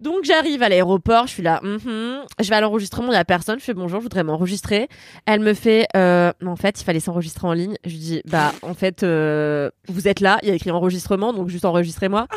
Donc 0.00 0.24
j'arrive 0.24 0.62
à 0.62 0.68
l'aéroport, 0.68 1.26
je 1.26 1.32
suis 1.32 1.42
là, 1.42 1.60
mhm. 1.62 2.24
je 2.40 2.48
vais 2.48 2.56
à 2.56 2.60
l'enregistrement, 2.60 3.12
il 3.12 3.14
y 3.14 3.18
a 3.18 3.24
personne, 3.24 3.58
je 3.58 3.64
fais 3.64 3.74
bonjour, 3.74 4.00
je 4.00 4.04
voudrais 4.04 4.24
m'enregistrer. 4.24 4.88
Elle 5.26 5.40
me 5.40 5.54
fait, 5.54 5.86
euh, 5.96 6.32
en 6.44 6.56
fait, 6.56 6.80
il 6.80 6.84
fallait 6.84 7.00
s'enregistrer 7.00 7.46
en 7.46 7.52
ligne. 7.52 7.76
Je 7.84 7.90
lui 7.90 7.98
dis, 7.98 8.22
bah 8.26 8.52
en 8.62 8.74
fait, 8.74 9.02
euh, 9.02 9.70
vous 9.88 10.08
êtes 10.08 10.20
là, 10.20 10.38
il 10.42 10.48
y 10.48 10.52
a 10.52 10.54
écrit 10.54 10.70
enregistrement, 10.70 11.32
donc 11.32 11.48
juste 11.48 11.64
enregistrez-moi. 11.64 12.28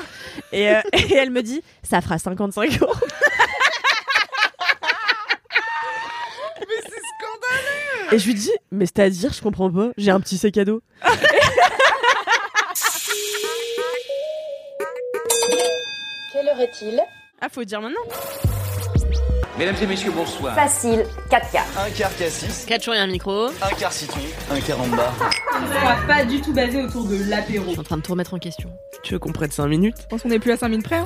Et, 0.51 0.69
euh, 0.69 0.81
et 0.93 1.13
elle 1.13 1.31
me 1.31 1.43
dit, 1.43 1.61
ça 1.83 2.01
fera 2.01 2.17
55 2.17 2.81
euros. 2.81 2.93
Mais 6.59 6.67
c'est 6.83 6.89
scandaleux 6.89 8.13
Et 8.13 8.19
je 8.19 8.25
lui 8.27 8.35
dis, 8.35 8.51
mais 8.71 8.85
c'est-à-dire, 8.85 9.33
je 9.33 9.41
comprends 9.41 9.71
pas, 9.71 9.89
j'ai 9.97 10.11
un 10.11 10.19
petit 10.19 10.37
sac 10.37 10.55
à 10.57 10.65
dos. 10.65 10.81
Quelle 16.31 16.47
heure 16.47 16.59
est-il? 16.61 17.01
Ah, 17.43 17.47
faut 17.51 17.63
dire 17.63 17.81
maintenant. 17.81 17.99
Mesdames 19.57 19.75
et 19.81 19.87
messieurs, 19.87 20.11
bonsoir. 20.11 20.55
Facile, 20.55 21.05
4 21.29 21.51
quarts. 21.51 21.65
Un 21.85 21.89
quart 21.89 22.15
cassis, 22.15 22.65
4 22.67 22.83
jours 22.83 22.93
et 22.93 22.99
un 22.99 23.07
micro. 23.07 23.49
Je 23.49 23.65
un 23.65 23.69
quart 23.77 23.91
citron, 23.91 24.19
un 24.51 24.59
quart 24.59 24.81
en 24.81 24.87
bas. 24.87 25.11
On 25.19 25.67
sera 25.73 25.95
pas 26.07 26.23
du 26.25 26.39
tout 26.41 26.53
basé 26.53 26.81
autour 26.83 27.05
de 27.05 27.17
l'apéro. 27.29 27.69
suis 27.71 27.79
en 27.79 27.83
train 27.83 27.97
de 27.97 28.01
tout 28.01 28.11
remettre 28.11 28.33
en 28.33 28.39
question. 28.39 28.69
Tu 29.03 29.13
veux 29.13 29.19
qu'on 29.19 29.31
prenne 29.31 29.51
5 29.51 29.67
minutes? 29.67 29.95
Je 30.01 30.07
pense 30.07 30.21
qu'on 30.21 30.29
est 30.31 30.39
plus 30.39 30.51
à 30.51 30.57
5 30.57 30.69
minutes 30.69 30.85
près. 30.85 30.97
hein. 30.97 31.05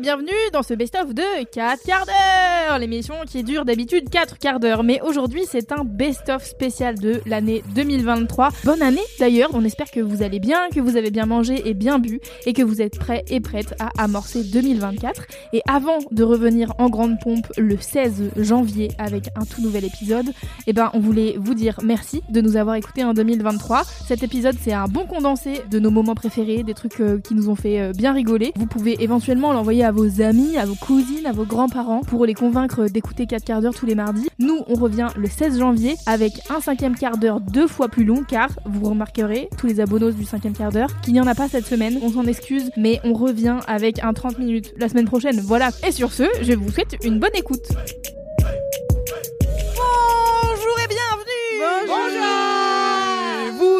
Bienvenue 0.00 0.30
dans 0.52 0.62
ce 0.62 0.74
best-of 0.74 1.12
de 1.12 1.44
4 1.50 1.82
quarts 1.82 2.06
d'heure, 2.06 2.78
l'émission 2.78 3.16
qui 3.26 3.42
dure 3.42 3.64
d'habitude 3.64 4.08
4 4.08 4.38
quarts 4.38 4.60
d'heure, 4.60 4.84
mais 4.84 5.00
aujourd'hui 5.00 5.42
c'est 5.48 5.72
un 5.72 5.82
best-of 5.82 6.44
spécial 6.44 6.96
de 6.96 7.20
l'année 7.26 7.64
2023. 7.74 8.50
Bonne 8.64 8.82
année 8.82 9.02
d'ailleurs, 9.18 9.50
on 9.54 9.64
espère 9.64 9.90
que 9.90 9.98
vous 9.98 10.22
allez 10.22 10.38
bien, 10.38 10.68
que 10.72 10.78
vous 10.78 10.96
avez 10.96 11.10
bien 11.10 11.26
mangé 11.26 11.68
et 11.68 11.74
bien 11.74 11.98
bu, 11.98 12.20
et 12.46 12.52
que 12.52 12.62
vous 12.62 12.80
êtes 12.80 12.96
prêts 12.96 13.24
et 13.28 13.40
prêtes 13.40 13.74
à 13.80 13.90
amorcer 14.00 14.44
2024. 14.44 15.26
Et 15.52 15.62
avant 15.66 15.98
de 16.12 16.22
revenir 16.22 16.72
en 16.78 16.90
grande 16.90 17.18
pompe 17.18 17.48
le 17.56 17.76
16 17.76 18.30
janvier 18.36 18.92
avec 18.98 19.30
un 19.34 19.44
tout 19.46 19.62
nouvel 19.62 19.84
épisode, 19.84 20.26
eh 20.68 20.72
ben 20.72 20.90
on 20.94 21.00
voulait 21.00 21.34
vous 21.40 21.54
dire 21.54 21.76
merci 21.82 22.22
de 22.28 22.40
nous 22.40 22.56
avoir 22.56 22.76
écoutés 22.76 23.02
en 23.02 23.14
2023. 23.14 23.82
Cet 24.06 24.22
épisode 24.22 24.54
c'est 24.62 24.72
un 24.72 24.86
bon 24.86 25.06
condensé 25.06 25.62
de 25.68 25.80
nos 25.80 25.90
moments 25.90 26.14
préférés, 26.14 26.62
des 26.62 26.74
trucs 26.74 27.00
euh, 27.00 27.18
qui 27.18 27.34
nous 27.34 27.48
ont 27.48 27.56
fait 27.56 27.80
euh, 27.80 27.92
bien 27.92 28.12
rigoler. 28.12 28.52
Vous 28.54 28.66
pouvez 28.66 29.02
éventuellement 29.02 29.52
l'envoyer 29.52 29.84
à 29.84 29.87
vos 29.92 30.20
amis, 30.20 30.56
à 30.56 30.66
vos 30.66 30.74
cousines, 30.74 31.26
à 31.26 31.32
vos 31.32 31.44
grands-parents 31.44 32.00
pour 32.00 32.26
les 32.26 32.34
convaincre 32.34 32.86
d'écouter 32.88 33.26
4 33.26 33.44
quarts 33.44 33.60
d'heure 33.60 33.74
tous 33.74 33.86
les 33.86 33.94
mardis. 33.94 34.28
Nous 34.38 34.60
on 34.66 34.74
revient 34.74 35.08
le 35.16 35.28
16 35.28 35.58
janvier 35.58 35.94
avec 36.06 36.40
un 36.50 36.60
cinquième 36.60 36.96
quart 36.96 37.18
d'heure 37.18 37.40
deux 37.40 37.66
fois 37.66 37.88
plus 37.88 38.04
long 38.04 38.24
car 38.24 38.50
vous 38.64 38.88
remarquerez 38.88 39.48
tous 39.58 39.66
les 39.66 39.80
abonnos 39.80 40.14
du 40.14 40.24
cinquième 40.24 40.54
quart 40.54 40.72
d'heure 40.72 41.00
qu'il 41.00 41.14
n'y 41.14 41.20
en 41.20 41.26
a 41.26 41.34
pas 41.34 41.48
cette 41.48 41.66
semaine. 41.66 41.98
On 42.02 42.10
s'en 42.10 42.26
excuse 42.26 42.70
mais 42.76 43.00
on 43.04 43.14
revient 43.14 43.58
avec 43.66 44.02
un 44.02 44.12
30 44.12 44.38
minutes 44.38 44.74
la 44.78 44.88
semaine 44.88 45.06
prochaine. 45.06 45.40
Voilà. 45.40 45.70
Et 45.86 45.92
sur 45.92 46.12
ce, 46.12 46.24
je 46.42 46.52
vous 46.52 46.70
souhaite 46.70 46.96
une 47.04 47.18
bonne 47.18 47.34
écoute. 47.34 47.66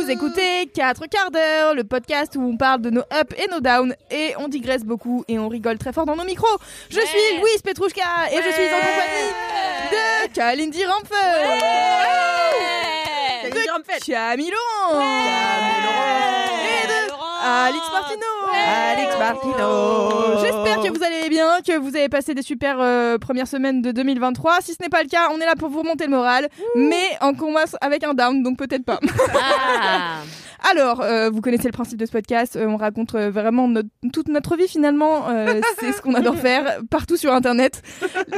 Vous 0.09 0.15
écoutez 0.15 0.71
4 0.73 1.07
quarts 1.07 1.31
d'heure, 1.31 1.75
le 1.75 1.85
podcast 1.85 2.35
où 2.35 2.41
on 2.41 2.57
parle 2.57 2.81
de 2.81 2.89
nos 2.89 3.03
ups 3.03 3.35
et 3.37 3.47
nos 3.49 3.61
downs, 3.61 3.95
et 4.11 4.33
on 4.39 4.49
digresse 4.49 4.83
beaucoup 4.83 5.23
et 5.29 5.39
on 5.39 5.49
rigole 5.49 5.77
très 5.77 5.93
fort 5.93 6.07
dans 6.07 6.17
nos 6.17 6.25
micros. 6.25 6.49
Je 6.89 6.99
suis 6.99 7.39
Louise 7.39 7.61
Petrouchka 7.61 8.31
et 8.33 8.37
je 8.37 8.51
suis 8.51 8.69
en 8.73 8.79
compagnie 8.79 9.29
de 9.93 10.33
Kalindi 10.33 10.83
Rampfer 10.87 11.15
de 13.51 14.07
Camille 14.07 14.51
Laurent. 14.51 14.99
Et 16.65 16.87
de 16.87 16.88
Alix 17.49 17.85
Martino 17.93 18.27
Alix 18.55 19.19
Martino 19.19 20.41
J'espère 20.43 20.83
que 20.83 20.97
vous 20.97 21.03
allez 21.05 21.29
bien, 21.29 21.47
que 21.67 21.79
vous 21.79 21.97
avez 21.97 22.09
passé 22.09 22.35
des 22.35 22.43
super 22.43 22.77
euh, 22.81 23.19
premières 23.19 23.49
semaines 23.49 23.81
de 23.83 23.91
2023. 23.93 24.59
Si 24.61 24.73
ce 24.75 24.83
n'est 24.83 24.89
pas 24.89 25.03
le 25.03 25.09
cas, 25.09 25.29
on 25.35 25.41
est 25.41 25.47
là 25.47 25.55
pour 25.59 25.69
vous 25.71 25.81
remonter 25.81 26.05
le 26.05 26.11
moral, 26.11 26.49
mais 26.77 27.05
on 27.23 27.35
commence 27.35 27.77
avec 27.81 28.05
un 28.05 28.15
down, 28.15 28.43
donc 28.43 28.59
peut-être 28.59 28.85
pas. 28.85 28.99
Ah 29.35 30.19
Alors, 30.73 31.03
euh, 31.03 31.31
vous 31.31 31.41
connaissez 31.41 31.69
le 31.69 31.73
principe 31.73 31.99
de 32.01 32.05
ce 32.05 32.11
podcast, 32.11 32.57
euh, 32.57 32.67
on 32.67 32.77
raconte 32.77 33.15
euh, 33.15 33.31
vraiment 33.31 33.69
notre- 33.69 33.89
toute 34.13 34.27
notre 34.27 34.57
vie 34.57 34.67
finalement, 34.67 35.29
euh, 35.31 35.61
c'est 35.79 35.93
ce 35.93 36.03
qu'on 36.03 36.15
adore 36.15 36.35
faire 36.37 36.81
partout 36.91 37.17
sur 37.17 37.33
Internet. 37.33 37.81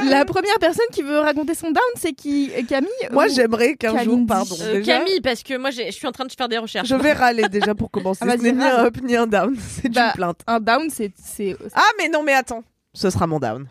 La 0.07 0.23
première 0.23 0.59
personne 0.59 0.85
qui 0.93 1.01
veut 1.01 1.17
raconter 1.17 1.55
son 1.55 1.71
down, 1.71 1.83
c'est 1.95 2.13
qui 2.13 2.51
Camille 2.69 2.89
Moi 3.11 3.25
ou- 3.25 3.33
j'aimerais 3.33 3.73
qu'un 3.73 4.03
jour, 4.03 4.19
pardon, 4.27 4.55
Euh, 4.61 4.73
déjà, 4.75 4.99
Camille, 4.99 5.19
parce 5.21 5.41
que 5.41 5.57
moi 5.57 5.71
je 5.71 5.89
suis 5.91 6.05
en 6.07 6.11
train 6.11 6.25
de 6.25 6.31
faire 6.31 6.47
des 6.47 6.59
recherches. 6.59 6.87
je 6.87 6.95
vais 6.95 7.13
râler 7.13 7.49
déjà 7.49 7.73
pour 7.73 7.89
commencer. 7.89 8.19
Ah, 8.21 8.27
vas-y, 8.27 8.37
Ce 8.37 8.43
n'est 8.43 8.51
ni 8.51 8.63
râle. 8.63 8.79
un 8.81 8.85
up 8.85 8.97
ni 9.03 9.15
un 9.15 9.27
down, 9.27 9.55
c'est 9.81 9.89
Bah, 9.89 10.07
une 10.07 10.13
plainte. 10.13 10.41
Un 10.47 10.59
down, 10.59 10.89
c'est... 10.89 11.11
c'est- 11.21 11.57
Ah 11.73 11.89
mais 11.97 12.09
non 12.09 12.23
mais 12.23 12.33
attends, 12.33 12.63
ce 12.93 13.09
sera 13.09 13.27
mon 13.27 13.39
down. 13.39 13.67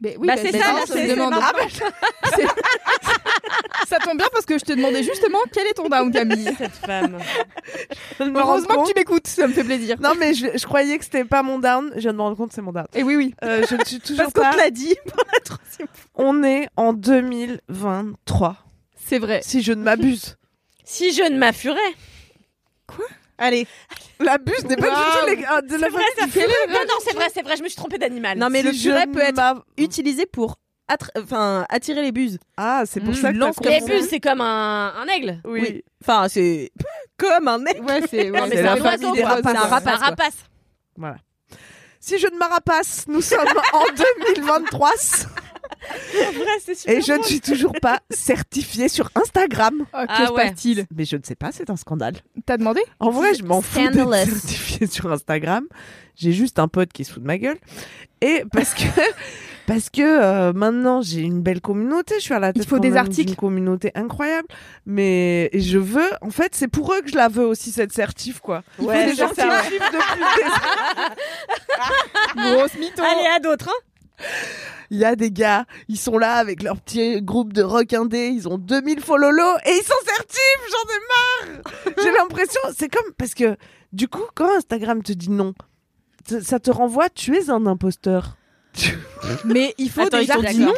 Mais 0.00 0.16
oui, 0.18 0.26
Bah, 0.26 0.34
bah, 0.36 0.42
c'est 0.44 0.52
ça, 0.58 0.74
c'est-. 0.86 1.16
Ah, 1.18 1.52
bah, 1.54 1.66
ça 3.88 3.98
tombe 3.98 4.18
bien 4.18 4.26
parce 4.32 4.44
que 4.44 4.58
je 4.58 4.64
te 4.64 4.72
demandais 4.72 5.02
justement 5.02 5.38
quel 5.52 5.66
est 5.66 5.74
ton 5.74 5.88
down, 5.88 6.10
Camille? 6.10 6.50
Cette 6.58 6.72
femme. 6.72 7.18
Heureusement 8.20 8.82
que 8.82 8.88
tu 8.88 8.94
m'écoutes, 8.96 9.26
ça 9.28 9.46
me 9.46 9.52
fait 9.52 9.64
plaisir. 9.64 9.96
Non 10.00 10.12
mais 10.18 10.34
je, 10.34 10.46
je 10.56 10.64
croyais 10.66 10.98
que 10.98 11.04
c'était 11.04 11.24
pas 11.24 11.42
mon 11.42 11.58
down, 11.58 11.92
je 11.94 12.00
viens 12.00 12.12
de 12.12 12.16
me 12.16 12.22
rendre 12.22 12.36
compte 12.36 12.48
que 12.48 12.54
c'est 12.54 12.60
mon 12.62 12.72
down. 12.72 12.86
Et 12.94 13.02
oui, 13.02 13.16
oui. 13.16 13.34
Euh, 13.44 13.64
je 13.70 13.76
ne 13.76 13.84
suis 13.84 14.00
toujours 14.00 14.24
Parce 14.24 14.32
qu'on 14.34 14.42
pas... 14.42 14.52
te 14.52 14.56
l'a 14.58 14.70
dit. 14.70 14.94
On 16.16 16.42
est 16.42 16.68
en 16.76 16.92
2023, 16.92 18.56
C'est 18.96 19.18
vrai. 19.18 19.40
si 19.42 19.62
je 19.62 19.72
ne 19.72 19.82
m'abuse. 19.82 20.36
Si 20.84 21.12
je 21.14 21.22
ne 21.22 21.38
m'affurais. 21.38 21.78
Allez, 23.38 23.66
la 24.20 24.38
buse 24.38 24.64
n'est 24.64 24.76
pas 24.76 24.88
du 24.88 24.94
tout 24.94 25.26
les... 25.40 25.44
ah, 25.48 25.60
de 25.60 25.76
la 25.76 25.88
vrai, 25.88 26.02
famille 26.18 26.30
du 26.32 26.72
Non, 26.72 26.78
non, 26.88 26.94
c'est 27.04 27.14
vrai, 27.14 27.26
c'est 27.34 27.42
vrai, 27.42 27.56
je 27.56 27.62
me 27.62 27.68
suis 27.68 27.76
trompée 27.76 27.98
d'animal. 27.98 28.38
Non, 28.38 28.48
mais 28.50 28.62
le 28.62 28.72
Si 28.72 28.78
je 28.82 29.12
peut 29.12 29.20
être 29.20 29.64
utilisé 29.76 30.24
pour 30.26 30.56
enfin, 31.18 31.66
attirer 31.68 32.02
les 32.02 32.12
buses. 32.12 32.38
Ah, 32.56 32.82
c'est 32.86 33.00
pour 33.00 33.10
Mm, 33.10 33.14
ça 33.14 33.32
que 33.32 33.38
lance 33.38 33.56
t'as 33.60 33.70
Les 33.70 33.78
compris. 33.80 33.94
bulles, 33.96 34.06
c'est 34.08 34.20
comme 34.20 34.40
un, 34.40 34.94
un 34.96 35.06
aigle. 35.08 35.40
Oui. 35.44 35.82
Enfin, 36.02 36.28
c'est 36.28 36.70
comme 37.16 37.48
un 37.48 37.64
aigle. 37.66 37.84
Ouais, 37.84 38.02
c'est 38.08 38.30
ouais, 38.30 38.38
Non, 38.40 38.46
mais 38.46 38.50
c'est 38.50 38.56
c'est 38.56 38.62
la 38.62 38.72
un 38.72 38.76
famille 38.76 38.90
oiseau, 39.06 39.14
des 39.14 39.22
quoi. 39.22 39.30
rapaces. 39.30 39.52
C'est 39.52 39.58
un 39.58 39.68
rapace, 39.68 39.94
Un 39.94 39.98
quoi. 39.98 40.06
rapace. 40.06 40.34
Voilà. 40.96 41.16
Si 42.00 42.18
je 42.18 42.26
ne 42.26 42.36
m'arapace, 42.38 43.04
nous 43.08 43.22
sommes 43.22 43.40
en 43.72 43.84
2023 44.36 44.90
et 46.86 47.00
je 47.00 47.12
ne 47.12 47.22
suis 47.22 47.40
toujours 47.40 47.72
pas 47.80 48.00
certifiée 48.10 48.88
sur 48.88 49.10
Instagram. 49.14 49.84
Oh, 49.92 49.98
que 50.02 50.04
Ah 50.08 50.26
se 50.26 50.32
ouais. 50.32 50.48
passe-t-il 50.50 50.86
Mais 50.94 51.04
je 51.04 51.16
ne 51.16 51.22
sais 51.22 51.34
pas, 51.34 51.50
c'est 51.52 51.70
un 51.70 51.76
scandale. 51.76 52.14
T'as 52.46 52.56
demandé 52.56 52.80
En 53.00 53.10
vrai, 53.10 53.34
je 53.34 53.44
m'en 53.44 53.60
fous 53.60 53.80
d'être 53.88 54.14
certifiée 54.14 54.86
sur 54.86 55.10
Instagram. 55.12 55.66
J'ai 56.16 56.32
juste 56.32 56.58
un 56.58 56.68
pote 56.68 56.92
qui 56.92 57.04
se 57.04 57.12
fout 57.12 57.22
de 57.22 57.26
ma 57.26 57.38
gueule. 57.38 57.58
Et 58.20 58.44
parce 58.52 58.72
que, 58.74 58.82
parce 59.66 59.90
que 59.90 60.00
euh, 60.02 60.52
maintenant, 60.52 61.02
j'ai 61.02 61.20
une 61.22 61.42
belle 61.42 61.60
communauté. 61.60 62.14
Je 62.18 62.22
suis 62.22 62.34
à 62.34 62.38
la 62.38 62.52
tête 62.52 62.66
faut 62.68 62.76
quand 62.76 62.82
des 62.82 62.96
articles. 62.96 63.26
d'une 63.26 63.36
communauté 63.36 63.90
incroyable. 63.96 64.46
Mais 64.86 65.50
je 65.54 65.78
veux, 65.78 66.08
en 66.20 66.30
fait, 66.30 66.54
c'est 66.54 66.68
pour 66.68 66.92
eux 66.94 67.00
que 67.02 67.10
je 67.10 67.16
la 67.16 67.28
veux 67.28 67.44
aussi, 67.44 67.72
cette 67.72 67.92
certif, 67.92 68.38
quoi. 68.40 68.62
Il 68.78 68.84
Ouais, 68.86 69.04
faut 69.04 69.10
des 69.10 69.16
ça, 69.16 69.30
c'est 69.34 69.44
vrai. 69.44 69.60
certifs 69.62 69.80
depuis 69.92 70.24
des 72.36 72.50
Grosse 72.56 72.74
mytho. 72.78 73.02
Allez, 73.02 73.26
à 73.36 73.40
d'autres, 73.40 73.68
hein. 73.68 73.80
Il 74.90 74.98
y 74.98 75.04
a 75.04 75.16
des 75.16 75.30
gars, 75.30 75.64
ils 75.88 75.98
sont 75.98 76.18
là 76.18 76.34
avec 76.34 76.62
leur 76.62 76.80
petit 76.80 77.20
groupe 77.22 77.52
de 77.52 77.62
rock 77.62 77.92
indé, 77.94 78.28
ils 78.28 78.48
ont 78.48 78.58
2000 78.58 79.00
follow 79.00 79.28
et 79.64 79.70
ils 79.70 79.82
sont 79.82 79.94
certifs, 80.04 80.70
j'en 80.70 81.48
ai 81.48 81.52
marre 81.54 81.94
J'ai 82.02 82.12
l'impression, 82.12 82.60
c'est 82.76 82.88
comme, 82.88 83.12
parce 83.16 83.34
que 83.34 83.56
du 83.92 84.08
coup, 84.08 84.24
quand 84.34 84.56
Instagram 84.56 85.02
te 85.02 85.12
dit 85.12 85.30
non, 85.30 85.54
ça 86.42 86.60
te 86.60 86.70
renvoie, 86.70 87.08
tu 87.08 87.36
es 87.36 87.50
un 87.50 87.66
imposteur. 87.66 88.36
Mais 89.44 89.74
il 89.78 89.90
faut 89.90 90.02
Attends, 90.02 90.18
ils 90.18 90.26
dit 90.26 90.32
articles. 90.32 90.60
non 90.62 90.72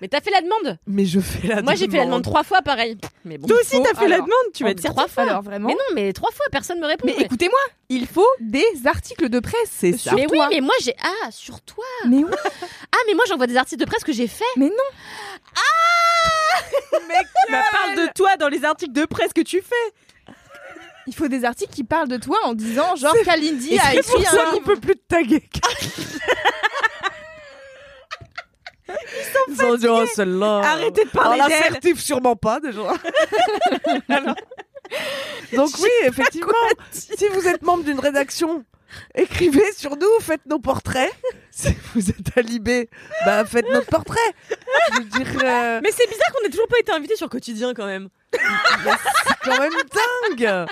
Mais 0.00 0.08
t'as 0.08 0.20
fait 0.20 0.30
la 0.30 0.42
demande. 0.42 0.78
Mais 0.86 1.06
je 1.06 1.20
fais 1.20 1.48
la 1.48 1.62
Moi, 1.62 1.74
j'ai 1.74 1.86
fait 1.88 1.96
la 1.96 2.04
demande 2.04 2.20
demande. 2.20 2.24
trois 2.24 2.44
fois, 2.44 2.60
pareil. 2.62 2.98
Mais 3.24 3.38
bon. 3.38 3.48
Toi 3.48 3.56
aussi, 3.60 3.76
faut- 3.76 3.82
t'as 3.82 3.94
fait 3.98 4.08
la 4.08 4.16
alors, 4.16 4.26
demande. 4.26 4.52
Tu 4.54 4.62
vas 4.62 4.68
en 4.68 4.72
être 4.72 4.82
trois 4.84 5.08
fois. 5.08 5.22
Alors 5.22 5.42
vraiment 5.42 5.68
Mais 5.68 5.74
non, 5.74 5.94
mais 5.94 6.12
trois 6.12 6.30
fois, 6.32 6.44
personne 6.52 6.80
me 6.80 6.86
répond. 6.86 7.06
Mais 7.06 7.16
écoutez-moi, 7.18 7.58
il 7.88 8.06
faut 8.06 8.26
des 8.40 8.64
articles 8.84 9.28
de 9.28 9.40
presse. 9.40 9.70
C'est 9.70 9.96
ça. 9.96 10.12
Mais 10.14 10.26
oui, 10.30 10.38
mais 10.50 10.60
moi 10.60 10.74
j'ai. 10.82 10.94
Ah, 11.02 11.30
sur 11.30 11.60
toi. 11.62 11.84
Mais 12.06 12.18
oui, 12.18 12.30
Ah, 12.92 12.98
mais 13.06 13.14
moi 13.14 13.24
j'envoie 13.28 13.46
des 13.46 13.56
articles 13.56 13.80
de 13.80 13.86
presse 13.88 14.04
que 14.04 14.12
j'ai 14.12 14.28
fait. 14.28 14.44
mais 14.56 14.68
non. 14.68 14.74
Bah, 17.50 17.62
parle 17.70 17.96
de 17.96 18.08
toi 18.14 18.36
dans 18.36 18.48
les 18.48 18.64
articles 18.64 18.92
de 18.92 19.04
presse 19.04 19.32
que 19.32 19.40
tu 19.40 19.62
fais. 19.62 20.32
Il 21.06 21.14
faut 21.14 21.28
des 21.28 21.44
articles 21.44 21.72
qui 21.72 21.84
parlent 21.84 22.08
de 22.08 22.16
toi 22.16 22.38
en 22.44 22.54
disant 22.54 22.96
genre 22.96 23.14
Kalindi 23.24 23.78
a 23.78 23.92
c'est 23.92 24.02
pour 24.02 24.20
écrit 24.20 24.24
ça 24.36 24.48
un 24.48 24.52
qu'on 24.52 24.62
peut 24.62 24.76
plus 24.76 24.96
te 24.96 25.06
taguer. 25.08 25.48
Ils 28.88 29.56
sont 29.56 29.76
dit, 29.76 29.86
oh, 29.88 30.06
celle-là. 30.06 30.60
Arrêtez 30.64 31.04
de 31.04 31.10
Alors, 31.18 31.24
parler 31.36 31.40
d'elle. 31.48 31.60
l'assertif, 31.60 32.00
sûrement 32.00 32.36
pas, 32.36 32.60
déjà. 32.60 32.82
Donc 35.52 35.70
oui, 35.80 35.90
effectivement, 36.04 36.52
si 36.90 37.28
vous 37.28 37.48
êtes 37.48 37.62
membre 37.62 37.84
d'une 37.84 37.98
rédaction, 37.98 38.64
écrivez 39.14 39.72
sur 39.72 39.96
nous, 39.96 40.20
faites 40.20 40.46
nos 40.46 40.58
portraits. 40.60 41.12
Si 41.50 41.74
vous 41.94 42.10
êtes 42.10 42.36
à 42.36 42.42
Libé, 42.42 42.88
bah 43.24 43.44
faites 43.44 43.68
notre 43.70 43.88
portrait. 43.88 44.20
Je 44.92 44.98
veux 44.98 45.04
dire, 45.04 45.26
euh, 45.42 45.80
Mais 45.82 45.90
c'est 45.90 46.06
bizarre 46.06 46.28
qu'on 46.34 46.46
ait 46.46 46.50
toujours 46.50 46.68
pas 46.68 46.78
été 46.78 46.92
invité 46.92 47.16
sur 47.16 47.28
Quotidien 47.28 47.72
quand 47.74 47.86
même. 47.86 48.08
c'est 48.32 49.34
quand 49.42 49.58
même 49.58 49.72
dingue. 49.72 50.66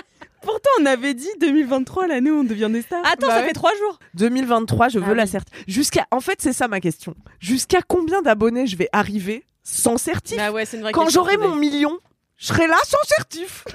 Pourtant, 0.45 0.69
on 0.81 0.85
avait 0.85 1.13
dit 1.13 1.27
2023, 1.41 2.07
l'année 2.07 2.31
où 2.31 2.39
on 2.39 2.43
devient 2.43 2.69
des 2.71 2.81
stars. 2.81 3.01
Attends, 3.05 3.27
Bah 3.27 3.33
ça 3.33 3.41
ouais. 3.41 3.47
fait 3.47 3.53
trois 3.53 3.75
jours. 3.77 3.99
2023, 4.13 4.89
je 4.89 4.99
veux 4.99 5.05
Ah 5.11 5.13
la 5.15 5.23
oui. 5.23 5.29
certif. 5.29 5.63
Jusqu'à, 5.67 6.05
en 6.11 6.19
fait, 6.21 6.35
c'est 6.41 6.53
ça 6.53 6.67
ma 6.67 6.79
question. 6.79 7.15
Jusqu'à 7.39 7.81
combien 7.81 8.21
d'abonnés 8.21 8.67
je 8.67 8.77
vais 8.77 8.87
arriver 8.93 9.43
sans 9.63 9.97
certif 9.97 10.37
Bah 10.37 10.51
ouais, 10.51 10.65
c'est 10.65 10.77
une 10.77 10.83
vraie 10.83 10.91
Quand 10.91 11.09
j'aurai 11.09 11.37
mon 11.37 11.55
million, 11.55 11.97
je 12.37 12.45
serai 12.47 12.67
là 12.67 12.77
sans 12.85 13.03
certif. 13.07 13.65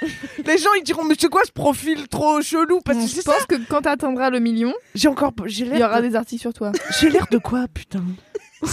Les 0.46 0.58
gens 0.58 0.70
ils 0.78 0.82
diront 0.82 1.04
mais 1.04 1.14
c'est 1.16 1.28
quoi 1.28 1.42
ce 1.44 1.52
profil 1.52 2.08
trop 2.08 2.42
chelou? 2.42 2.80
Parce 2.80 2.98
que 2.98 3.06
Je 3.06 3.22
pense 3.22 3.38
ça. 3.38 3.44
que 3.48 3.54
quand 3.68 3.82
t'atteindras 3.82 4.30
le 4.30 4.40
million, 4.40 4.74
J'ai 4.96 5.06
encore 5.08 5.32
j'ai 5.46 5.64
il 5.64 5.78
y 5.78 5.84
aura 5.84 6.02
de- 6.02 6.08
des 6.08 6.16
articles 6.16 6.40
sur 6.40 6.52
toi. 6.52 6.72
j'ai 7.00 7.08
l'air 7.08 7.26
de 7.30 7.38
quoi 7.38 7.66
putain? 7.72 8.02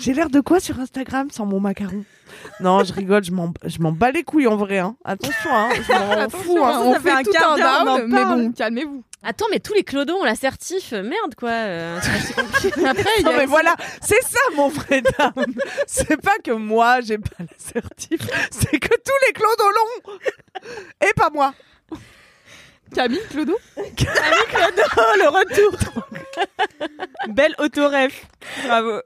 J'ai 0.00 0.14
l'air 0.14 0.30
de 0.30 0.40
quoi 0.40 0.58
sur 0.58 0.80
Instagram 0.80 1.28
sans 1.30 1.46
mon 1.46 1.60
macaron? 1.60 2.04
Non, 2.60 2.84
je 2.84 2.92
rigole, 2.92 3.24
je 3.24 3.32
m'en 3.32 3.52
je 3.64 3.78
m'en 3.80 3.92
bats 3.92 4.10
les 4.10 4.22
couilles 4.22 4.46
en 4.46 4.56
vrai 4.56 4.78
hein. 4.78 4.96
Attention 5.04 5.50
hein, 5.52 5.68
je 5.86 5.92
m'en 5.92 6.10
Attention, 6.12 6.38
fous 6.40 6.64
hein. 6.64 6.80
on 6.84 6.92
ça 6.94 7.00
fait 7.00 7.08
fait 7.10 7.14
un 7.16 7.22
tout 7.22 7.30
quart 7.32 7.56
d'heure, 7.56 7.84
on 7.86 8.08
mais 8.08 8.24
bon, 8.24 8.52
calmez-vous. 8.52 9.02
Attends, 9.24 9.46
mais 9.52 9.60
tous 9.60 9.72
les 9.74 9.84
clodos 9.84 10.14
ont 10.16 10.24
l'assertif. 10.24 10.90
Merde, 10.92 11.36
quoi. 11.38 11.50
euh. 11.50 11.98
Après, 12.86 13.22
Non 13.24 13.30
mais 13.36 13.46
voilà, 13.46 13.76
c'est 14.00 14.20
ça 14.22 14.40
mon 14.56 14.68
vrai 14.68 15.00
down. 15.02 15.46
C'est 15.86 16.20
pas 16.20 16.38
que 16.42 16.50
moi 16.50 17.00
j'ai 17.02 17.18
pas 17.18 17.30
l'assertif, 17.38 18.20
c'est 18.50 18.78
que 18.78 18.88
tous 18.88 19.26
les 19.26 19.32
clodos 19.32 19.70
l'ont. 19.70 20.12
Et 21.08 21.12
pas 21.14 21.30
moi. 21.30 21.54
Camille, 22.94 23.20
Clodo. 23.30 23.56
Oh, 23.76 23.82
le 25.16 25.28
retour 25.28 25.78
Belle 27.28 27.54
autoref. 27.58 28.26
Bravo. 28.66 29.00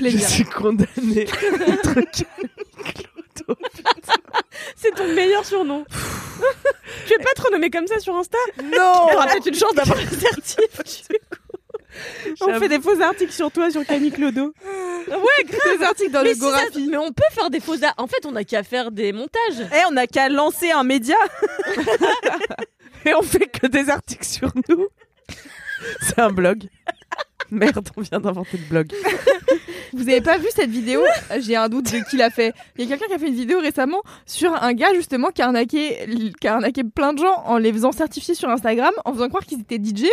Je 0.00 0.08
suis 0.18 0.44
condamnée. 0.44 0.86
d'être 1.24 1.94
Camille 1.94 2.50
Clodo. 2.94 3.60
C'est 4.76 4.94
ton 4.94 5.08
meilleur 5.14 5.44
surnom. 5.44 5.84
tu 7.06 7.12
veux 7.14 7.18
pas 7.24 7.32
te 7.36 7.42
renommer 7.42 7.70
comme 7.70 7.86
ça 7.86 7.98
sur 7.98 8.14
Insta 8.16 8.38
Non. 8.62 9.08
T'auras 9.10 9.26
peut-être 9.28 9.46
une 9.46 9.54
chance 9.54 9.74
d'avoir 9.74 9.98
du 9.98 10.06
coup. 10.06 10.16
On 12.42 12.58
fait 12.60 12.68
des 12.68 12.80
faux 12.80 13.00
articles 13.00 13.32
sur 13.32 13.50
toi, 13.50 13.70
sur 13.70 13.84
Camille 13.84 14.12
Clodo. 14.12 14.52
Ouais, 15.08 15.44
grave. 15.44 15.78
Des 15.78 15.84
articles 15.84 16.10
dans 16.12 16.22
mais, 16.22 16.28
le 16.30 16.34
si 16.34 16.40
ça- 16.40 16.80
mais 16.90 16.96
on 16.98 17.12
peut 17.12 17.24
faire 17.32 17.50
des 17.50 17.60
faux. 17.60 17.82
a- 17.82 17.94
En 17.96 18.06
fait, 18.06 18.24
on 18.26 18.36
a 18.36 18.44
qu'à 18.44 18.62
faire 18.62 18.90
des 18.90 19.12
montages. 19.12 19.66
Eh, 19.72 19.80
on 19.90 19.96
a 19.96 20.06
qu'à 20.06 20.28
lancer 20.28 20.70
un 20.70 20.84
média. 20.84 21.16
Et 23.08 23.14
on 23.14 23.22
fait 23.22 23.46
que 23.46 23.66
des 23.66 23.88
articles 23.88 24.26
sur 24.26 24.52
nous. 24.68 24.86
C'est 26.02 26.18
un 26.18 26.30
blog. 26.30 26.68
Merde, 27.50 27.88
on 27.96 28.02
vient 28.02 28.20
d'inventer 28.20 28.58
le 28.58 28.64
blog. 28.68 28.92
Vous 29.94 30.02
avez 30.02 30.20
pas 30.20 30.36
vu 30.36 30.48
cette 30.54 30.68
vidéo? 30.68 31.00
J'ai 31.40 31.56
un 31.56 31.70
doute 31.70 31.90
de 31.90 32.06
qui 32.10 32.18
l'a 32.18 32.28
fait. 32.28 32.52
Il 32.76 32.84
y 32.84 32.86
a 32.86 32.90
quelqu'un 32.90 33.06
qui 33.06 33.14
a 33.14 33.18
fait 33.18 33.28
une 33.28 33.34
vidéo 33.34 33.60
récemment 33.60 34.02
sur 34.26 34.52
un 34.62 34.74
gars 34.74 34.92
justement 34.92 35.28
qui 35.30 35.40
a 35.40 35.46
arnaqué, 35.46 36.06
qui 36.38 36.46
a 36.46 36.56
arnaqué 36.56 36.84
plein 36.84 37.14
de 37.14 37.20
gens 37.20 37.42
en 37.46 37.56
les 37.56 37.72
faisant 37.72 37.92
certifier 37.92 38.34
sur 38.34 38.50
Instagram, 38.50 38.92
en 39.06 39.14
faisant 39.14 39.28
croire 39.28 39.46
qu'ils 39.46 39.60
étaient 39.60 39.78
DJ. 39.78 40.04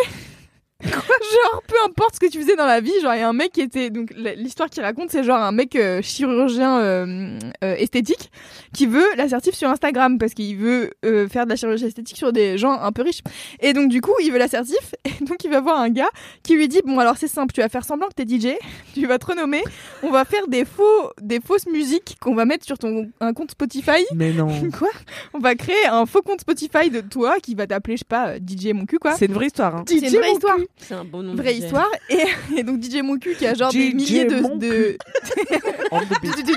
Genre 0.84 1.64
peu 1.68 1.76
importe 1.86 2.16
ce 2.16 2.20
que 2.20 2.26
tu 2.30 2.42
faisais 2.42 2.56
dans 2.56 2.66
la 2.66 2.82
vie, 2.82 2.92
genre 3.02 3.14
il 3.16 3.20
y 3.20 3.24
a 3.24 3.30
un 3.30 3.34
mec 3.34 3.54
qui 3.54 3.62
était 3.62 3.90
donc 3.90 4.12
l'histoire 4.16 4.70
qu'il 4.70 4.84
raconte 4.84 5.10
c'est 5.10 5.24
genre 5.24 5.40
un 5.40 5.52
mec 5.52 5.76
euh, 5.76 6.02
chirurgien 6.02 6.80
euh, 6.80 7.40
euh, 7.64 7.76
esthétique 7.76 8.30
qui 8.74 8.86
veut 8.86 9.06
l'assertif 9.16 9.56
sur 9.56 9.70
Instagram 9.70 10.18
parce 10.18 10.34
qu'il 10.34 10.58
veut 10.58 10.92
euh, 11.06 11.30
faire 11.30 11.46
de 11.46 11.52
la 11.52 11.56
chirurgie 11.56 11.86
esthétique 11.86 12.18
sur 12.18 12.34
des 12.34 12.58
gens 12.58 12.74
un 12.74 12.92
peu 12.92 13.04
riches. 13.04 13.22
Et 13.62 13.72
donc 13.74 13.90
du 13.90 14.02
coup, 14.02 14.14
il 14.22 14.32
veut 14.32 14.38
l'assertif 14.38 14.96
et 15.06 15.24
donc 15.24 15.44
il 15.44 15.50
va 15.50 15.62
voir 15.62 15.80
un 15.80 15.90
gars 15.90 16.10
qui 16.44 16.56
lui 16.56 16.68
dit 16.68 16.82
bon 16.86 17.00
alors 17.00 17.18
c'est 17.18 17.28
simple, 17.30 17.54
tu 17.54 17.62
vas 17.62 17.70
faire 17.70 17.86
semblant 17.86 18.08
que 18.08 18.22
t'es 18.22 18.28
DJ, 18.28 18.56
tu 18.94 19.06
vas 19.08 19.18
te 19.18 19.28
renommer, 19.28 19.64
on 20.04 20.12
va 20.12 20.26
faire 20.26 20.48
des 20.48 20.66
faux 20.66 21.12
des 21.22 21.40
fausses 21.40 21.68
musiques 21.68 22.18
qu'on 22.20 22.36
va 22.36 22.46
mettre 22.46 22.66
sur 22.66 22.78
ton 22.78 23.10
un 23.22 23.34
compte 23.34 23.52
Spotify. 23.52 24.04
Mais 24.14 24.34
non. 24.34 24.48
Quoi 24.78 24.90
On 25.34 25.40
va 25.40 25.56
créer 25.56 25.86
un 25.88 26.06
faux 26.06 26.22
compte 26.22 26.42
Spotify 26.42 26.90
de 26.90 27.00
toi 27.00 27.38
qui 27.42 27.56
va 27.56 27.66
t'appeler 27.66 27.96
je 27.96 28.00
sais 28.00 28.06
pas 28.08 28.36
DJ 28.38 28.74
mon 28.74 28.86
cul 28.86 29.00
quoi. 29.00 29.14
C'est 29.14 29.28
une 29.28 29.34
vraie 29.34 29.48
histoire. 29.48 29.76
Hein. 29.76 29.84
C'est 29.88 30.00
une 30.00 30.18
vraie 30.18 30.34
histoire, 30.34 30.58
C'est 30.78 30.94
un 30.94 31.06
bon 31.06 31.24
nom. 31.24 31.36
vraie 31.36 31.54
DJ. 31.56 31.64
histoire 31.64 31.90
et, 32.10 32.24
et 32.58 32.64
donc 32.64 32.82
DJ 32.82 33.02
mon 33.02 33.18
cul 33.18 33.36
qui 33.36 33.46
a 33.48 33.54
genre 33.54 33.72
des 33.72 33.90
DJ 33.92 33.94
milliers 33.94 34.26
de, 34.26 34.58
de... 34.58 34.98
On 35.92 36.02
the 36.02 36.22
beat. 36.22 36.38
DJ 36.38 36.56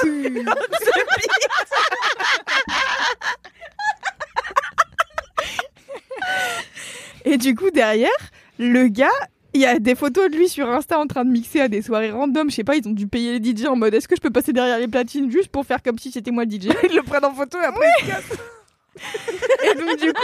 cul. 0.00 0.44
Et 7.24 7.38
du 7.38 7.54
coup, 7.54 7.70
derrière, 7.70 8.10
le 8.58 8.88
gars, 8.88 9.08
il 9.54 9.60
y 9.60 9.66
a 9.66 9.78
des 9.78 9.94
photos 9.94 10.30
de 10.30 10.36
lui 10.36 10.48
sur 10.48 10.68
Insta 10.68 10.98
en 10.98 11.06
train 11.06 11.24
de 11.24 11.30
mixer 11.30 11.60
à 11.60 11.68
des 11.68 11.82
soirées 11.82 12.10
random. 12.10 12.50
Je 12.50 12.56
sais 12.56 12.64
pas, 12.64 12.76
ils 12.76 12.86
ont 12.88 12.92
dû 12.92 13.06
payer 13.06 13.38
les 13.38 13.56
DJ 13.56 13.66
en 13.66 13.76
mode 13.76 13.94
est-ce 13.94 14.08
que 14.08 14.16
je 14.16 14.20
peux 14.20 14.30
passer 14.30 14.52
derrière 14.52 14.78
les 14.78 14.88
platines 14.88 15.30
juste 15.30 15.48
pour 15.48 15.64
faire 15.66 15.82
comme 15.82 15.98
si 15.98 16.10
c'était 16.10 16.30
moi 16.30 16.44
le 16.44 16.50
DJ 16.50 16.68
Ils 16.88 16.96
le 16.96 17.02
prennent 17.02 17.24
en 17.24 17.34
photo 17.34 17.58
et 17.60 17.64
après 17.64 17.86
ils 18.00 18.04
se 18.06 18.10
cassent. 18.10 18.38
Et 19.64 19.74
donc, 19.78 19.96
du 19.98 20.12
coup, 20.12 20.22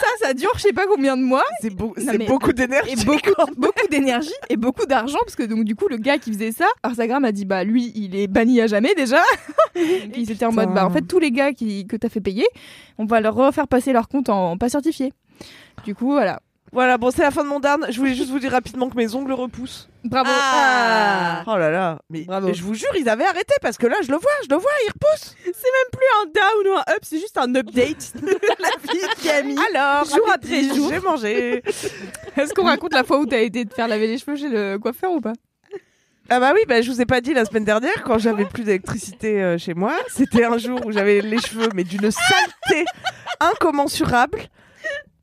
ça, 0.00 0.06
ça 0.26 0.34
dure 0.34 0.50
je 0.56 0.60
sais 0.62 0.72
pas 0.72 0.86
combien 0.86 1.16
de 1.16 1.22
mois. 1.22 1.44
C'est 1.60 1.70
beau- 1.70 1.94
beaucoup 2.26 2.52
d'énergie. 2.52 2.92
Et 2.92 3.04
beaucoup, 3.04 3.34
beaucoup 3.56 3.86
d'énergie 3.90 4.32
et 4.48 4.56
beaucoup 4.56 4.86
d'argent 4.86 5.18
parce 5.24 5.34
que 5.36 5.42
donc 5.42 5.64
du 5.64 5.74
coup 5.74 5.88
le 5.88 5.96
gars 5.96 6.18
qui 6.18 6.32
faisait 6.32 6.52
ça, 6.52 6.66
Instagram 6.82 7.24
a 7.24 7.32
dit 7.32 7.44
bah 7.44 7.64
lui 7.64 7.92
il 7.94 8.14
est 8.16 8.26
banni 8.28 8.60
à 8.60 8.66
jamais 8.66 8.94
déjà. 8.94 9.22
Et 9.74 10.10
ils 10.16 10.30
étaient 10.30 10.46
en 10.46 10.52
mode 10.52 10.72
bah 10.74 10.86
en 10.86 10.90
fait 10.90 11.02
tous 11.02 11.18
les 11.18 11.30
gars 11.32 11.52
qui 11.52 11.86
que 11.86 11.96
t'as 11.96 12.08
fait 12.08 12.20
payer, 12.20 12.46
on 12.98 13.04
va 13.06 13.20
leur 13.20 13.34
refaire 13.34 13.66
passer 13.68 13.92
leur 13.92 14.08
compte 14.08 14.28
en 14.28 14.56
pas 14.56 14.68
certifié. 14.68 15.12
Du 15.84 15.94
coup 15.94 16.12
voilà. 16.12 16.40
Voilà, 16.76 16.98
bon, 16.98 17.10
c'est 17.10 17.22
la 17.22 17.30
fin 17.30 17.42
de 17.42 17.48
mon 17.48 17.58
darn. 17.58 17.86
Je 17.88 17.96
voulais 17.98 18.14
juste 18.14 18.28
vous 18.28 18.38
dire 18.38 18.52
rapidement 18.52 18.90
que 18.90 18.96
mes 18.98 19.14
ongles 19.14 19.32
repoussent. 19.32 19.88
Bravo. 20.04 20.28
Ah. 20.30 21.42
Oh 21.46 21.56
là 21.56 21.70
là. 21.70 21.98
Mais, 22.10 22.24
Bravo. 22.24 22.48
mais 22.48 22.52
je 22.52 22.62
vous 22.62 22.74
jure, 22.74 22.90
ils 23.00 23.08
avaient 23.08 23.24
arrêté 23.24 23.54
parce 23.62 23.78
que 23.78 23.86
là, 23.86 23.96
je 24.02 24.10
le 24.12 24.18
vois, 24.18 24.30
je 24.44 24.54
le 24.54 24.60
vois, 24.60 24.70
ils 24.84 24.90
repoussent. 24.92 25.34
C'est 25.42 25.48
même 25.48 25.90
plus 25.90 26.06
un 26.20 26.26
down 26.26 26.74
ou 26.74 26.76
un 26.76 26.92
up, 26.94 26.98
c'est 27.00 27.18
juste 27.18 27.38
un 27.38 27.54
update 27.54 28.12
de 28.20 28.38
la 28.60 28.92
vie 28.92 29.00
de 29.00 29.26
Camille. 29.26 29.58
Alors, 29.74 30.04
Jour 30.04 30.30
après 30.30 30.64
jour. 30.64 30.90
J'ai 30.90 31.00
mangé. 31.00 31.62
Est-ce 32.36 32.52
qu'on 32.52 32.66
raconte 32.66 32.92
la 32.92 33.04
fois 33.04 33.20
où 33.20 33.24
t'as 33.24 33.40
été 33.40 33.64
te 33.64 33.72
faire 33.72 33.88
laver 33.88 34.08
les 34.08 34.18
cheveux 34.18 34.36
chez 34.36 34.50
le 34.50 34.76
coiffeur 34.76 35.12
ou 35.12 35.22
pas? 35.22 35.32
Ah 36.28 36.40
bah 36.40 36.52
oui, 36.54 36.60
bah, 36.68 36.82
je 36.82 36.90
vous 36.90 37.00
ai 37.00 37.06
pas 37.06 37.22
dit 37.22 37.32
la 37.32 37.46
semaine 37.46 37.64
dernière 37.64 38.04
quand 38.04 38.18
j'avais 38.18 38.44
plus 38.44 38.64
d'électricité 38.64 39.42
euh, 39.42 39.56
chez 39.56 39.72
moi. 39.72 39.94
C'était 40.08 40.44
un 40.44 40.58
jour 40.58 40.84
où 40.84 40.92
j'avais 40.92 41.22
les 41.22 41.38
cheveux 41.38 41.70
mais 41.74 41.84
d'une 41.84 42.10
saleté 42.10 42.84
incommensurable. 43.40 44.40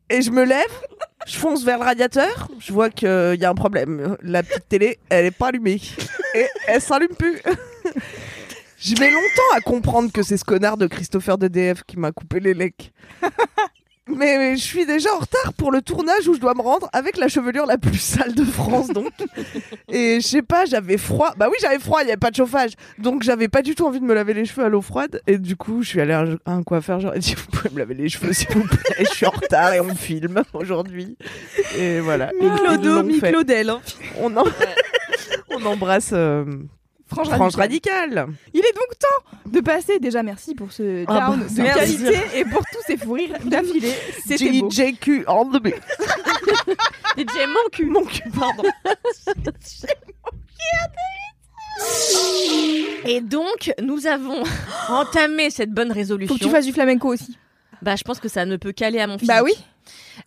Et 0.10 0.22
je 0.22 0.32
me 0.32 0.44
lève, 0.44 0.82
je 1.28 1.38
fonce 1.38 1.64
vers 1.64 1.80
le 1.80 1.86
radiateur, 1.86 2.50
je 2.60 2.74
vois 2.74 2.90
qu'il 2.90 3.38
y 3.40 3.46
a 3.46 3.50
un 3.50 3.56
problème. 3.56 4.18
La 4.22 4.44
petite 4.44 4.68
télé, 4.70 5.00
elle 5.10 5.26
est 5.26 5.32
pas 5.32 5.48
allumée. 5.48 5.82
Et 6.36 6.48
elle 6.68 6.82
s'allume 6.82 7.16
plus. 7.18 7.42
Je 8.86 9.00
mets 9.00 9.12
longtemps 9.12 9.56
à 9.56 9.62
comprendre 9.62 10.12
que 10.12 10.24
c'est 10.24 10.36
ce 10.36 10.44
connard 10.44 10.76
de 10.76 10.88
Christopher 10.88 11.38
de 11.38 11.48
DF 11.48 11.84
qui 11.84 11.98
m'a 11.98 12.12
coupé 12.12 12.42
les 12.42 12.54
lecs. 12.54 12.92
Mais, 14.10 14.38
mais 14.38 14.58
je 14.58 14.62
suis 14.62 14.86
déjà 14.86 15.14
en 15.16 15.20
retard 15.20 15.54
pour 15.54 15.72
le 15.72 15.82
tournage 15.82 16.28
où 16.28 16.34
je 16.34 16.40
dois 16.40 16.54
me 16.54 16.62
rendre 16.62 16.90
avec 16.92 17.16
la 17.16 17.30
chevelure 17.30 17.66
la 17.66 17.78
plus 17.78 17.98
sale 18.00 18.34
de 18.36 18.44
France 18.44 18.90
donc. 18.90 19.14
Et 19.90 20.20
je 20.20 20.28
sais 20.28 20.42
pas, 20.42 20.66
j'avais 20.66 20.98
froid. 20.98 21.34
Bah 21.38 21.48
oui, 21.50 21.56
j'avais 21.62 21.80
froid, 21.80 22.00
il 22.02 22.08
y 22.08 22.12
avait 22.12 22.18
pas 22.18 22.30
de 22.30 22.36
chauffage. 22.36 22.72
Donc 22.98 23.24
j'avais 23.24 23.48
pas 23.48 23.62
du 23.62 23.76
tout 23.76 23.86
envie 23.86 24.02
de 24.02 24.06
me 24.06 24.14
laver 24.14 24.34
les 24.34 24.44
cheveux 24.44 24.66
à 24.66 24.70
l'eau 24.70 24.82
froide. 24.82 25.22
Et 25.26 25.38
du 25.38 25.56
coup, 25.56 25.84
je 25.84 25.88
suis 25.88 26.02
allée 26.02 26.12
à 26.14 26.20
un- 26.22 26.36
à 26.46 26.52
un 26.52 26.64
coiffeur, 26.64 27.00
j'aurais 27.00 27.20
dit, 27.20 27.34
vous 27.36 27.46
pouvez 27.58 27.70
me 27.74 27.80
laver 27.80 27.94
les 27.94 28.10
cheveux 28.10 28.34
s'il 28.34 28.50
vous 28.50 28.64
plaît. 28.68 28.96
Je 29.00 29.06
suis 29.06 29.26
en 29.26 29.30
retard 29.32 29.74
et 29.74 29.80
on 29.80 29.96
filme 29.96 30.44
aujourd'hui. 30.54 31.18
Et 31.78 32.02
voilà. 32.02 32.32
Mi-Clodo, 32.42 33.04
mi-Claudel. 33.04 33.70
hein. 33.70 33.82
On, 34.20 34.36
en- 34.36 34.44
on 35.50 35.66
embrasse 35.66 36.10
euh, 36.12 36.44
Franche 37.14 37.30
Franche 37.30 37.56
radicale. 37.56 38.18
Radicale. 38.20 38.36
Il 38.54 38.60
est 38.62 38.74
donc 38.74 39.00
temps 39.00 39.50
de 39.52 39.60
passer. 39.62 40.00
Déjà 40.00 40.24
merci 40.24 40.56
pour 40.56 40.72
ce 40.72 41.06
Ah 41.08 41.30
down 41.30 41.40
bah, 41.40 41.46
de 41.50 41.62
un 41.62 41.74
qualité 41.74 42.20
et 42.36 42.46
pour 42.46 42.62
tous 42.62 42.82
ces 42.88 42.98
fous 42.98 43.14
rires 43.14 43.38
d'affilée. 43.44 43.94
C'était 44.26 44.60
beau. 44.60 44.70
JQ 44.70 45.26
on 45.28 45.50
the 45.52 45.62
beat. 45.62 45.76
DJ 47.18 47.48
mon 47.48 47.70
cul. 47.72 47.86
Mon 47.86 48.04
cul, 48.06 48.30
pardon. 48.32 48.64
Et 53.06 53.20
donc, 53.22 53.74
nous 53.82 54.08
avons 54.08 54.44
entamé 54.90 55.50
cette 55.50 55.72
bonne 55.72 55.92
résolution. 55.92 56.34
Faut 56.34 56.40
que 56.40 56.46
tu 56.46 56.50
fasses 56.50 56.66
du 56.66 56.74
flamenco 56.74 57.10
aussi. 57.10 57.38
Bah, 57.82 57.96
je 57.96 58.04
pense 58.04 58.20
que 58.20 58.30
ça 58.30 58.46
ne 58.46 58.56
peut 58.56 58.72
qu'aller 58.72 59.00
à 59.00 59.08
mon 59.08 59.18
physique. 59.18 59.28
Bah 59.28 59.44
oui. 59.44 59.54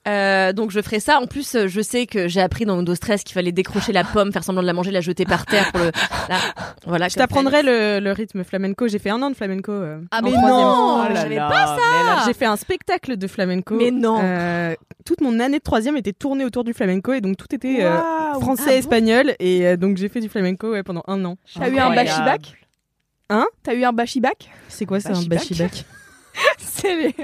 Euh, 0.08 0.52
donc 0.52 0.70
je 0.70 0.80
ferai 0.80 1.00
ça. 1.00 1.18
En 1.20 1.26
plus, 1.26 1.54
euh, 1.54 1.68
je 1.68 1.80
sais 1.80 2.06
que 2.06 2.28
j'ai 2.28 2.40
appris 2.40 2.64
dans 2.64 2.76
Windows 2.76 2.94
Stress 2.94 3.22
qu'il 3.24 3.34
fallait 3.34 3.52
décrocher 3.52 3.92
la 3.92 4.04
pomme, 4.04 4.32
faire 4.32 4.44
semblant 4.44 4.62
de 4.62 4.66
la 4.66 4.72
manger, 4.72 4.90
la 4.90 5.00
jeter 5.00 5.24
par 5.24 5.46
terre 5.46 5.70
pour 5.72 5.80
le. 5.80 5.90
Là, 6.28 6.36
voilà. 6.86 7.08
Je 7.08 7.14
t'apprendrai 7.16 7.62
le, 7.62 8.00
le 8.00 8.12
rythme 8.12 8.44
flamenco. 8.44 8.88
J'ai 8.88 8.98
fait 8.98 9.10
un 9.10 9.22
an 9.22 9.30
de 9.30 9.36
flamenco. 9.36 9.72
euh, 9.72 10.00
Ah, 10.10 10.20
mais 10.22 10.30
non, 10.30 11.08
j'avais 11.14 11.36
pas 11.36 11.66
ça. 11.66 11.76
mais 11.78 12.08
alors, 12.10 12.22
J'ai 12.26 12.34
fait 12.34 12.46
un 12.46 12.56
spectacle 12.56 13.16
de 13.16 13.26
flamenco. 13.26 13.74
Mais 13.76 13.90
non. 13.90 14.20
Euh, 14.22 14.74
toute 15.04 15.20
mon 15.20 15.38
année 15.40 15.58
de 15.58 15.62
troisième 15.62 15.96
était 15.96 16.12
tournée 16.12 16.44
autour 16.44 16.64
du 16.64 16.72
flamenco 16.74 17.12
et 17.12 17.20
donc 17.20 17.36
tout 17.36 17.54
était 17.54 17.84
euh, 17.84 17.96
français, 18.40 18.62
Ah 18.66 18.70
bon 18.72 18.76
espagnol 18.78 19.34
et 19.38 19.66
euh, 19.66 19.76
donc 19.76 19.96
j'ai 19.98 20.08
fait 20.08 20.20
du 20.20 20.28
flamenco 20.28 20.72
ouais, 20.72 20.82
pendant 20.82 21.02
un 21.06 21.24
an. 21.24 21.36
T'as 21.54 21.68
eu 21.68 21.78
un 21.78 21.94
bachibac 21.94 22.38
Hein? 23.28 23.46
T'as 23.62 23.74
eu 23.74 23.84
un 23.84 23.92
bachibac 23.92 24.34
C'est 24.68 24.86
quoi 24.86 25.00
ça 25.00 25.10
un 25.10 25.22
Bachibac 25.24 25.84
les... 26.84 27.14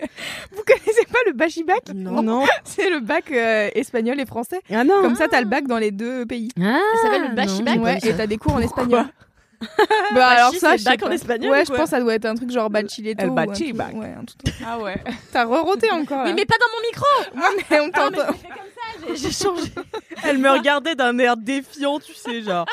Vous 0.52 0.62
connaissez 0.66 1.04
pas 1.10 1.18
le 1.26 1.32
bachibac 1.32 1.92
Non. 1.94 2.22
Non. 2.22 2.44
C'est 2.64 2.90
le 2.90 3.00
bac 3.00 3.30
euh, 3.30 3.70
espagnol 3.74 4.18
et 4.20 4.26
français. 4.26 4.60
Ah 4.70 4.84
non. 4.84 5.02
Comme 5.02 5.16
ça, 5.16 5.28
t'as 5.28 5.40
le 5.40 5.46
bac 5.46 5.66
dans 5.66 5.78
les 5.78 5.90
deux 5.90 6.26
pays. 6.26 6.50
Ça 6.56 6.72
s'appelle 7.02 7.28
le 7.30 7.34
bachibac. 7.34 7.76
ouais, 7.76 7.98
et 8.02 8.14
t'as 8.14 8.26
des 8.26 8.38
cours 8.38 8.54
en 8.54 8.60
espagnol. 8.60 9.04
bah 10.14 10.26
alors 10.26 10.52
ça, 10.54 10.72
c'est 10.72 10.78
je 10.78 10.84
bac 10.84 11.02
en 11.04 11.10
espagnol 11.12 11.52
Ouais, 11.52 11.62
ou 11.62 11.66
je 11.66 11.70
pense 11.70 11.84
que 11.84 11.90
ça 11.90 12.00
doit 12.00 12.14
être 12.14 12.24
un 12.24 12.34
truc 12.34 12.50
genre 12.50 12.68
bachileto. 12.68 13.22
El 13.22 13.30
bachibac. 13.30 13.92
Ouais, 13.92 14.12
un 14.18 14.24
truc. 14.24 14.40
Ah 14.66 14.78
ouais. 14.80 14.96
T'as 15.32 15.44
re-roté 15.44 15.88
encore. 15.92 16.22
Oui, 16.24 16.30
là. 16.30 16.34
mais 16.34 16.44
pas 16.44 16.56
dans 16.58 16.66
mon 16.74 16.80
micro. 16.88 17.06
Ouais, 17.36 17.64
mais 17.70 17.80
on 17.80 17.90
Ah, 17.94 18.10
mais 18.10 18.16
t'entend. 18.16 19.14
j'ai 19.14 19.30
changé. 19.30 19.70
Elle 20.24 20.38
me 20.38 20.50
regardait 20.50 20.96
d'un 20.96 21.16
air 21.20 21.36
défiant, 21.36 22.00
tu 22.00 22.12
sais, 22.14 22.42
genre. 22.42 22.66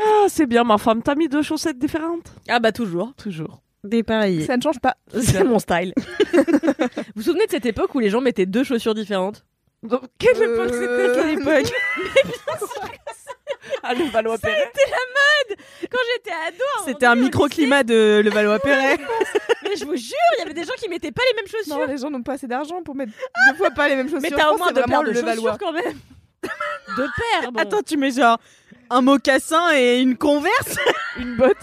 Ah, 0.00 0.26
c'est 0.28 0.46
bien, 0.46 0.64
ma 0.64 0.78
femme. 0.78 1.02
T'as 1.02 1.14
mis 1.14 1.28
deux 1.28 1.42
chaussettes 1.42 1.78
différentes 1.78 2.32
Ah 2.48 2.58
bah 2.58 2.72
toujours. 2.72 3.12
Toujours. 3.14 3.60
Dépareillé. 3.84 4.44
Ça 4.44 4.56
ne 4.56 4.62
change 4.62 4.80
pas. 4.80 4.96
C'est 5.22 5.44
mon 5.44 5.58
style. 5.58 5.92
vous 6.32 6.42
vous 7.16 7.22
souvenez 7.22 7.46
de 7.46 7.50
cette 7.50 7.66
époque 7.66 7.94
où 7.94 8.00
les 8.00 8.10
gens 8.10 8.20
mettaient 8.20 8.46
deux 8.46 8.64
chaussures 8.64 8.94
différentes? 8.94 9.44
Donc, 9.82 10.02
quelle 10.18 10.36
Euh, 10.42 10.54
époque 10.54 10.74
c'était 10.74 11.20
Quelle 11.20 11.38
époque? 11.40 11.72
Ah, 13.82 13.94
le 13.94 14.04
Valois-Perret. 14.10 14.72
Quand 15.90 15.98
j'étais 16.14 16.30
ado, 16.32 16.64
à 16.78 16.82
un 16.82 16.84
C'était 16.86 17.06
un 17.06 17.10
moment 17.10 17.14
donné, 17.14 17.20
au 17.20 17.24
microclimat 17.26 17.82
de 17.84 18.20
Levallois-Perret. 18.24 18.96
lycée, 18.96 19.04
Mais 19.62 19.76
je 19.76 19.84
vous 19.84 19.96
jure, 19.96 20.16
il 20.36 20.38
y 20.40 20.42
avait 20.42 20.54
des 20.54 20.64
gens 20.64 20.72
qui 20.78 20.88
mettaient 20.88 21.12
pas 21.12 21.22
les 21.30 21.36
mêmes 21.36 21.46
chaussures. 21.48 21.78
Non, 21.78 21.86
les 21.86 21.98
gens 21.98 22.10
n'ont 22.10 22.22
pas 22.22 22.34
assez 22.34 22.46
d'argent 22.46 22.82
pour 22.82 22.94
mettre 22.94 23.12
deux 23.50 23.56
fois 23.56 23.70
pas 23.70 23.88
les 23.88 23.96
mêmes 23.96 24.08
chaussures. 24.08 24.20
mais 24.22 24.36
t'as 24.36 24.50
au 24.50 24.58
moins 24.58 24.72
deux 24.72 24.82
paires 24.82 25.02
de 25.02 25.10
le 25.12 25.20
Valois. 25.20 25.52
chaussures 25.52 25.58
quand 25.58 25.72
même. 25.72 25.96
Deux 26.96 27.08
paires, 27.40 27.52
bon. 27.52 27.60
Attends, 27.60 27.82
tu 27.82 27.96
mets 27.96 28.10
genre 28.10 28.38
un 28.90 29.00
mocassin 29.00 29.72
et 29.74 30.00
une 30.00 30.16
converse? 30.16 30.76
Une 31.18 31.36
botte 31.36 31.56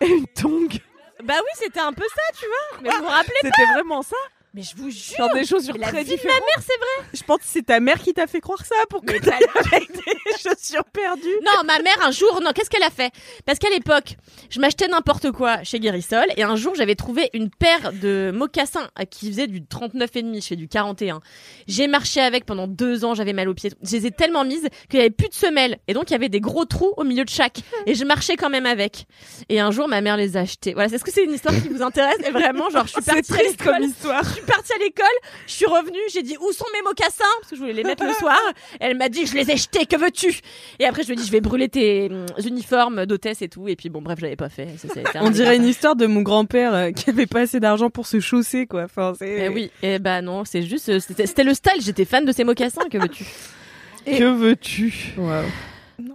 et 0.00 0.06
une 0.08 0.26
tongue. 0.28 0.78
Bah 1.24 1.34
oui, 1.38 1.50
c'était 1.54 1.80
un 1.80 1.92
peu 1.92 2.04
ça, 2.08 2.38
tu 2.38 2.46
vois. 2.46 2.80
Mais 2.82 2.90
vous 2.90 3.02
vous 3.02 3.08
rappelez 3.08 3.34
C'était 3.42 3.66
vraiment 3.74 4.02
ça 4.02 4.16
Mais 4.54 4.62
je 4.62 4.74
vous 4.76 4.90
jure. 4.90 5.16
Genre 5.18 5.34
des 5.34 5.44
chaussures 5.44 5.76
La 5.78 5.88
très 5.88 6.04
vie 6.04 6.10
de 6.10 6.16
différentes. 6.16 6.40
ma 6.40 6.46
mère, 6.46 6.64
c'est 6.66 6.78
vrai. 6.78 7.08
Je 7.12 7.22
pense 7.22 7.38
que 7.38 7.44
c'est 7.46 7.66
ta 7.66 7.80
mère 7.80 7.98
qui 8.00 8.14
t'a 8.14 8.26
fait 8.26 8.40
croire 8.40 8.64
ça 8.64 8.74
pour 8.88 9.02
que 9.02 9.12
t'ailles 9.18 9.44
avec 9.72 9.92
des 9.92 10.32
chaussures 10.42 10.84
perdues. 10.92 11.22
Non, 11.44 11.64
ma 11.66 11.78
mère, 11.80 11.96
un 12.02 12.10
jour, 12.10 12.40
non, 12.42 12.52
qu'est-ce 12.54 12.70
qu'elle 12.70 12.82
a 12.82 12.90
fait? 12.90 13.10
Parce 13.44 13.58
qu'à 13.58 13.68
l'époque, 13.68 14.16
je 14.48 14.58
m'achetais 14.60 14.88
n'importe 14.88 15.30
quoi 15.32 15.62
chez 15.64 15.78
Guérissol 15.80 16.24
et 16.36 16.42
un 16.44 16.56
jour, 16.56 16.74
j'avais 16.74 16.94
trouvé 16.94 17.28
une 17.34 17.50
paire 17.50 17.92
de 17.92 18.30
mocassins 18.34 18.88
qui 19.10 19.28
faisait 19.30 19.46
du 19.48 19.60
39,5 19.60 20.42
chez 20.42 20.56
du 20.56 20.66
41. 20.66 21.20
J'ai 21.66 21.86
marché 21.86 22.20
avec 22.20 22.46
pendant 22.46 22.66
deux 22.66 23.04
ans, 23.04 23.14
j'avais 23.14 23.34
mal 23.34 23.48
aux 23.50 23.54
pieds. 23.54 23.70
Je 23.82 23.92
les 23.96 24.06
ai 24.06 24.10
tellement 24.10 24.44
mises 24.44 24.66
qu'il 24.88 24.98
y 24.98 25.00
avait 25.02 25.10
plus 25.10 25.28
de 25.28 25.34
semelles 25.34 25.78
et 25.88 25.92
donc 25.94 26.10
il 26.10 26.12
y 26.14 26.16
avait 26.16 26.30
des 26.30 26.40
gros 26.40 26.64
trous 26.64 26.94
au 26.96 27.04
milieu 27.04 27.24
de 27.24 27.30
chaque 27.30 27.58
et 27.86 27.94
je 27.94 28.04
marchais 28.04 28.36
quand 28.36 28.50
même 28.50 28.66
avec. 28.66 29.06
Et 29.50 29.60
un 29.60 29.70
jour, 29.70 29.88
ma 29.88 30.00
mère 30.00 30.16
les 30.16 30.36
a 30.38 30.40
achetés. 30.40 30.72
Voilà, 30.72 30.88
est-ce 30.92 31.04
que 31.04 31.12
c'est 31.12 31.24
une 31.24 31.32
histoire 31.34 31.54
qui 31.54 31.68
vous 31.68 31.82
intéresse? 31.82 32.16
Et 32.26 32.30
vraiment, 32.30 32.70
genre, 32.70 32.86
je 32.86 32.92
suis 32.92 33.02
C'est 33.02 33.12
partie 33.12 33.32
à 33.32 33.36
triste 33.36 33.62
comme 33.62 33.82
histoire. 33.82 34.24
Je 34.38 34.44
suis 34.44 34.52
partie 34.52 34.72
à 34.72 34.78
l'école, 34.78 35.06
je 35.46 35.52
suis 35.52 35.66
revenue, 35.66 35.98
j'ai 36.12 36.22
dit 36.22 36.36
où 36.40 36.52
sont 36.52 36.64
mes 36.72 36.82
mocassins? 36.82 37.24
Parce 37.40 37.50
que 37.50 37.56
je 37.56 37.60
voulais 37.60 37.72
les 37.72 37.82
mettre 37.82 38.04
le 38.04 38.12
soir. 38.18 38.38
Elle 38.78 38.96
m'a 38.96 39.08
dit 39.08 39.26
je 39.26 39.34
les 39.34 39.50
ai 39.50 39.56
jetés, 39.56 39.84
que 39.86 39.96
veux-tu? 39.96 40.40
Et 40.78 40.84
après 40.84 41.02
je 41.02 41.08
lui 41.08 41.14
ai 41.14 41.16
dit 41.16 41.26
je 41.26 41.32
vais 41.32 41.40
brûler 41.40 41.68
tes 41.68 42.08
hum, 42.10 42.26
uniformes 42.44 43.04
d'hôtesse 43.06 43.42
et 43.42 43.48
tout. 43.48 43.66
Et 43.68 43.74
puis 43.74 43.88
bon 43.88 44.00
bref 44.00 44.18
j'avais 44.20 44.36
pas 44.36 44.48
fait. 44.48 44.68
Ça, 44.78 44.88
ça 44.88 45.20
On 45.22 45.30
dirait 45.30 45.56
une 45.56 45.66
histoire 45.66 45.96
de 45.96 46.06
mon 46.06 46.22
grand-père 46.22 46.74
euh, 46.74 46.90
qui 46.92 47.10
avait 47.10 47.26
pas 47.26 47.40
assez 47.40 47.58
d'argent 47.58 47.90
pour 47.90 48.06
se 48.06 48.20
chausser, 48.20 48.66
quoi. 48.66 48.84
Enfin, 48.84 49.14
c'est... 49.18 49.46
Eh 49.46 49.48
oui, 49.48 49.70
et 49.82 49.98
bah 49.98 50.22
non, 50.22 50.44
c'est 50.44 50.62
juste 50.62 50.88
euh, 50.88 51.00
c'était 51.00 51.26
c'était 51.26 51.44
le 51.44 51.54
style. 51.54 51.80
J'étais 51.80 52.04
fan 52.04 52.24
de 52.24 52.32
ces 52.32 52.44
mocassins, 52.44 52.88
que 52.90 52.98
veux-tu? 52.98 53.24
Que 54.06 54.32
veux-tu? 54.32 55.14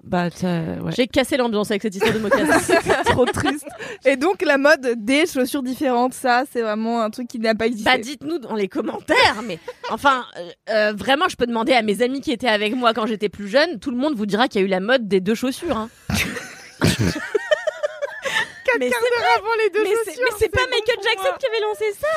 Bah, 0.03 0.27
ouais. 0.43 0.91
J'ai 0.95 1.07
cassé 1.07 1.37
l'ambiance 1.37 1.71
avec 1.71 1.81
cette 1.81 1.95
histoire 1.95 2.13
de 2.13 2.19
mocassins. 2.19 2.75
trop 3.05 3.25
triste. 3.25 3.65
Et 4.05 4.17
donc 4.17 4.41
la 4.41 4.57
mode 4.57 4.95
des 4.97 5.25
chaussures 5.25 5.63
différentes, 5.63 6.13
ça, 6.13 6.43
c'est 6.51 6.61
vraiment 6.61 7.01
un 7.01 7.09
truc 7.09 7.29
qui 7.29 7.39
n'a 7.39 7.55
pas 7.55 7.67
existé. 7.67 7.89
Bah 7.89 7.97
dites-nous 7.97 8.39
dans 8.39 8.55
les 8.55 8.67
commentaires, 8.67 9.41
mais 9.45 9.59
enfin 9.91 10.25
euh, 10.37 10.51
euh, 10.69 10.93
vraiment 10.93 11.29
je 11.29 11.37
peux 11.37 11.47
demander 11.47 11.71
à 11.71 11.81
mes 11.81 12.01
amis 12.01 12.19
qui 12.19 12.33
étaient 12.33 12.49
avec 12.49 12.75
moi 12.75 12.93
quand 12.93 13.05
j'étais 13.05 13.29
plus 13.29 13.47
jeune, 13.47 13.79
tout 13.79 13.91
le 13.91 13.97
monde 13.97 14.15
vous 14.15 14.25
dira 14.25 14.49
qu'il 14.49 14.59
y 14.59 14.63
a 14.63 14.67
eu 14.67 14.69
la 14.69 14.81
mode 14.81 15.07
des 15.07 15.21
deux 15.21 15.35
chaussures. 15.35 15.77
Hein. 15.77 15.89
mais 18.79 18.89
c'est 18.89 18.97
vrai, 18.97 19.27
avant 19.37 19.53
les 19.63 19.69
deux 19.69 19.83
mais 19.83 19.91
chaussures. 19.91 20.23
mais 20.25 20.31
c'est 20.37 20.49
pas 20.49 20.65
bon 20.65 20.71
Michael 20.71 20.97
Jackson 21.01 21.29
moi. 21.29 21.37
qui 21.39 21.45
avait 21.45 21.61
lancé 21.61 21.85
ça. 21.99 22.07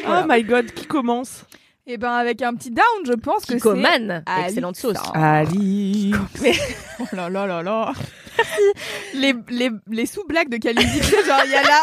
Oh 0.06 0.24
my 0.28 0.42
god, 0.42 0.72
qui 0.72 0.86
commence? 0.86 1.44
Et 1.92 1.96
ben 1.98 2.12
avec 2.12 2.40
un 2.42 2.54
petit 2.54 2.70
down, 2.70 2.84
je 3.04 3.14
pense 3.14 3.40
que 3.44 3.54
c'est. 3.54 3.56
Kikoman, 3.56 4.22
Alix. 4.26 4.48
excellente 4.48 4.76
sauce. 4.76 4.96
Ali. 5.14 6.12
Oh 7.02 7.16
là 7.16 7.30
là 7.30 7.46
là 7.46 7.62
là. 7.62 7.92
les 9.14 9.34
les, 9.48 9.70
les 9.90 10.04
sous-blagues 10.04 10.50
de 10.50 10.58
Kalindi, 10.58 11.00
tu 11.00 11.10
genre 11.26 11.40
il 11.46 11.50
y 11.50 11.54
a 11.54 11.62
la 11.62 11.80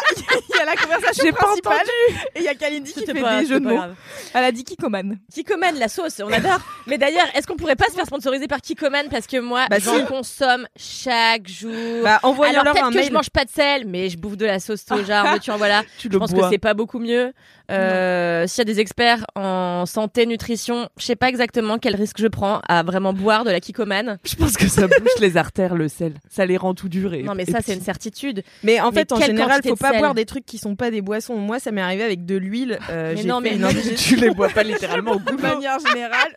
il 0.48 0.56
y 0.56 0.62
a 0.62 0.66
la 0.66 0.76
conversation 0.76 1.24
J'ai 1.26 1.32
pas 1.32 1.46
principale 1.46 1.88
et 2.36 2.40
il 2.40 2.44
y 2.44 2.48
a 2.48 2.54
Kalindi 2.54 2.94
qui 2.94 3.04
fait 3.04 3.20
pas- 3.20 3.42
des 3.42 3.48
jeux 3.48 3.60
de 3.60 3.64
pas 3.66 3.70
mots. 3.72 3.76
grave. 3.78 3.96
Elle 4.36 4.44
a 4.44 4.52
dit 4.52 4.64
Kikoman. 4.64 5.18
Kikoman, 5.34 5.76
la 5.80 5.88
sauce, 5.88 6.22
on 6.24 6.32
adore. 6.32 6.60
Mais 6.86 7.00
d'ailleurs, 7.00 7.26
est-ce 7.36 7.48
qu'on 7.48 7.56
pourrait 7.56 7.76
pas 7.76 7.88
se 7.88 7.94
faire 7.94 8.06
sponsoriser 8.06 8.48
par 8.48 8.62
Kikoman 8.62 9.08
parce 9.10 9.26
que 9.26 9.38
moi, 9.40 9.66
Bah, 9.72 9.80
j'en 9.80 9.98
si. 9.98 10.06
consomme 10.06 10.68
chaque 10.76 11.48
jour. 11.48 11.72
Bah, 12.04 12.20
Alors 12.22 12.36
peut-être 12.38 12.90
que 12.92 12.96
mail. 12.96 13.08
je 13.08 13.14
mange 13.14 13.30
pas 13.32 13.46
de 13.46 13.50
sel, 13.50 13.86
mais 13.88 14.10
je 14.10 14.18
bouffe 14.20 14.38
de 14.38 14.46
la 14.46 14.60
sauce 14.60 14.84
soja, 14.88 15.34
veux-tu, 15.34 15.50
en 15.52 15.58
voilà. 15.58 15.84
Tu 15.98 16.10
Je 16.12 16.18
pense 16.20 16.32
que 16.32 16.48
c'est 16.52 16.60
pas 16.60 16.76
beaucoup 16.76 17.00
mieux. 17.00 17.34
Euh, 17.70 18.48
S'il 18.48 18.60
y 18.60 18.62
a 18.62 18.66
des 18.66 18.80
experts 18.80 19.26
en 19.36 19.86
santé, 19.86 20.26
nutrition, 20.26 20.90
je 20.98 21.06
sais 21.06 21.16
pas 21.16 21.28
exactement 21.30 21.78
quel 21.78 21.96
risque 21.96 22.18
je 22.20 22.28
prends 22.28 22.62
à 22.68 22.84
vraiment 22.84 23.12
boire 23.14 23.44
de 23.44 23.50
la 23.52 23.60
Kikoman. 23.60 24.18
Je 24.24 24.36
pense 24.36 24.56
que 24.56 24.68
ça 24.68 24.88
bouche 24.88 25.20
les 25.20 25.36
artères, 25.38 25.76
le 25.76 25.88
sel. 25.90 26.14
Ça 26.30 26.46
les 26.46 26.56
rend 26.58 26.74
tout 26.74 26.88
durs. 26.90 27.14
Et, 27.14 27.24
Non 27.24 27.36
mais 27.36 27.46
ça 27.46 27.60
c'est 27.64 27.74
une 27.74 27.82
certitude. 27.82 28.44
Mais 28.64 28.80
en 28.80 28.92
Mais 28.92 29.00
fait, 29.00 29.12
en 29.12 29.20
général, 29.20 29.62
faut 29.64 29.74
de 29.74 29.80
pas 29.80 29.98
boire 29.98 30.14
des 30.14 30.26
trucs 30.26 30.46
qui 30.46 30.58
sont 30.58 30.76
pas 30.76 30.92
des 30.92 31.02
boissons. 31.02 31.36
Moi, 31.36 31.60
ça 31.60 31.72
m'est 31.72 31.82
arrivé 31.82 32.04
avec 32.04 32.26
de 32.26 32.38
l'huile. 32.38 32.80
euh, 32.90 33.14
Mais 33.16 33.24
non, 33.24 33.42
fait 33.42 33.52
mais 33.52 33.58
non, 33.58 33.70
Tu 33.98 34.16
les 34.16 34.30
bois 34.32 34.50
pas 34.50 34.64
littéralement 34.64 35.12
au 35.14 35.20
De 35.20 35.24
goût. 35.32 35.38
manière 35.42 35.78
générale. 35.80 36.34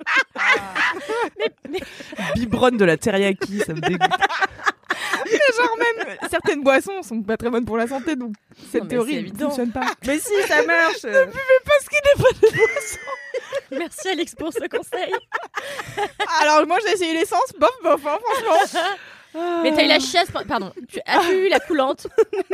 Biberonne 2.35 2.77
de 2.77 2.85
la 2.85 2.97
teriyaki, 2.97 3.59
ça 3.61 3.75
me 3.75 3.81
dégoûte. 3.81 4.09
genre 5.57 5.77
même 5.79 6.17
certaines 6.31 6.63
boissons 6.63 7.03
sont 7.03 7.23
pas 7.23 7.37
très 7.37 7.51
bonnes 7.51 7.65
pour 7.65 7.77
la 7.77 7.87
santé, 7.87 8.17
donc 8.17 8.35
cette 8.71 8.89
théorie 8.89 9.31
ne 9.33 9.39
fonctionne 9.39 9.73
pas. 9.73 9.93
Mais 10.07 10.19
si, 10.19 10.33
ça 10.47 10.63
marche. 10.65 11.07
Merci 13.71 14.09
Alex 14.09 14.35
pour 14.35 14.53
ce 14.53 14.67
conseil. 14.69 15.13
Alors 16.41 16.67
moi 16.67 16.79
j'ai 16.85 16.95
essayé 16.95 17.15
l'essence, 17.15 17.53
bof 17.59 17.71
bof, 17.83 18.07
hein, 18.07 18.19
franchement. 18.23 18.79
Mais 19.63 19.73
t'as 19.73 19.85
eu 19.85 19.89
la 19.89 20.01
chiasse, 20.01 20.31
pardon. 20.49 20.73
Tu 20.89 20.99
as 21.07 21.31
eu 21.33 21.49
la 21.49 21.61
coulante 21.61 22.09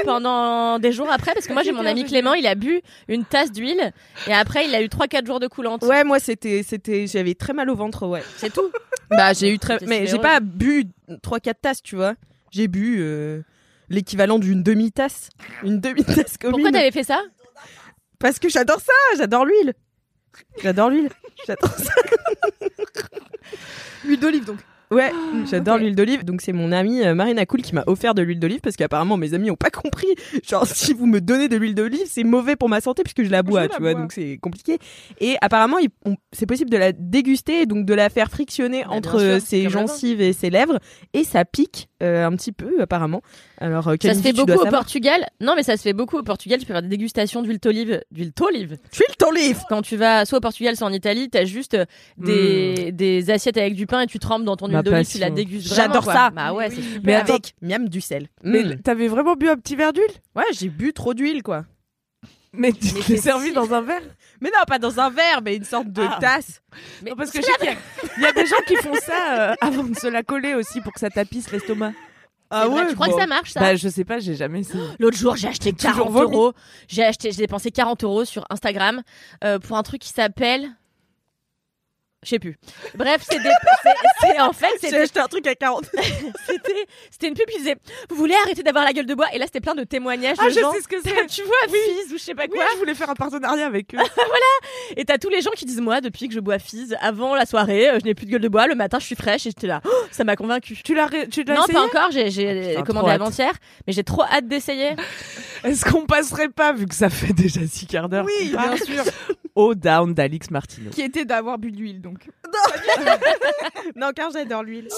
pendant 0.05 0.79
des 0.79 0.93
jours 0.93 1.11
après? 1.11 1.33
Parce 1.33 1.47
que 1.47 1.53
moi 1.53 1.63
j'ai 1.63 1.73
mon 1.73 1.87
ami 1.87 2.05
Clément, 2.05 2.35
il 2.35 2.47
a 2.47 2.55
bu 2.55 2.83
une 3.09 3.25
tasse 3.25 3.51
d'huile 3.51 3.93
et 4.27 4.35
après 4.35 4.67
il 4.67 4.75
a 4.75 4.83
eu 4.83 4.87
3-4 4.87 5.27
jours 5.27 5.41
de 5.41 5.47
coulante. 5.47 5.83
Ouais, 5.85 6.05
moi, 6.05 6.19
c'était, 6.19 6.63
c'était, 6.63 7.07
j'avais 7.07 7.35
très 7.35 7.55
mal 7.55 7.71
au 7.71 7.75
ventre, 7.75 8.07
ouais. 8.07 8.23
C'est 8.37 8.53
tout. 8.53 8.71
Bah, 9.09 9.33
j'ai 9.33 9.51
eu 9.51 9.59
très, 9.59 9.79
mais 9.87 10.07
j'ai 10.07 10.19
pas 10.19 10.41
bu 10.41 10.85
3-4 11.09 11.55
tasses, 11.63 11.83
tu 11.83 11.97
vois. 11.97 12.15
J'ai 12.51 12.69
bu 12.69 12.97
euh, 13.01 13.43
l'équivalent 13.89 14.39
d'une 14.39 14.63
demi-tasse. 14.63 15.31
Une 15.63 15.81
demi-tasse 15.81 16.39
commune. 16.39 16.53
Pourquoi 16.55 16.73
t'avais 16.73 16.91
fait 16.93 17.05
ça? 17.05 17.21
Parce 18.19 18.39
que 18.39 18.49
j'adore 18.49 18.81
ça, 18.81 18.93
j'adore 19.19 19.45
l'huile. 19.45 19.75
J'adore 20.63 20.91
l'huile. 20.91 21.09
J'adore 21.47 21.71
ça. 21.71 21.93
Huile 24.05 24.21
d'olive 24.21 24.45
donc. 24.45 24.59
Ouais, 24.93 25.11
j'adore 25.51 25.75
ok. 25.77 25.81
l'huile 25.81 25.97
d'olive. 25.97 26.25
Donc 26.25 26.41
c'est 26.41 26.53
mon 26.53 26.71
amie 26.71 27.03
euh, 27.03 27.13
Marina 27.15 27.45
Cool 27.45 27.61
qui 27.63 27.75
m'a 27.75 27.83
offert 27.89 28.15
de 28.15 28.23
l'huile 28.23 28.39
d'olive 28.39 28.61
parce 28.61 28.77
qu'apparemment 28.77 29.17
mes 29.17 29.35
amis 29.35 29.51
ont 29.51 29.57
pas 29.57 29.71
compris. 29.71 30.07
Genre 30.49 30.65
si 30.65 30.93
vous 30.93 31.07
me 31.07 31.21
donnez 31.21 31.49
de 31.49 31.57
l'huile 31.57 31.75
d'olive, 31.75 32.07
c'est 32.07 32.23
mauvais 32.23 32.55
pour 32.55 32.69
ma 32.69 32.81
santé 32.81 33.03
puisque 33.03 33.25
je 33.25 33.31
la 33.31 33.43
bois, 33.43 33.63
la 33.63 33.69
tu 33.69 33.81
vois. 33.83 33.93
bois. 33.95 34.03
Donc 34.03 34.13
c'est 34.13 34.39
compliqué. 34.39 34.79
Et 35.19 35.37
apparemment 35.41 35.79
c'est 36.33 36.47
possible 36.47 36.71
de 36.71 36.77
la 36.77 36.93
déguster, 36.93 37.67
donc 37.67 37.85
de 37.85 37.95
la 37.95 38.09
faire 38.11 38.31
frictionner 38.31 38.85
Bah, 38.85 38.91
entre 38.91 39.19
sûr, 39.19 39.41
ses 39.41 39.69
gencives 39.69 40.21
et 40.21 40.33
ses 40.33 40.51
lèvres 40.51 40.79
et 41.15 41.25
ça 41.25 41.45
pique 41.45 41.89
euh, 42.03 42.27
un 42.27 42.33
petit 42.37 42.53
peu 42.53 42.81
apparemment. 42.81 43.23
Alors 43.59 43.89
euh, 43.89 43.97
Ça 44.03 44.15
se 44.15 44.21
fait 44.21 44.33
beaucoup 44.33 44.51
au 44.53 44.65
savoir. 44.65 44.83
Portugal. 44.83 45.27
Non, 45.41 45.55
mais 45.57 45.63
ça 45.63 45.77
se 45.77 45.83
fait 45.83 45.93
beaucoup 45.93 46.19
au 46.19 46.23
Portugal. 46.23 46.59
Tu 46.61 46.67
peux 46.67 46.73
faire 46.73 46.83
des 46.83 46.89
dégustations 46.89 47.43
d'huile 47.43 47.59
d'olive, 47.59 48.03
d'huile 48.11 48.33
d'olive. 48.37 48.79
Livre. 49.35 49.65
Quand 49.69 49.83
tu 49.83 49.97
vas 49.97 50.25
soit 50.25 50.39
au 50.39 50.41
Portugal, 50.41 50.77
soit 50.77 50.87
en 50.87 50.93
Italie, 50.93 51.29
t'as 51.29 51.45
juste 51.45 51.75
euh, 51.75 51.85
des, 52.17 52.93
des 52.93 53.31
assiettes 53.31 53.57
avec 53.59 53.75
du 53.75 53.87
pain 53.87 54.01
et 54.03 54.07
tu 54.07 54.19
trempes 54.19 54.45
dans 54.45 54.57
ton 54.57 54.69
huile 54.69 54.83
d'olive, 54.83 55.07
tu 55.07 55.19
la 55.19 55.31
dégustes. 55.31 55.75
J'adore 55.75 56.05
ça. 56.05 56.31
Bah 56.31 56.53
ouais, 56.53 56.71
super. 56.71 57.01
Mais 57.05 57.15
avec 57.15 57.55
miam 57.63 57.89
du 57.89 58.01
sel. 58.01 58.29
Mais 58.43 58.63
Mm. 58.63 58.81
t'avais 58.83 59.09
vraiment 59.09 59.35
bu 59.35 59.49
un 59.49 59.57
petit 59.57 59.77
verre 59.77 59.93
d'huile? 59.93 60.05
Ouais, 60.35 60.45
j'ai 60.53 60.69
bu 60.69 60.93
trop 60.93 61.13
d'huile 61.15 61.43
quoi. 61.43 61.65
Mais 62.53 62.73
tu 62.73 62.93
t'es 63.07 63.17
servi 63.19 63.53
dans 63.53 63.75
un 63.75 63.83
verre? 63.83 64.01
Mais 64.41 64.51
non, 64.51 64.61
pas 64.67 64.79
dans 64.79 64.99
un 65.01 65.11
verre, 65.11 65.41
mais 65.43 65.57
une 65.57 65.65
sorte 65.65 65.89
de 65.89 66.03
Ah. 66.03 66.19
tasse. 66.21 66.61
Mais 67.03 67.11
Non, 67.11 67.17
parce 67.17 67.31
que 67.31 67.39
je 67.41 67.47
sais 67.47 67.53
qu'il 67.59 67.67
y, 67.69 67.73
a- 67.73 67.77
il 68.19 68.23
y 68.23 68.27
a 68.27 68.33
des 68.33 68.47
gens 68.47 68.57
qui 68.67 68.77
font 68.77 68.95
ça 68.95 69.51
euh, 69.51 69.55
avant 69.61 69.85
de 69.85 69.95
se 69.97 70.07
la 70.07 70.23
coller 70.23 70.55
aussi 70.55 70.81
pour 70.81 70.93
que 70.93 71.01
ça 71.01 71.11
tapisse 71.11 71.51
l'estomac. 71.51 71.93
C'est 72.53 72.65
vrai, 72.67 72.87
tu 72.89 72.95
crois 72.95 73.09
que 73.09 73.19
ça 73.19 73.27
marche 73.27 73.51
ça 73.53 73.59
Bah, 73.61 73.75
je 73.75 73.89
sais 73.89 74.05
pas, 74.05 74.21
j'ai 74.21 74.37
jamais 74.37 74.61
essayé. 74.61 74.81
L'autre 75.01 75.17
jour, 75.17 75.35
j'ai 75.35 75.49
acheté 75.49 75.73
Toujours 75.73 75.97
40 76.07 76.13
vomi. 76.13 76.35
euros. 76.37 76.53
J'ai 76.87 77.03
acheté, 77.05 77.33
j'ai 77.33 77.39
dépensé 77.39 77.73
40 77.73 78.05
euros 78.05 78.25
sur 78.25 78.45
Instagram 78.51 79.03
euh, 79.43 79.59
pour 79.59 79.77
un 79.77 79.83
truc 79.83 80.01
qui 80.01 80.11
s'appelle. 80.11 80.69
Je 82.27 82.31
sais 82.31 82.39
plus. 82.41 82.59
Bref, 82.97 83.23
c'est 83.23 83.39
des, 83.41 83.49
en 84.41 84.53
fait, 84.53 84.67
J'ai 84.83 84.89
c'était, 84.89 85.01
acheté 85.03 85.21
un 85.21 85.29
truc 85.29 85.47
à 85.47 85.55
40. 85.55 85.85
c'était, 85.95 86.87
c'était 87.09 87.29
une 87.29 87.35
pub 87.35 87.47
qui 87.49 87.59
disait, 87.59 87.77
vous 88.11 88.17
voulez 88.17 88.35
arrêter 88.45 88.65
d'avoir 88.65 88.85
la 88.85 88.93
gueule 88.93 89.07
de 89.07 89.15
bois? 89.15 89.27
Et 89.33 89.39
là, 89.39 89.45
c'était 89.47 89.61
plein 89.61 89.77
de 89.77 89.85
témoignages 89.85 90.37
Ah, 90.41 90.47
de 90.47 90.51
je 90.51 90.59
gens. 90.59 90.73
sais 90.73 90.81
ce 90.81 90.89
que 90.89 90.97
c'est. 91.05 91.27
tu 91.29 91.43
vois, 91.45 91.55
Fizz 91.69 92.13
ou 92.13 92.19
je 92.19 92.23
sais 92.23 92.35
pas 92.35 92.43
Oui, 92.51 92.57
quoi. 92.57 92.65
je 92.73 92.79
voulais 92.79 92.97
faire 92.97 93.09
un 93.11 93.15
partenariat 93.15 93.65
avec 93.65 93.95
eux. 93.95 93.99
Et 94.97 95.05
t'as 95.05 95.19
tous 95.19 95.29
les 95.29 95.41
gens 95.41 95.53
qui 95.55 95.67
disent, 95.67 95.81
moi, 95.81 96.01
depuis 96.01 96.27
que 96.27 96.35
je 96.35 96.41
bois 96.41 96.59
Fizz, 96.59 96.97
avant 97.01 97.37
la 97.37 97.47
soirée, 97.47 97.91
euh, 97.91 97.99
je 98.01 98.05
n'ai 98.05 98.15
plus 98.15 98.27
de 98.27 98.33
gueule 98.33 98.41
de 98.41 98.49
bois. 98.49 98.67
Le 98.67 98.75
matin, 98.75 98.99
je 98.99 99.07
suis 99.07 99.15
fraîche 99.15 99.47
et 99.47 99.51
j'étais 99.51 99.69
là. 99.69 99.81
Oh, 99.85 99.91
ça 100.11 100.25
m'a 100.25 100.35
convaincu. 100.35 100.77
tu 100.85 100.97
l'as, 100.97 101.09
tu 101.31 101.45
l'as 101.45 101.55
Non, 101.55 101.63
essayé? 101.63 101.75
pas 101.79 101.85
encore. 101.85 102.11
J'ai, 102.11 102.75
trop 102.75 102.83
commandé 102.83 103.13
avant-hier, 103.13 103.53
mais 103.87 103.93
j'ai 103.93 104.03
trop 104.03 104.25
hâte 104.25 104.49
d'essayer. 104.49 104.97
Est-ce 105.63 105.85
qu'on 105.85 106.07
passerait 106.07 106.49
pas, 106.49 106.73
vu 106.73 106.87
que 106.87 106.95
ça 106.97 107.09
fait 107.09 107.33
déjà 107.33 107.61
six 107.69 107.87
quarts 107.87 108.09
d'heure 108.09 108.27
Oui, 108.27 108.51
bien 108.51 108.77
sûr. 108.77 109.05
Au 109.57 109.75
down 109.75 110.13
d'Alix 110.15 110.51
Martino. 110.51 110.91
Qui 110.91 111.03
était 111.03 111.25
d'avoir 111.25 111.59
bu 111.59 111.73
de 111.73 111.77
l'huile, 111.79 112.01
donc. 112.03 112.29
non, 113.97 114.11
car 114.15 114.31
j'adore 114.31 114.63
l'huile. 114.63 114.89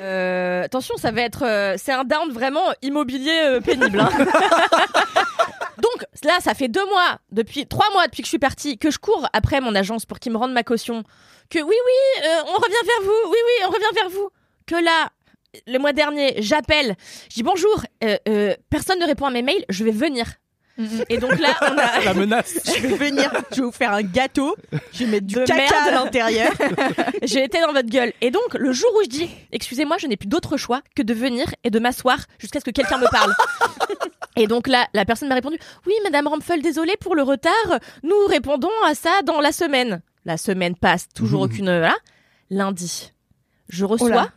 Euh, 0.00 0.64
attention, 0.64 0.96
ça 0.96 1.10
va 1.12 1.22
être, 1.22 1.44
euh, 1.44 1.74
c'est 1.78 1.92
un 1.92 2.04
down 2.04 2.30
vraiment 2.32 2.72
immobilier 2.82 3.40
euh, 3.44 3.60
pénible. 3.60 4.00
hein. 4.00 4.10
Donc 5.78 6.04
là, 6.24 6.38
ça 6.40 6.54
fait 6.54 6.66
deux 6.68 6.84
mois, 6.86 7.18
depuis 7.30 7.66
trois 7.66 7.88
mois 7.92 8.06
depuis 8.06 8.22
que 8.22 8.26
je 8.26 8.30
suis 8.30 8.38
partie, 8.40 8.76
que 8.78 8.90
je 8.90 8.98
cours 8.98 9.28
après 9.32 9.60
mon 9.60 9.74
agence 9.76 10.04
pour 10.04 10.18
qu'ils 10.18 10.32
me 10.32 10.36
rendent 10.36 10.52
ma 10.52 10.64
caution. 10.64 11.04
Que 11.50 11.60
oui, 11.60 11.74
oui, 11.76 12.24
euh, 12.26 12.42
on 12.48 12.54
revient 12.56 12.84
vers 12.86 13.02
vous. 13.04 13.30
Oui, 13.30 13.36
oui, 13.46 13.64
on 13.66 13.70
revient 13.70 13.94
vers 13.94 14.10
vous. 14.10 14.28
Que 14.66 14.74
là, 14.74 15.10
le 15.68 15.78
mois 15.78 15.92
dernier, 15.92 16.34
j'appelle, 16.42 16.96
je 17.30 17.34
dis 17.36 17.42
bonjour. 17.44 17.84
euh, 18.02 18.16
euh, 18.28 18.54
personne 18.70 18.98
ne 18.98 19.06
répond 19.06 19.26
à 19.26 19.30
mes 19.30 19.42
mails. 19.42 19.64
Je 19.68 19.84
vais 19.84 19.92
venir. 19.92 20.26
Et 21.08 21.18
donc 21.18 21.38
là, 21.40 21.56
on 21.62 21.76
a 21.76 22.04
La 22.04 22.14
menace. 22.14 22.58
Je 22.64 22.86
vais 22.86 22.96
venir, 22.96 23.30
je 23.50 23.56
vais 23.56 23.62
vous 23.62 23.72
faire 23.72 23.92
un 23.92 24.02
gâteau, 24.02 24.54
je 24.92 25.04
vais 25.04 25.10
mettre 25.10 25.26
du 25.26 25.34
De 25.34 25.44
caca 25.44 25.56
merde. 25.56 25.88
à 25.88 25.90
l'intérieur. 25.90 26.52
j'ai 27.22 27.44
été 27.44 27.60
dans 27.60 27.72
votre 27.72 27.88
gueule. 27.88 28.12
Et 28.20 28.30
donc, 28.30 28.54
le 28.54 28.72
jour 28.72 28.88
où 28.96 29.02
je 29.02 29.08
dis, 29.08 29.30
excusez-moi, 29.52 29.96
je 29.98 30.06
n'ai 30.06 30.16
plus 30.16 30.28
d'autre 30.28 30.56
choix 30.56 30.82
que 30.94 31.02
de 31.02 31.12
venir 31.14 31.46
et 31.64 31.70
de 31.70 31.78
m'asseoir 31.78 32.18
jusqu'à 32.38 32.60
ce 32.60 32.64
que 32.64 32.70
quelqu'un 32.70 32.98
me 32.98 33.10
parle. 33.10 33.32
et 34.36 34.46
donc 34.46 34.68
là, 34.68 34.86
la 34.94 35.04
personne 35.04 35.28
m'a 35.28 35.34
répondu, 35.34 35.58
oui, 35.86 35.94
Madame 36.04 36.28
Rampfel, 36.28 36.62
désolée 36.62 36.96
pour 37.00 37.16
le 37.16 37.22
retard. 37.22 37.80
Nous 38.04 38.26
répondons 38.28 38.70
à 38.86 38.94
ça 38.94 39.22
dans 39.24 39.40
la 39.40 39.52
semaine. 39.52 40.00
La 40.24 40.36
semaine 40.36 40.76
passe, 40.76 41.08
toujours 41.14 41.42
aucune. 41.42 41.64
Voilà. 41.66 41.96
Lundi, 42.50 43.12
je 43.68 43.84
reçois 43.84 44.10
là. 44.10 44.28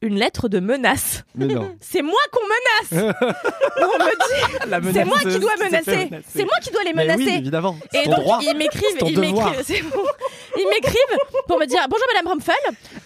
Une 0.00 0.16
lettre 0.18 0.48
de 0.48 0.60
menace. 0.60 1.24
C'est 1.80 2.02
moi 2.02 2.20
qu'on 2.32 2.44
menace. 2.44 3.14
on 3.80 4.04
me 4.04 4.10
dit, 4.10 4.70
La 4.70 4.80
c'est 4.92 5.04
moi 5.04 5.18
qui 5.18 5.38
dois 5.38 5.56
menacer. 5.56 6.10
C'est 6.28 6.44
moi 6.44 6.54
qui 6.62 6.70
dois 6.70 6.84
les 6.84 6.92
menacer. 6.92 7.24
oui, 7.24 7.34
évidemment. 7.38 7.76
C'est 7.92 8.04
Et 8.04 8.06
donc 8.08 8.20
droit. 8.20 8.38
ils 8.42 8.56
m'écrivent, 8.56 8.84
ils 9.06 9.18
m'écrivent, 9.18 9.90
bon. 9.92 10.04
Ils 10.56 10.68
m'écrivent 10.68 11.18
pour 11.46 11.58
me 11.58 11.66
dire 11.66 11.80
bonjour 11.88 12.06
Madame 12.12 12.28
Rumpfel, 12.32 12.54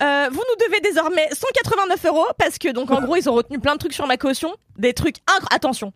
euh, 0.02 0.28
vous 0.30 0.42
nous 0.48 0.66
devez 0.66 0.80
désormais 0.80 1.28
189 1.32 2.04
euros 2.06 2.26
parce 2.38 2.58
que 2.58 2.68
donc 2.72 2.90
en 2.90 3.00
gros 3.02 3.16
ils 3.16 3.28
ont 3.28 3.34
retenu 3.34 3.58
plein 3.58 3.74
de 3.74 3.78
trucs 3.78 3.94
sur 3.94 4.06
ma 4.06 4.16
caution, 4.16 4.54
des 4.78 4.92
trucs 4.94 5.16
incroyables. 5.26 5.48
Attention. 5.52 5.92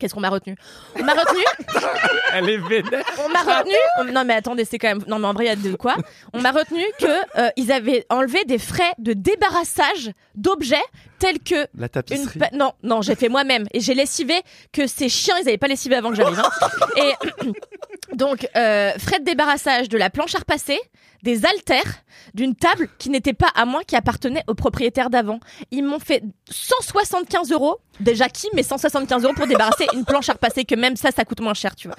Qu'est-ce 0.00 0.14
qu'on 0.14 0.20
m'a 0.20 0.30
retenu? 0.30 0.56
On 0.98 1.04
m'a 1.04 1.12
retenu, 1.12 1.44
Elle 2.34 2.48
est 2.48 2.56
vénère. 2.56 3.04
on 3.24 3.28
m'a 3.28 3.40
retenu? 3.42 3.74
on- 4.00 4.04
Non 4.04 4.24
mais 4.24 4.34
attendez, 4.34 4.64
c'est 4.64 4.78
quand 4.78 4.88
même. 4.88 5.04
Non 5.06 5.18
mais 5.20 5.28
en 5.28 5.32
vrai, 5.34 5.44
il 5.44 5.48
y 5.48 5.50
a 5.50 5.56
de 5.56 5.76
quoi? 5.76 5.94
On 6.32 6.40
m'a 6.40 6.50
retenu 6.50 6.82
que 6.98 7.38
euh, 7.38 7.50
ils 7.56 7.70
avaient 7.70 8.06
enlevé 8.10 8.44
des 8.44 8.58
frais 8.58 8.92
de 8.98 9.12
débarrassage 9.12 10.10
d'objets 10.34 10.76
tels 11.20 11.38
que 11.38 11.54
La 11.76 11.84
une 11.84 11.88
tapisserie. 11.88 12.38
pa- 12.40 12.50
non, 12.52 12.72
non, 12.82 13.02
j'ai 13.02 13.14
fait 13.14 13.28
moi-même 13.28 13.66
et 13.72 13.78
j'ai 13.80 13.94
lessivé 13.94 14.34
que 14.72 14.86
ces 14.88 15.08
chiens, 15.08 15.36
ils 15.38 15.48
avaient 15.48 15.58
pas 15.58 15.68
lessivé 15.68 15.94
avant 15.94 16.10
que 16.10 16.16
j'arrive. 16.16 16.40
hein. 16.40 16.50
et 16.96 17.46
donc 18.16 18.48
euh, 18.56 18.90
frais 18.98 19.20
de 19.20 19.24
débarrassage 19.24 19.88
de 19.88 19.96
la 19.98 20.10
planche 20.10 20.34
à 20.34 20.38
repasser, 20.38 20.80
des 21.22 21.44
haltères, 21.44 22.02
d'une 22.32 22.54
table 22.54 22.88
qui 22.98 23.10
n'était 23.10 23.34
pas 23.34 23.50
à 23.54 23.66
moi, 23.66 23.82
qui 23.84 23.94
appartenait 23.94 24.42
au 24.46 24.54
propriétaire 24.54 25.10
d'avant. 25.10 25.38
Ils 25.70 25.84
m'ont 25.84 25.98
fait 25.98 26.22
175 26.50 27.50
euros. 27.52 27.78
Déjà 28.00 28.28
qui 28.30 28.48
met 28.54 28.62
175 28.62 29.24
euros 29.24 29.34
pour 29.34 29.46
débarrasser 29.46 29.86
une 29.92 30.04
planche 30.06 30.30
à 30.30 30.32
repasser 30.32 30.64
que 30.64 30.74
même 30.74 30.96
ça, 30.96 31.10
ça 31.10 31.24
coûte 31.26 31.40
moins 31.40 31.52
cher, 31.54 31.76
tu 31.76 31.88
vois. 31.88 31.96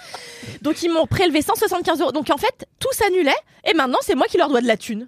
Donc 0.63 0.81
ils 0.81 0.91
m'ont 0.91 1.05
prélevé 1.05 1.41
175 1.43 2.01
euros. 2.01 2.11
Donc 2.11 2.29
en 2.31 2.37
fait, 2.37 2.65
tout 2.79 2.89
s'annulait 2.93 3.35
et 3.69 3.75
maintenant 3.75 3.99
c'est 4.01 4.15
moi 4.15 4.25
qui 4.27 4.37
leur 4.37 4.49
dois 4.49 4.61
de 4.61 4.67
la 4.67 4.77
thune. 4.77 5.07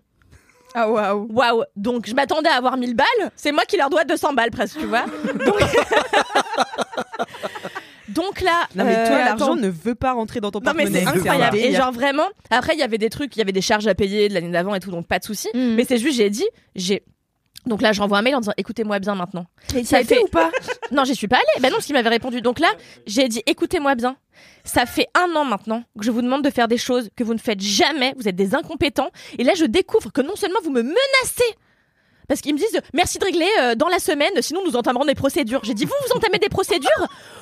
Ah 0.75 0.89
waouh. 0.89 1.27
Waouh 1.31 1.63
Donc 1.75 2.07
je 2.07 2.13
m'attendais 2.15 2.49
à 2.49 2.55
avoir 2.55 2.77
1000 2.77 2.95
balles, 2.95 3.31
c'est 3.35 3.51
moi 3.51 3.63
qui 3.65 3.77
leur 3.77 3.89
dois 3.89 4.03
200 4.05 4.33
balles 4.33 4.51
presque, 4.51 4.79
tu 4.79 4.85
vois. 4.85 5.05
Donc, 5.45 5.55
Donc 8.09 8.41
là, 8.41 8.67
Non 8.75 8.83
mais 8.83 8.93
toi, 9.07 9.15
euh, 9.15 9.25
l'argent 9.25 9.55
ne 9.55 9.69
veut 9.69 9.95
pas 9.95 10.11
rentrer 10.13 10.39
dans 10.39 10.51
ton 10.51 10.59
Non 10.59 10.73
mais 10.75 10.83
porte-monnaie. 10.83 11.05
c'est 11.11 11.17
incroyable. 11.19 11.57
Et 11.57 11.73
genre 11.73 11.91
vraiment, 11.91 12.27
après 12.51 12.73
il 12.73 12.79
y 12.79 12.83
avait 12.83 12.97
des 12.97 13.09
trucs, 13.09 13.35
il 13.35 13.39
y 13.39 13.41
avait 13.41 13.51
des 13.53 13.61
charges 13.61 13.87
à 13.87 13.95
payer 13.95 14.29
de 14.29 14.33
l'année 14.33 14.51
d'avant 14.51 14.75
et 14.75 14.79
tout, 14.79 14.91
donc 14.91 15.07
pas 15.07 15.19
de 15.19 15.23
souci. 15.23 15.47
Mm. 15.53 15.75
Mais 15.75 15.85
c'est 15.85 15.97
juste, 15.97 16.17
j'ai 16.17 16.29
dit, 16.29 16.45
j'ai. 16.75 17.03
Donc 17.65 17.81
là, 17.81 17.93
j'envoie 17.93 18.17
un 18.17 18.21
mail 18.21 18.35
en 18.35 18.39
disant, 18.41 18.51
écoutez-moi 18.57 18.99
bien 18.99 19.15
maintenant. 19.15 19.45
Mais 19.73 19.85
Ça 19.85 20.03
fait- 20.03 20.19
ou 20.19 20.27
pas? 20.27 20.51
Non, 20.91 21.05
j'y 21.05 21.15
suis 21.15 21.29
pas 21.29 21.37
allée. 21.37 21.61
Ben 21.61 21.69
non, 21.69 21.75
parce 21.77 21.85
qu'il 21.85 21.95
m'avait 21.95 22.09
répondu. 22.09 22.41
Donc 22.41 22.59
là, 22.59 22.67
j'ai 23.07 23.29
dit, 23.29 23.41
écoutez-moi 23.45 23.95
bien. 23.95 24.17
Ça 24.63 24.85
fait 24.85 25.07
un 25.15 25.35
an 25.35 25.45
maintenant 25.45 25.83
que 25.97 26.05
je 26.05 26.11
vous 26.11 26.21
demande 26.21 26.43
de 26.43 26.49
faire 26.49 26.67
des 26.67 26.77
choses 26.77 27.09
que 27.15 27.23
vous 27.23 27.33
ne 27.33 27.39
faites 27.39 27.61
jamais. 27.61 28.13
Vous 28.17 28.27
êtes 28.27 28.35
des 28.35 28.55
incompétents. 28.55 29.09
Et 29.37 29.43
là, 29.43 29.53
je 29.55 29.65
découvre 29.65 30.11
que 30.11 30.21
non 30.21 30.35
seulement 30.35 30.59
vous 30.63 30.71
me 30.71 30.81
menacez. 30.81 31.55
Parce 32.27 32.41
qu'ils 32.41 32.53
me 32.53 32.59
disent 32.59 32.79
merci 32.93 33.19
de 33.19 33.25
régler 33.25 33.47
euh, 33.61 33.75
dans 33.75 33.87
la 33.87 33.99
semaine, 33.99 34.31
sinon 34.41 34.61
nous 34.65 34.75
entamerons 34.75 35.05
des 35.05 35.15
procédures. 35.15 35.61
J'ai 35.63 35.73
dit 35.73 35.85
vous 35.85 35.93
vous 36.07 36.15
entamez 36.17 36.39
des 36.39 36.49
procédures? 36.49 36.89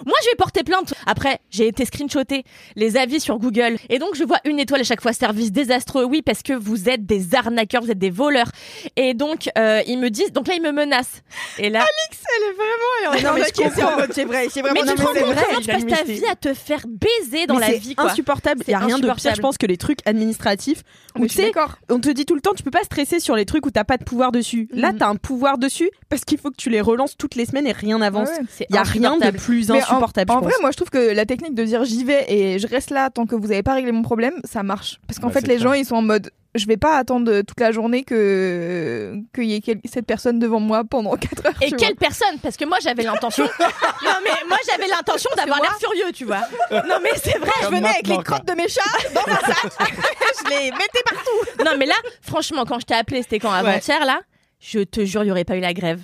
Moi 0.06 0.16
je 0.24 0.30
vais 0.30 0.36
porter 0.38 0.64
plainte. 0.64 0.94
Après 1.06 1.40
j'ai 1.50 1.68
été 1.68 1.86
screenshoté 1.86 2.44
les 2.76 2.98
avis 2.98 3.20
sur 3.20 3.38
Google 3.40 3.78
et 3.90 4.00
donc 4.00 4.16
je 4.16 4.24
vois 4.24 4.40
une 4.46 4.60
étoile 4.60 4.82
à 4.82 4.84
chaque 4.84 5.02
fois 5.02 5.14
service 5.14 5.52
désastreux. 5.52 6.04
Oui 6.06 6.22
parce 6.22 6.42
que 6.44 6.54
vous 6.54 6.90
êtes 6.90 7.06
des 7.06 7.36
arnaqueurs, 7.36 7.82
vous 7.84 7.92
êtes 7.92 8.00
des 8.00 8.10
voleurs. 8.10 8.52
Et 8.96 9.14
donc 9.14 9.50
euh, 9.58 9.82
ils 9.88 9.98
me 10.00 10.10
disent 10.10 10.32
donc 10.32 10.48
là 10.48 10.56
ils 10.56 10.62
me 10.62 10.72
menacent. 10.72 11.22
Et 11.58 11.70
là 11.70 11.86
Elle 11.86 12.44
est 12.44 12.54
vraiment. 12.54 13.34
Non 13.34 13.40
mais 13.40 13.48
je 13.48 13.62
comprends. 13.62 14.06
C'est 14.14 14.26
vrai, 14.26 14.48
c'est 14.50 14.62
mais 14.62 14.70
vraiment 14.70 14.92
tu 14.92 14.98
te 14.98 15.02
rends 15.02 15.14
c'est 15.14 15.22
compte 15.22 15.34
vrai, 15.34 15.46
tu 15.62 15.68
passes 15.68 16.00
ta 16.00 16.04
vie 16.04 16.26
à 16.30 16.36
te 16.36 16.54
faire 16.54 16.84
baiser 16.88 17.46
dans 17.46 17.56
Mais 17.56 17.60
la 17.62 17.68
c'est 17.68 17.78
vie 17.78 17.96
quoi. 17.96 18.10
insupportable. 18.12 18.62
Il 18.62 18.66
C'est 18.66 18.72
y 18.72 18.76
a 18.76 18.80
rien 18.80 18.98
de 19.00 19.06
pire, 19.12 19.36
je 19.36 19.42
pense, 19.42 19.58
que 19.58 19.66
les 19.66 19.78
trucs 19.78 20.00
administratifs 20.06 20.84
où 21.16 21.22
Mais 21.24 21.28
tu 21.28 21.36
sais, 21.36 21.44
d'accord. 21.48 21.78
on 21.90 22.00
te 22.00 22.10
dit 22.10 22.26
tout 22.26 22.36
le 22.36 22.42
temps, 22.42 22.54
tu 22.54 22.64
peux 22.64 22.72
pas 22.72 22.84
stresser 22.84 23.20
sur 23.20 23.36
les 23.36 23.46
trucs 23.46 23.66
où 23.66 23.72
t'as 23.72 23.84
pas 23.84 23.98
de 23.98 24.04
pouvoir 24.04 24.32
dessus. 24.32 24.68
Là, 24.74 24.92
Mhm. 24.92 24.98
t'as 25.00 25.08
un 25.08 25.16
pouvoir 25.16 25.58
dessus 25.58 25.90
parce 26.10 26.24
qu'il 26.26 26.38
faut 26.38 26.50
que 26.50 26.56
tu 26.58 26.70
les 26.70 26.82
relances 26.82 27.18
toutes 27.18 27.36
les 27.36 27.46
semaines 27.46 27.68
et 27.68 27.72
rien 27.74 27.98
n'avance. 28.00 28.30
Ouais, 28.30 28.40
ouais. 28.40 28.66
Il 28.70 28.76
y 28.76 28.80
a 28.80 28.84
rien 28.84 29.18
de 29.18 29.32
plus 29.32 29.70
en- 29.72 29.76
insupportable. 29.76 30.32
En, 30.32 30.40
je 30.40 30.44
vrai, 30.46 30.54
moi, 30.62 30.72
je 30.72 30.78
trouve 30.78 30.90
que 30.90 31.14
la 31.14 31.26
technique 31.26 31.56
de 31.56 31.64
dire 31.64 31.84
j'y 31.84 32.04
vais 32.04 32.26
et 32.32 32.60
je 32.60 32.68
reste 32.68 32.90
là 32.90 33.10
tant 33.10 33.26
que 33.26 33.36
vous 33.36 33.52
avez 33.52 33.64
pas 33.64 33.74
réglé 33.74 33.92
mon 33.92 34.02
problème, 34.04 34.36
ça 34.44 34.64
marche. 34.64 35.00
Parce 35.08 35.20
qu'en 35.20 35.28
Bah, 35.28 35.34
fait, 35.34 35.42
les 35.42 35.56
clair. 35.58 35.60
gens, 35.60 35.74
ils 35.74 35.86
sont 35.86 35.96
en 35.96 36.02
mode 36.02 36.32
je 36.54 36.66
vais 36.66 36.76
pas 36.76 36.98
attendre 36.98 37.44
toute 37.44 37.62
la 37.62 37.72
journée 37.72 38.04
que 38.04 39.16
qu'il 39.34 39.46
y 39.46 39.56
ait 39.56 39.62
quel- 39.62 39.80
cette 39.90 40.06
personne 40.06 40.38
devant 40.38 40.60
moi 40.60 40.84
pendant 40.84 41.16
4 41.16 41.46
heures. 41.46 41.54
Et 41.62 41.72
quelle 41.72 41.96
personne? 41.96 42.40
Parce 42.42 42.58
que 42.58 42.66
moi 42.66 42.78
j'avais 42.82 43.04
l'intention. 43.04 43.46
non 44.04 44.12
mais 44.24 44.32
moi 44.50 44.58
j'avais 44.70 44.88
l'intention 44.88 45.30
d'avoir 45.38 45.62
l'air 45.62 45.78
furieux, 45.80 46.12
tu 46.14 46.26
vois. 46.26 46.42
Non 46.72 47.00
mais 47.02 47.12
c'est 47.16 47.38
vrai. 47.38 47.46
vois. 47.46 47.54
Je 47.62 47.66
Comme 47.68 47.76
venais 47.76 47.90
avec 47.90 48.08
les 48.08 48.16
quoi. 48.16 48.24
crottes 48.24 48.48
de 48.48 48.54
mes 48.54 48.68
chats 48.68 48.82
dans 49.16 49.22
un 49.32 49.54
sac. 49.54 49.72
je 50.44 50.50
les 50.50 50.72
mettais 50.72 51.04
partout. 51.10 51.30
Non 51.66 51.72
mais 51.78 51.86
là, 51.86 51.94
franchement, 52.22 52.66
quand 52.68 52.80
je 52.80 52.86
t'ai 52.86 52.96
appelé, 52.96 53.22
c'était 53.22 53.40
quand 53.40 53.52
avant-hier 53.52 54.04
là? 54.06 54.20
Je 54.62 54.80
te 54.80 55.04
jure, 55.04 55.24
il 55.24 55.28
y 55.28 55.32
aurait 55.32 55.44
pas 55.44 55.58
eu 55.58 55.60
la 55.60 55.74
grève. 55.74 56.02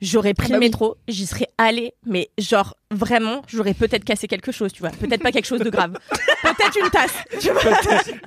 J'aurais 0.00 0.32
pris 0.32 0.46
Ah 0.46 0.50
bah 0.50 0.54
le 0.56 0.60
oui. 0.60 0.66
métro, 0.66 0.96
j'y 1.08 1.26
serais 1.26 1.48
allée, 1.58 1.92
mais 2.06 2.30
genre 2.38 2.76
vraiment, 2.92 3.42
j'aurais 3.48 3.74
peut-être 3.74 4.04
cassé 4.04 4.28
quelque 4.28 4.52
chose, 4.52 4.72
tu 4.72 4.78
vois. 4.80 4.90
Peut-être 4.90 5.22
pas 5.22 5.32
quelque 5.32 5.46
chose 5.46 5.58
de 5.58 5.70
grave. 5.70 5.98
peut-être 6.42 6.78
une 6.80 6.90
tasse, 6.90 7.14
tu 7.40 7.50
vois. 7.50 7.62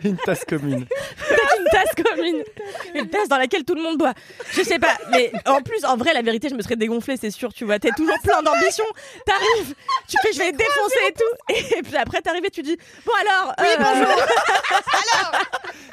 Une 0.04 0.18
tasse 0.18 0.44
commune. 0.44 0.86
Peut-être 0.86 1.56
une 1.60 1.66
tasse 1.72 1.96
comme 1.96 2.26
une, 2.26 3.10
tasse 3.10 3.30
dans 3.30 3.38
laquelle 3.38 3.64
tout 3.64 3.76
le 3.76 3.82
monde 3.82 3.98
boit. 3.98 4.14
Je 4.52 4.64
sais 4.64 4.80
pas, 4.80 4.98
mais 5.12 5.32
en 5.46 5.62
plus, 5.62 5.86
en 5.86 5.96
vrai, 5.96 6.14
la 6.14 6.22
vérité, 6.22 6.50
je 6.50 6.56
me 6.56 6.62
serais 6.62 6.76
dégonflée, 6.76 7.16
c'est 7.16 7.32
sûr, 7.32 7.54
tu 7.54 7.64
vois. 7.64 7.80
T'es 7.80 7.92
toujours 7.96 8.20
plein 8.22 8.42
d'ambition. 8.42 8.84
T'arrives, 9.26 9.74
tu 10.10 10.18
fais, 10.22 10.34
je 10.34 10.40
vais 10.40 10.52
défoncer 10.52 11.00
et 11.08 11.14
tout. 11.14 11.78
Et 11.78 11.82
puis 11.84 11.96
après, 11.96 12.22
t'arrives 12.22 12.46
et 12.46 12.52
tu 12.52 12.64
dis, 12.64 12.76
bon 13.06 13.14
alors. 13.22 13.56
Oui, 13.60 13.68
bonjour. 13.80 14.26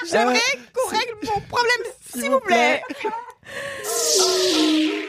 J'aimerais 0.10 0.40
qu'on 0.74 0.88
règle 0.90 1.14
mon 1.22 1.40
problème, 1.42 1.92
s'il 2.12 2.30
vous 2.30 2.40
plaît. 2.40 2.82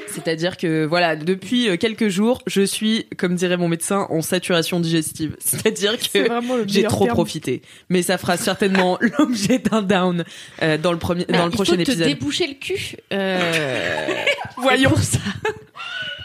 C'est-à-dire 0.10 0.58
que 0.58 0.86
voilà, 0.86 1.16
depuis 1.16 1.70
euh, 1.70 1.78
quelques 1.78 2.10
jours, 2.10 2.42
je 2.48 2.62
suis, 2.62 3.06
comme 3.18 3.36
dirait 3.36 3.58
mon 3.58 3.68
médecin, 3.68 4.08
en 4.10 4.22
saturation 4.22 4.80
digestive. 4.80 5.36
C'est-à-dire 5.40 5.98
que 5.98 6.28
j'ai 6.68 6.84
trop 6.84 7.06
terme. 7.06 7.16
profité. 7.16 7.62
Mais 7.90 8.02
ça 8.02 8.18
fera 8.18 8.38
certainement 8.38 8.98
l'objet 9.20 9.60
d'un 9.60 9.82
down 9.82 10.24
euh, 10.62 10.78
dans 10.78 10.92
le 10.92 11.00
premier, 11.00 11.26
dans 11.26 11.46
le 11.46 11.52
prochain 11.52 11.78
épisode. 11.78 12.08
déboucher 12.08 12.48
le 12.48 12.54
cul. 12.56 12.98
Euh... 13.14 14.08
Voyons 14.58 14.96
ça. 14.98 15.20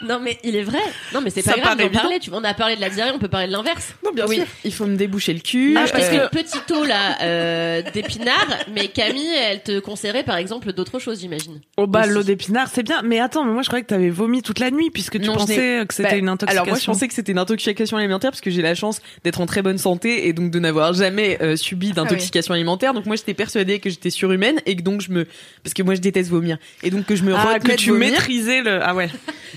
Non 0.07 0.19
mais 0.21 0.37
il 0.43 0.55
est 0.55 0.63
vrai. 0.63 0.79
Non 1.13 1.21
mais 1.21 1.29
c'est 1.29 1.41
Ça 1.41 1.53
pas 1.53 1.59
grave 1.61 1.77
d'en 1.79 1.89
parler. 1.89 2.19
Tu 2.19 2.29
vois, 2.29 2.39
on 2.39 2.43
a 2.43 2.53
parlé 2.53 2.75
de 2.75 2.81
la 2.81 2.89
diarrhée, 2.89 3.11
on 3.13 3.19
peut 3.19 3.27
parler 3.27 3.47
de 3.47 3.51
l'inverse. 3.51 3.93
Non, 4.03 4.11
bien 4.13 4.25
oui, 4.27 4.37
sûr. 4.37 4.45
il 4.63 4.73
faut 4.73 4.85
me 4.85 4.95
déboucher 4.95 5.33
le 5.33 5.39
cul. 5.39 5.75
Ah, 5.77 5.85
parce 5.91 6.05
Euh, 6.11 6.27
que 6.27 6.35
petit 6.35 6.59
taux 6.67 6.83
là 6.85 7.17
euh, 7.21 7.81
d'épinards, 7.93 8.57
mais 8.73 8.87
Camille, 8.87 9.33
elle 9.35 9.61
te 9.63 9.79
conseillerait 9.79 10.23
par 10.23 10.37
exemple 10.37 10.71
d'autres 10.73 10.99
choses, 10.99 11.19
j'imagine. 11.21 11.59
Oh 11.77 11.87
bah 11.87 12.01
Aussi. 12.01 12.09
l'eau 12.09 12.23
d'épinard, 12.23 12.67
c'est 12.71 12.83
bien. 12.83 13.01
Mais 13.03 13.19
attends, 13.19 13.43
mais 13.45 13.51
moi 13.53 13.61
je 13.63 13.67
croyais 13.67 13.83
que 13.83 13.89
t'avais 13.89 14.09
vomi 14.09 14.41
toute 14.41 14.59
la 14.59 14.71
nuit 14.71 14.89
puisque 14.91 15.19
tu 15.19 15.25
Non, 15.25 15.33
je 15.33 15.37
pensais 15.39 15.85
que 15.87 15.93
c'était 15.93 16.09
Bah, 16.11 16.15
une 16.17 16.29
intoxication. 16.29 16.61
Alors 16.61 16.67
moi 16.67 16.79
je 16.79 16.85
pensais 16.85 17.07
que 17.07 17.13
c'était 17.13 17.31
une 17.31 17.37
intoxication 17.39 17.97
alimentaire 17.97 18.31
parce 18.31 18.41
que 18.41 18.51
j'ai 18.51 18.61
la 18.61 18.75
chance 18.75 19.01
d'être 19.23 19.41
en 19.41 19.45
très 19.45 19.61
bonne 19.61 19.77
santé 19.77 20.27
et 20.27 20.33
donc 20.33 20.51
de 20.51 20.59
n'avoir 20.59 20.93
jamais 20.93 21.37
euh, 21.41 21.55
subi 21.55 21.91
d'intoxication 21.91 22.53
alimentaire. 22.53 22.93
Donc 22.93 23.05
moi 23.05 23.15
j'étais 23.15 23.33
persuadée 23.33 23.79
que 23.79 23.89
j'étais 23.89 24.09
surhumaine 24.09 24.59
et 24.65 24.75
que 24.75 24.81
donc 24.81 25.01
je 25.01 25.11
me 25.11 25.25
parce 25.63 25.73
que 25.73 25.81
moi 25.83 25.95
je 25.95 26.01
déteste 26.01 26.29
vomir 26.29 26.57
et 26.83 26.89
donc 26.91 27.05
que 27.05 27.15
je 27.15 27.23
me 27.23 27.33
ah, 27.35 27.53
retenais 27.55 27.75
que 27.75 27.79
tu 27.79 27.89
vomir. 27.91 28.11
maîtrisais 28.11 28.61
le. 28.61 28.79
Ah 28.83 28.93
ouais. 28.95 29.09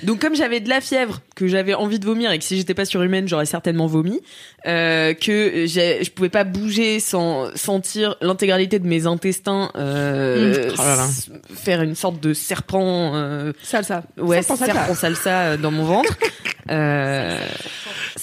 Donc 0.02 0.20
comme 0.20 0.34
j'avais 0.38 0.61
de 0.61 0.68
la 0.70 0.81
fièvre, 0.81 1.20
que 1.37 1.46
j'avais 1.46 1.74
envie 1.74 1.98
de 1.98 2.07
vomir 2.07 2.33
et 2.33 2.38
que 2.38 2.44
si 2.44 2.57
j'étais 2.57 2.72
pas 2.74 2.85
surhumaine, 2.87 3.29
j'aurais 3.29 3.44
certainement 3.46 3.87
vomi, 3.87 4.20
euh, 4.66 5.12
que 5.12 5.66
je 5.66 6.11
pouvais 6.11 6.31
pas 6.31 6.44
bouger 6.44 6.98
sans 7.01 7.55
sentir 7.57 8.16
l'intégralité 8.22 8.79
de 8.79 8.87
mes 8.87 9.07
intestins 9.07 9.70
euh, 9.77 10.68
Mmh. 10.68 10.72
Oh 10.79 10.83
là 10.83 10.96
là. 10.96 11.05
s- 11.05 11.31
faire 11.55 11.83
une 11.83 11.94
sorte 11.94 12.20
de 12.20 12.33
serpent 12.33 13.12
euh, 13.14 13.53
Salsa. 13.62 14.03
ouais, 14.16 14.40
Serpent 14.42 14.57
salsa. 14.57 14.72
serpent 14.74 14.94
salsa 14.94 15.57
dans 15.59 15.70
mon 15.70 15.85
ventre. 15.85 16.14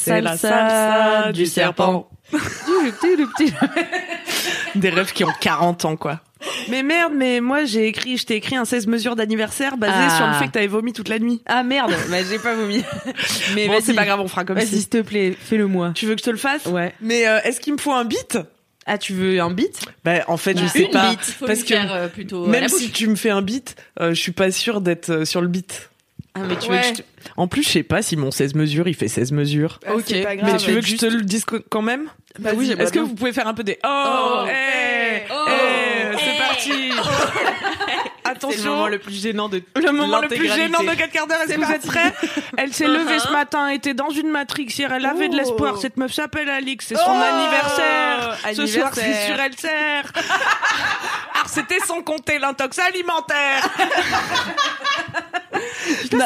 La 0.08 0.38
salsa 0.38 1.32
du 1.32 1.46
serpent. 1.46 2.10
Des 4.76 4.90
rêves 4.90 5.14
qui 5.14 5.24
ont 5.24 5.34
40 5.42 5.86
ans 5.86 5.96
quoi. 5.96 6.20
Mais 6.70 6.84
merde, 6.84 7.14
mais 7.16 7.40
moi 7.42 7.64
j'ai 7.66 7.88
écrit, 7.88 8.18
je 8.18 8.26
t'ai 8.26 8.36
écrit 8.36 8.56
un 8.56 8.66
16 8.66 8.88
mesures 8.88 9.16
d'anniversaire 9.16 9.78
basé 9.78 9.94
Ah. 9.96 10.16
sur 10.18 10.28
le 10.28 10.34
fait 10.34 10.48
que 10.48 10.52
t'avais 10.52 10.68
vomi 10.68 10.94
toute 10.94 11.08
la 11.10 11.20
nuit. 11.20 11.42
Ah 11.46 11.64
merde, 11.64 11.94
bah 12.10 12.18
j'ai 12.30 12.38
pas 12.40 12.54
vomi. 12.56 12.84
Mais 13.56 13.68
bon, 13.68 13.74
vas-y, 13.74 13.82
c'est 13.84 13.94
pas 13.94 14.06
grave, 14.06 14.20
on 14.20 14.28
fera 14.28 14.44
comme 14.44 14.58
Vas-y, 14.58 14.68
si. 14.68 14.80
s'il 14.82 14.90
te 14.90 15.02
plaît, 15.02 15.36
fais-le 15.40 15.68
moi. 15.68 15.92
Tu 15.96 16.06
veux 16.06 16.14
que 16.16 16.20
je 16.20 16.26
te 16.26 16.30
le 16.32 16.38
fasse? 16.38 16.66
Ouais. 16.66 16.94
Mais 17.02 17.28
euh, 17.28 17.40
est-ce 17.44 17.60
qu'il 17.62 17.74
me 17.74 17.78
faut 17.78 17.94
un 17.94 18.06
beat? 18.06 18.38
Ah, 18.86 18.98
tu 19.00 19.14
veux 19.14 19.40
un 19.40 19.50
beat? 19.50 19.80
Bah 20.04 20.24
en 20.28 20.38
fait, 20.38 20.56
je 20.58 20.64
Bah, 20.64 20.70
sais 20.70 20.84
une 20.84 20.92
pas 20.92 21.12
il 21.14 21.18
faut 21.34 21.48
parce 21.48 21.62
que 21.64 21.68
faire 21.70 21.92
euh, 21.94 22.08
plutôt 22.08 22.44
à 22.44 22.52
la 22.52 22.60
même 22.60 22.70
si 22.70 22.92
tu 22.92 23.08
me 23.08 23.16
fais 23.16 23.32
un 23.32 23.42
beat, 23.42 23.76
euh, 24.00 24.10
je 24.14 24.20
suis 24.22 24.32
pas 24.32 24.52
sûre 24.52 24.82
d'être 24.82 25.10
euh, 25.10 25.26
sur 25.26 25.42
le 25.42 25.48
beat. 25.48 25.90
Ah 26.36 26.40
mais 26.48 26.58
tu 26.58 26.70
Ouais. 26.70 26.78
veux 26.78 26.82
que 26.82 26.88
je 26.98 27.02
te... 27.02 27.08
En 27.38 27.48
plus, 27.48 27.64
je 27.64 27.70
sais 27.70 27.84
pas 27.84 28.02
si 28.02 28.16
mon 28.18 28.30
16 28.32 28.56
mesures, 28.56 28.88
il 28.88 28.94
fait 28.96 29.08
16 29.08 29.32
mesures. 29.32 29.80
Bah, 29.86 29.94
Ok, 29.96 30.10
pas 30.10 30.14
mais 30.30 30.36
grave. 30.38 30.52
Mais 30.54 30.58
tu 30.58 30.72
veux 30.72 30.82
que 30.82 30.86
juste- 30.86 31.02
je 31.02 31.08
te 31.08 31.14
le 31.14 31.22
dise 31.22 31.46
quand 31.70 31.82
même 31.82 32.10
Bah 32.40 32.52
oui, 32.56 32.72
Est-ce 32.78 32.92
que 32.92 33.00
vous 33.00 33.16
pouvez 33.16 33.32
faire 33.34 33.48
un 33.48 33.54
peu 33.54 33.64
des 33.64 33.80
oh, 33.84 33.88
Oh, 33.88 34.46
hey, 34.48 35.24
oh, 35.32 35.46
hey, 35.48 36.18
c'est 36.20 36.26
hey. 36.26 36.38
parti 36.38 36.92
C'est 38.26 38.32
le 38.32 38.38
Attention, 38.38 38.72
moment 38.74 38.88
le 38.88 39.00
plus 39.00 39.14
gênant 39.22 39.48
de 39.50 39.62
Le 39.76 39.92
moment 39.92 40.20
le 40.20 40.28
plus 40.28 40.52
gênant 40.52 40.82
de 40.84 40.90
4 40.94 41.12
quarts 41.12 41.28
d'heure, 41.28 41.42
est-ce 41.48 41.54
que 41.54 41.62
vous 41.64 41.72
êtes 41.72 41.86
prêts 41.86 42.12
Elle 42.58 42.74
s'est 42.74 42.88
levée 42.88 43.20
ce 43.20 43.32
matin, 43.32 43.70
était 43.70 43.94
dans 43.94 44.10
une 44.10 44.30
matrix 44.30 44.66
hier, 44.66 44.92
elle 44.92 45.06
avait 45.06 45.30
de 45.30 45.36
l'espoir. 45.38 45.78
Cette 45.78 45.96
meuf 45.98 46.12
s'appelle 46.12 46.50
Alix, 46.50 46.86
c'est 46.88 46.96
son 46.96 47.02
Oh 47.08 47.12
anniversaire. 47.12 48.38
Ce 48.56 48.66
soir, 48.66 48.92
c'est 48.94 49.26
sur 49.28 49.40
elle 49.40 49.56
sert. 49.58 50.12
Alors, 51.36 51.48
c'était 51.48 51.80
sans 51.80 52.02
compter 52.02 52.40
l'intox 52.40 52.78
alimentaire. 52.80 53.70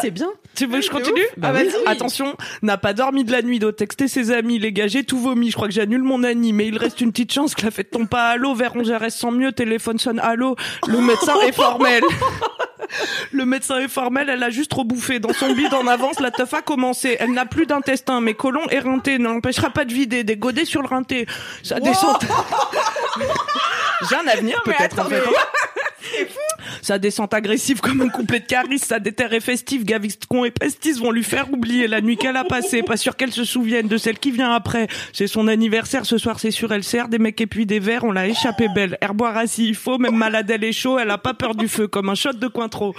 C'est 0.02 0.12
bien. 0.12 0.30
Tu 0.56 0.66
veux 0.66 0.80
que 0.80 0.86
je 0.86 0.90
continue 0.90 1.24
Bah 1.38 1.52
oui. 1.56 1.70
Attention, 1.86 2.36
n'a 2.62 2.78
pas 2.78 2.94
dormi 2.94 3.24
de 3.24 3.32
la 3.32 3.42
nuit, 3.42 3.60
doit 3.60 3.74
texter 3.74 4.08
ses 4.08 4.32
amis. 4.32 4.60
Les 4.60 4.74
j'ai 4.88 5.04
tout 5.04 5.20
vomi. 5.20 5.50
Je 5.50 5.56
crois 5.56 5.68
que 5.68 5.74
j'annule 5.74 6.04
mon 6.04 6.24
Annie, 6.24 6.54
mais 6.54 6.68
il 6.68 6.78
reste 6.78 7.02
une 7.02 7.12
petite 7.12 7.34
chance 7.34 7.56
que 7.56 7.64
la 7.66 7.72
fête 7.72 7.92
tombe 7.92 8.08
pas 8.08 8.30
à 8.30 8.36
l'eau. 8.38 8.54
Vers 8.56 8.76
11 8.76 8.92
reste 8.92 9.18
sans 9.18 9.32
mieux. 9.32 9.52
Téléphone 9.52 10.00
sonne 10.00 10.20
à 10.20 10.36
l'eau. 10.36 10.56
Le 10.88 11.00
médecin 11.00 11.36
est 11.48 11.52
formel. 11.52 12.04
Le 13.32 13.46
médecin 13.46 13.80
est 13.80 13.88
formel, 13.88 14.30
elle 14.30 14.42
a 14.42 14.50
juste 14.50 14.72
trop 14.72 14.84
bouffé. 14.84 15.20
Dans 15.20 15.34
son 15.34 15.54
bide 15.54 15.74
en 15.74 15.88
avance, 15.88 16.20
la 16.20 16.32
teuf 16.32 16.54
a 16.54 16.62
commencé. 16.62 17.18
Elle 17.20 17.34
n'a 17.34 17.46
plus 17.46 17.66
d'intestin, 17.66 18.22
mais 18.22 18.34
colon 18.34 18.68
éreinté 18.70 19.20
n'empêchera 19.20 19.70
pas 19.70 19.86
de 19.86 19.94
vider. 19.94 20.24
Des 20.24 20.38
godets 20.38 20.66
sur 20.66 20.82
le 20.82 20.88
rinté. 20.88 21.28
Ça 21.64 21.80
descend. 21.80 22.18
J'ai 24.10 24.16
un 24.16 24.28
avenir 24.28 24.62
peut-être. 24.64 25.08
Sa 26.82 27.00
descente 27.00 27.34
agressive 27.34 27.82
comme 27.82 28.02
un 28.02 28.10
couplet 28.10 28.40
de 28.40 28.46
Caris, 28.46 28.80
sa 28.80 29.00
déterre 29.00 29.34
est 29.34 29.40
festive, 29.40 29.84
Gaviscon 29.84 30.46
et 30.46 30.52
Pestis 30.52 30.94
vont 30.94 31.12
lui 31.12 31.24
faire 31.24 31.52
oublier 31.52 31.88
la 31.88 32.02
nuit 32.02 32.18
qu'elle 32.18 32.38
a 32.38 32.44
passée. 32.44 32.84
Pas 32.84 32.98
sûr 32.98 33.16
qu'elle 33.16 33.32
se 33.32 33.44
souvienne 33.44 33.88
de 33.88 33.98
celle 33.98 34.20
qui 34.20 34.32
vient 34.32 34.52
après. 34.52 34.88
C'est 35.14 35.28
son 35.28 35.48
anniversaire, 35.48 36.06
ce 36.06 36.18
soir 36.18 36.40
c'est 36.40 36.52
sûr, 36.52 36.72
elle 36.72 36.84
sert 36.84 37.08
des 37.08 37.20
mecs 37.20 37.40
et 37.42 37.48
puis 37.48 37.66
des 37.66 37.80
verres, 37.80 38.04
on 38.04 38.12
l'a 38.12 38.28
échappé 38.28 38.68
belle. 38.74 38.98
Air 39.02 39.14
boire 39.14 39.38
assis, 39.38 39.68
il 39.68 39.76
faut, 39.76 39.98
même 39.98 40.16
malade 40.16 40.50
elle 40.50 40.64
est 40.64 40.72
chaud, 40.72 41.00
elle 41.00 41.12
a 41.12 41.18
pas 41.18 41.34
peur 41.34 41.56
du 41.56 41.68
feu, 41.68 41.88
comme 41.88 42.10
un 42.10 42.16
shot 42.16 42.34
de 42.34 42.48
Cointreau. 42.48 42.96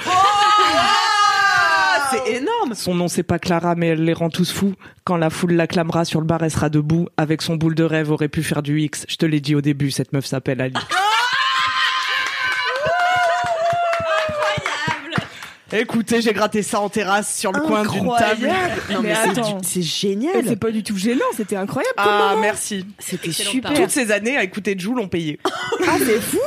C'est 2.10 2.32
énorme. 2.32 2.74
Son 2.74 2.94
nom 2.94 3.06
c'est 3.08 3.22
pas 3.22 3.38
Clara, 3.38 3.76
mais 3.76 3.88
elle 3.88 4.04
les 4.04 4.12
rend 4.12 4.30
tous 4.30 4.52
fous. 4.52 4.74
Quand 5.04 5.16
la 5.16 5.30
foule 5.30 5.52
l'acclamera 5.52 6.04
sur 6.04 6.20
le 6.20 6.26
bar, 6.26 6.42
elle 6.42 6.50
sera 6.50 6.68
debout. 6.68 7.06
Avec 7.16 7.40
son 7.40 7.54
boule 7.54 7.74
de 7.74 7.84
rêve, 7.84 8.10
aurait 8.10 8.28
pu 8.28 8.42
faire 8.42 8.62
du 8.62 8.80
X. 8.80 9.06
Je 9.08 9.16
te 9.16 9.26
l'ai 9.26 9.40
dit 9.40 9.54
au 9.54 9.60
début, 9.60 9.90
cette 9.90 10.12
meuf 10.12 10.26
s'appelle 10.26 10.60
Ali. 10.60 10.74
Écoutez, 15.72 16.20
j'ai 16.20 16.32
gratté 16.32 16.62
ça 16.62 16.80
en 16.80 16.88
terrasse 16.88 17.36
sur 17.38 17.52
le 17.52 17.60
coin 17.60 17.82
d'une 17.86 18.10
table. 18.18 18.48
Non 18.90 19.02
mais, 19.02 19.08
Mais 19.10 19.14
c'est 19.14 19.38
attends. 19.40 19.60
génial. 19.80 20.44
C'est 20.46 20.56
pas 20.56 20.70
du 20.70 20.82
tout 20.82 20.96
gênant, 20.96 21.24
c'était 21.36 21.56
incroyable. 21.56 21.94
Ah, 21.96 22.30
moment. 22.30 22.40
merci. 22.40 22.84
C'était 22.98 23.32
super. 23.32 23.72
Toutes 23.74 23.90
ces 23.90 24.10
années 24.10 24.36
à 24.36 24.42
écouter 24.44 24.74
Joule 24.78 25.00
ont 25.00 25.08
payé. 25.08 25.38
Ah, 25.44 25.96
c'est 25.98 26.20
fou. 26.20 26.38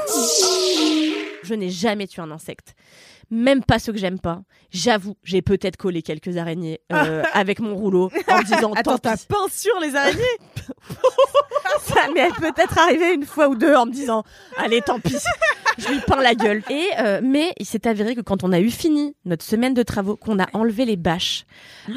Je 1.43 1.53
n'ai 1.53 1.69
jamais 1.69 2.07
tué 2.07 2.21
un 2.21 2.31
insecte. 2.31 2.75
Même 3.33 3.63
pas 3.63 3.79
ceux 3.79 3.91
que 3.91 3.97
j'aime 3.97 4.19
pas. 4.19 4.43
J'avoue, 4.69 5.17
j'ai 5.23 5.41
peut-être 5.41 5.75
collé 5.75 6.03
quelques 6.03 6.37
araignées 6.37 6.81
euh, 6.91 7.23
avec 7.33 7.59
mon 7.59 7.73
rouleau 7.73 8.11
en 8.27 8.37
me 8.37 8.43
disant 8.43 8.73
Attends, 8.73 8.99
t'as 8.99 9.17
peint 9.17 9.47
sur 9.49 9.79
les 9.79 9.95
araignées 9.95 10.21
Ça 11.81 12.07
m'est 12.13 12.29
peut-être 12.29 12.77
arrivé 12.77 13.13
une 13.13 13.25
fois 13.25 13.49
ou 13.49 13.55
deux 13.55 13.73
en 13.73 13.87
me 13.87 13.91
disant 13.91 14.23
allez 14.57 14.81
tant 14.81 14.99
pis, 14.99 15.17
je 15.79 15.87
lui 15.87 15.99
peins 16.01 16.21
la 16.21 16.35
gueule. 16.35 16.61
Et 16.69 16.87
euh, 16.99 17.21
mais 17.23 17.53
il 17.59 17.65
s'est 17.65 17.87
avéré 17.87 18.15
que 18.15 18.21
quand 18.21 18.43
on 18.43 18.51
a 18.51 18.59
eu 18.59 18.69
fini 18.69 19.15
notre 19.25 19.43
semaine 19.43 19.73
de 19.73 19.81
travaux, 19.81 20.15
qu'on 20.15 20.39
a 20.39 20.47
enlevé 20.53 20.85
les 20.85 20.95
bâches 20.95 21.45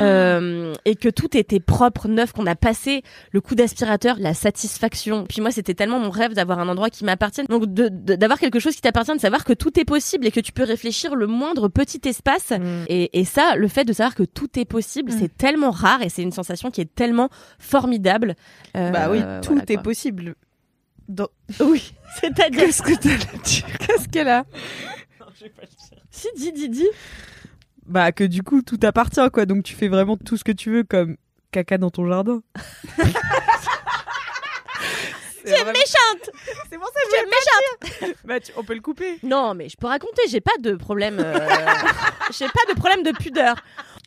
euh, 0.01 0.73
et 0.87 0.97
que 0.97 1.09
tout 1.09 1.37
était 1.37 1.61
propre, 1.61 2.09
neuf, 2.09 2.33
qu'on 2.33 2.47
a 2.47 2.57
passé 2.57 3.03
le 3.33 3.41
coup 3.43 3.55
d'aspirateur, 3.55 4.17
la 4.19 4.33
satisfaction. 4.33 5.27
Puis 5.27 5.43
moi 5.43 5.51
c'était 5.51 5.75
tellement 5.75 5.99
mon 5.99 6.11
rêve 6.11 6.33
d'avoir 6.33 6.59
un 6.59 6.69
endroit 6.69 6.89
qui 6.89 7.05
m'appartienne, 7.05 7.47
donc 7.49 7.67
d'avoir 7.67 8.39
quelque 8.39 8.59
chose 8.59 8.75
qui 8.75 8.81
t'appartient, 8.81 9.15
de 9.15 9.21
savoir 9.21 9.45
que 9.45 9.53
tout 9.53 9.79
est 9.79 9.85
possible 9.85 10.27
et 10.27 10.31
que 10.31 10.41
tu 10.41 10.53
peux 10.53 10.65
réfléchir 10.65 11.15
le 11.15 11.26
moindre 11.27 11.69
petit 11.69 12.01
espace. 12.07 12.53
Et, 12.89 13.19
et 13.19 13.25
ça, 13.25 13.55
le 13.57 13.69
fait 13.69 13.85
de 13.85 13.93
savoir 13.93 14.15
que 14.15 14.23
tout 14.23 14.59
est 14.59 14.65
possible, 14.65 15.13
Mm. 15.13 15.17
c'est 15.19 15.37
tellement 15.37 15.71
rare 15.71 16.03
et 16.03 16.09
c'est 16.09 16.23
une 16.23 16.33
sensation 16.33 16.71
qui 16.71 16.81
est 16.81 16.95
tellement 16.95 17.29
formidable. 17.59 18.35
Euh, 18.77 18.91
Bah 18.91 19.09
oui, 19.11 19.19
voilà, 19.19 19.41
tout 19.41 19.59
est 19.69 19.75
quoi. 19.75 19.83
possible. 19.83 20.35
Dans- 21.09 21.29
Oui, 21.61 21.95
c'est-à-dire. 22.21 22.61
Qu'est-ce 22.65 22.83
que 22.83 22.95
t'allais 22.99 23.43
dire 23.45 23.67
Qu'est-ce 23.81 24.09
qu'elle 24.09 24.29
a 24.29 24.45
Si, 26.11 26.29
dis, 26.37 26.53
dis, 26.53 26.69
dis. 26.69 26.89
Bah 27.87 28.11
que 28.11 28.25
du 28.25 28.43
coup 28.43 28.63
tout 28.63 28.79
t'appartient 28.79 29.21
quoi, 29.33 29.47
donc 29.47 29.63
tu 29.63 29.75
fais 29.75 29.87
vraiment 29.87 30.17
tout 30.17 30.37
ce 30.37 30.43
que 30.43 30.51
tu 30.51 30.71
veux 30.73 30.83
comme 30.83 31.17
caca 31.53 31.79
dans 31.79 31.91
ton 31.91 32.05
jardin. 32.09 32.43
Tu 35.47 35.53
es 35.53 35.65
méchante 35.65 36.31
C'est 36.71 36.77
pour 36.79 36.89
ça 36.89 37.01
Tu 37.11 37.19
es 37.21 38.07
méchante 38.07 38.17
Bah 38.25 38.35
on 38.57 38.65
peut 38.65 38.75
le 38.75 38.81
couper. 38.81 39.19
Non, 39.23 39.55
mais 39.55 39.69
je 39.69 39.77
peux 39.77 39.87
raconter, 39.87 40.23
j'ai 40.29 40.41
pas 40.41 40.57
de 40.61 40.75
problème. 40.75 41.21
euh, 41.25 41.39
j'ai 42.39 42.47
pas 42.47 42.73
de 42.73 42.79
problème 42.79 43.03
de 43.03 43.13
pudeur. 43.13 43.57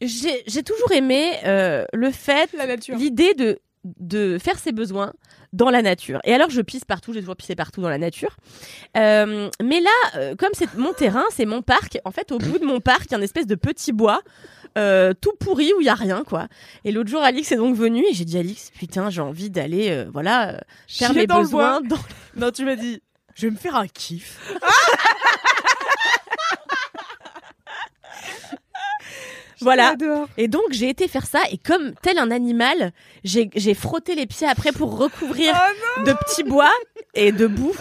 J'ai 0.01 0.43
j'ai 0.47 0.63
toujours 0.63 0.91
aimé 0.91 1.33
euh, 1.45 1.85
le 1.93 2.11
fait, 2.11 2.49
La 2.53 2.65
nature. 2.67 2.95
l'idée 2.97 3.33
de, 3.33 3.59
de 3.83 4.37
faire 4.37 4.57
ses 4.59 4.71
besoins 4.71 5.13
dans 5.51 5.69
la 5.71 5.81
nature. 5.81 6.19
Et 6.25 6.33
alors, 6.33 6.49
je 6.51 6.61
pisse 6.61 6.85
partout, 6.85 7.11
j'ai 7.11 7.21
toujours 7.21 7.35
pissé 7.35 7.55
partout 7.55 7.81
dans 7.81 7.89
la 7.89 7.97
nature. 7.97 8.37
Euh, 8.95 9.49
mais 9.63 9.79
là, 9.81 9.89
euh, 10.15 10.35
comme 10.35 10.51
c'est 10.53 10.71
mon 10.75 10.93
terrain, 10.93 11.23
c'est 11.35 11.45
mon 11.47 11.63
parc, 11.63 11.97
en 12.05 12.11
fait, 12.11 12.31
au 12.31 12.37
bout 12.37 12.59
de 12.59 12.65
mon 12.65 12.79
parc, 12.81 13.05
il 13.05 13.11
y 13.11 13.15
a 13.15 13.17
une 13.17 13.23
espèce 13.23 13.47
de 13.47 13.55
petit 13.55 13.91
bois. 13.91 14.21
Euh, 14.77 15.13
tout 15.19 15.33
pourri 15.39 15.73
où 15.73 15.81
il 15.81 15.85
y 15.85 15.89
a 15.89 15.95
rien 15.95 16.23
quoi. 16.23 16.47
Et 16.85 16.91
l'autre 16.91 17.09
jour 17.09 17.21
Alix 17.21 17.51
est 17.51 17.57
donc 17.57 17.75
venu 17.75 18.03
et 18.09 18.13
j'ai 18.13 18.25
dit 18.25 18.37
Alix 18.37 18.71
putain 18.77 19.09
j'ai 19.09 19.21
envie 19.21 19.49
d'aller 19.49 19.89
euh, 19.89 20.09
voilà 20.11 20.49
euh, 20.49 20.57
faire 20.87 21.13
mes 21.13 21.27
dans 21.27 21.37
le 21.37 21.43
besoins 21.43 21.81
bois. 21.81 21.97
dans 22.35 22.45
Non 22.45 22.51
tu 22.51 22.65
m'as 22.65 22.75
dit 22.75 23.01
je 23.35 23.47
vais 23.47 23.51
me 23.51 23.57
faire 23.57 23.75
un 23.75 23.87
kiff. 23.87 24.39
voilà. 29.61 29.95
Et 30.37 30.47
donc 30.47 30.63
j'ai 30.71 30.89
été 30.89 31.07
faire 31.07 31.25
ça 31.25 31.39
et 31.51 31.57
comme 31.57 31.93
tel 32.01 32.17
un 32.17 32.31
animal, 32.31 32.91
j'ai 33.23 33.49
j'ai 33.55 33.73
frotté 33.73 34.15
les 34.15 34.25
pieds 34.25 34.47
après 34.47 34.71
pour 34.71 34.97
recouvrir 34.97 35.53
de 36.05 36.13
petits 36.13 36.43
bois 36.43 36.71
et 37.13 37.31
de 37.31 37.47
boue. 37.47 37.75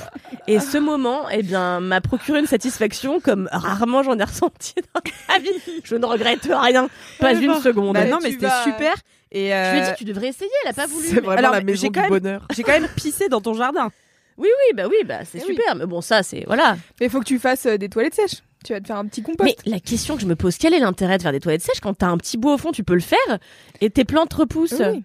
Et 0.47 0.61
ce 0.61 0.79
moment, 0.79 1.29
eh 1.31 1.43
bien, 1.43 1.81
m'a 1.81 2.01
procuré 2.01 2.41
une 2.41 2.47
satisfaction 2.47 3.21
comme 3.21 3.49
rarement 3.53 4.03
j'en 4.03 4.19
ai 4.19 4.25
ressenti 4.25 4.75
dans 4.95 5.01
ma 5.29 5.39
vie. 5.39 5.51
Je 5.85 5.95
ne 5.97 6.07
regrette 6.07 6.49
rien, 6.51 6.89
pas 7.21 7.35
une 7.35 7.55
seconde. 7.61 7.95
Bah 7.95 8.05
Mais 8.05 8.11
non 8.11 8.19
mais 8.23 8.31
c'était 8.33 8.47
vas- 8.47 8.65
super 8.65 8.95
et 9.31 9.41
Je 9.41 9.73
lui 9.73 9.79
ai 9.79 9.83
euh, 9.83 9.91
dit 9.91 9.97
tu 9.99 10.05
devrais 10.05 10.29
essayer, 10.29 10.51
elle 10.65 10.71
a 10.71 10.75
pas 10.75 10.87
voulu. 10.87 11.07
C'est 11.07 11.15
mais- 11.17 11.21
vraiment 11.21 11.39
Alors, 11.39 11.51
la 11.53 11.59
mais 11.61 11.65
maison 11.73 11.83
j'ai 11.83 11.89
du 11.89 11.93
quand 11.95 12.01
même- 12.09 12.11
bonheur. 12.21 12.47
j'ai 12.57 12.63
quand 12.63 12.73
même 12.81 12.89
pissé 12.97 13.29
dans 13.29 13.41
ton 13.43 13.53
jardin. 13.55 13.91
Oui 14.39 14.49
oui 14.49 14.75
bah 14.77 14.85
oui 14.89 14.97
bah 15.05 15.19
c'est 15.25 15.39
Eh 15.39 15.45
oui. 15.49 15.57
super. 15.57 15.75
Mais 15.77 15.85
bon 15.87 16.01
ça 16.01 16.23
c'est 16.23 16.45
voilà. 16.47 16.77
Mais 17.01 17.09
faut 17.09 17.19
que 17.21 17.25
tu 17.25 17.39
fasses 17.39 17.67
euh, 17.67 17.77
des 17.77 17.89
toilettes 17.89 18.15
sèches. 18.15 18.43
Tu 18.65 18.73
vas 18.73 18.81
te 18.81 18.87
faire 18.89 18.97
un 18.97 19.07
petit 19.07 19.23
compost. 19.23 19.45
Mais 19.65 19.71
la 19.71 19.81
question 19.81 20.17
que 20.17 20.23
je 20.23 20.27
me 20.27 20.35
pose, 20.37 20.57
quel 20.59 20.75
est 20.75 20.81
l'intérêt 20.81 21.17
de 21.19 21.23
faire 21.23 21.33
des 21.33 21.41
toilettes 21.41 21.63
sèches 21.63 21.81
quand 21.81 21.95
t'as 21.95 22.09
un 22.09 22.19
petit 22.19 22.37
bout 22.37 22.51
au 22.51 22.59
fond, 22.59 22.73
tu 22.73 22.83
peux 22.85 22.95
le 22.95 23.01
faire 23.01 23.39
et 23.81 23.89
tes 23.91 24.05
plantes 24.05 24.33
repoussent 24.35 24.75
Oui. 24.81 25.03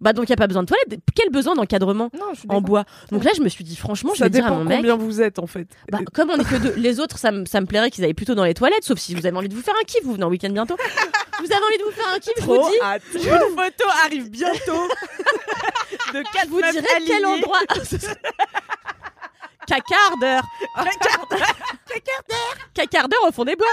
Bah 0.00 0.14
donc 0.14 0.24
il 0.24 0.30
y 0.30 0.32
a 0.32 0.36
pas 0.36 0.46
besoin 0.46 0.62
de 0.62 0.66
toilettes. 0.68 0.98
Quel 1.14 1.28
besoin 1.28 1.54
d'encadrement 1.54 2.10
je 2.32 2.40
en 2.48 2.62
bois? 2.62 2.86
Donc 3.12 3.22
là 3.22 3.32
je 3.36 3.42
me 3.42 3.50
suis 3.50 3.64
dit 3.64 3.76
franchement, 3.76 4.12
je 4.14 4.20
Ça 4.20 4.24
vais 4.24 4.30
dire 4.30 4.46
à 4.46 4.48
dépend 4.48 4.58
mon 4.60 4.64
mec. 4.64 4.78
combien 4.78 4.96
vous 4.96 5.20
êtes 5.20 5.38
en 5.38 5.46
fait. 5.46 5.68
Bah, 5.92 5.98
comme 6.14 6.30
on 6.30 6.38
est 6.38 6.44
que 6.48 6.56
deux, 6.56 6.72
les 6.76 7.00
autres, 7.00 7.18
ça, 7.18 7.30
me- 7.30 7.44
ça 7.44 7.60
me 7.60 7.66
plairait 7.66 7.90
qu'ils 7.90 8.02
aillent 8.04 8.14
plutôt 8.14 8.34
dans 8.34 8.44
les 8.46 8.54
toilettes, 8.54 8.82
sauf 8.84 8.98
si 8.98 9.14
vous 9.14 9.26
avez 9.26 9.36
envie 9.36 9.50
de 9.50 9.54
vous 9.54 9.60
faire 9.60 9.74
un 9.78 9.84
kiff, 9.84 10.00
vous 10.02 10.14
venez 10.14 10.24
en 10.24 10.30
week-end 10.30 10.48
bientôt. 10.48 10.76
vous 10.78 11.44
avez 11.52 11.62
envie 11.62 11.78
de 11.78 11.84
vous 11.84 11.90
faire 11.90 12.08
un 12.14 12.18
kiff, 12.18 12.32
je 12.38 12.42
vous 12.44 12.56
dis, 12.70 12.80
hâte. 12.82 13.02
Une 13.14 13.20
photo 13.20 13.84
arrive 14.06 14.30
bientôt. 14.30 14.88
de 16.14 16.22
quatre 16.32 16.46
je 16.46 16.48
vous 16.48 16.62
dirai 16.62 16.86
quel 17.06 17.26
endroit. 17.26 17.58
Cacardeur. 19.70 20.42
Cacardeur 22.74 23.20
au 23.28 23.32
fond 23.32 23.44
des 23.44 23.56
bois. 23.56 23.66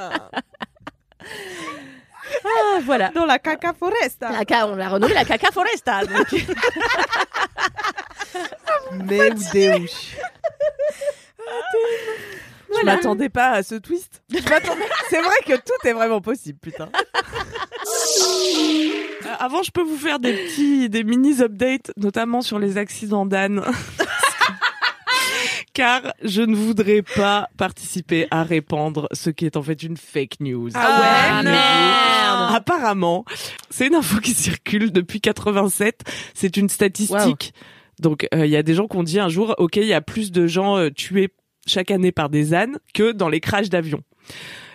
ah, 2.45 2.79
voilà. 2.83 3.09
Dans 3.09 3.25
la 3.25 3.39
caca 3.39 3.73
foresta. 3.73 4.29
La 4.31 4.43
ca- 4.47 4.67
on 4.67 4.75
l'a 4.75 4.89
renommé 4.89 5.13
la 5.13 5.25
caca 5.25 5.51
foresta. 5.51 6.05
donc. 6.05 6.27
Mais 9.05 9.31
ou 9.31 9.35
Deus. 9.53 10.15
Je 12.75 12.85
m'attendais 12.85 13.29
pas 13.29 13.49
à 13.51 13.63
ce 13.63 13.75
twist. 13.75 14.23
Je 14.31 14.41
m'attendais- 14.49 14.81
C'est 15.09 15.21
vrai 15.21 15.35
que 15.45 15.53
tout 15.57 15.87
est 15.87 15.93
vraiment 15.93 16.21
possible, 16.21 16.57
putain. 16.59 16.89
Euh, 19.25 19.35
Avant, 19.39 19.61
je 19.61 19.69
peux 19.71 19.83
vous 19.83 19.97
faire 19.97 20.19
des 20.19 20.33
petits, 20.33 20.89
des 20.89 21.03
mini 21.03 21.39
updates, 21.41 21.91
notamment 21.97 22.41
sur 22.41 22.57
les 22.59 22.77
accidents 22.77 23.25
d'âne. 23.27 23.63
Car 25.73 26.13
je 26.23 26.41
ne 26.43 26.55
voudrais 26.55 27.01
pas 27.01 27.47
participer 27.57 28.27
à 28.29 28.43
répandre 28.43 29.07
ce 29.12 29.29
qui 29.31 29.45
est 29.47 29.57
en 29.57 29.63
fait 29.63 29.81
une 29.81 29.97
fake 29.97 30.39
news. 30.39 30.69
Ah 30.75 31.41
ouais, 31.41 31.43
Mais- 31.45 31.51
merde. 31.51 32.55
Apparemment, 32.55 33.25
c'est 33.71 33.88
une 33.88 33.95
info 33.95 34.19
qui 34.19 34.33
circule 34.36 34.91
depuis 34.91 35.19
87. 35.19 36.01
C'est 36.36 36.57
une 36.57 36.69
statistique. 36.69 37.53
Donc, 37.99 38.27
euh, 38.33 38.45
il 38.45 38.51
y 38.51 38.55
a 38.55 38.63
des 38.63 38.73
gens 38.75 38.88
qui 38.88 38.97
ont 38.97 39.03
dit 39.03 39.19
un 39.19 39.29
jour, 39.29 39.55
OK, 39.57 39.77
il 39.77 39.86
y 39.86 39.93
a 39.93 40.01
plus 40.01 40.31
de 40.31 40.45
gens 40.45 40.77
euh, 40.77 40.89
tués 40.89 41.29
chaque 41.65 41.89
année 41.91 42.12
par 42.12 42.29
des 42.29 42.53
ânes 42.53 42.77
que 42.93 43.12
dans 43.12 43.29
les 43.29 43.39
crashs 43.39 43.69
d'avions. 43.69 44.01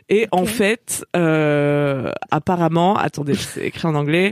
Et 0.08 0.26
en 0.32 0.46
fait, 0.46 1.04
euh, 1.16 2.10
apparemment, 2.30 2.96
attendez, 2.96 3.34
c'est 3.34 3.66
écrit 3.66 3.86
en 3.86 3.94
anglais. 3.94 4.30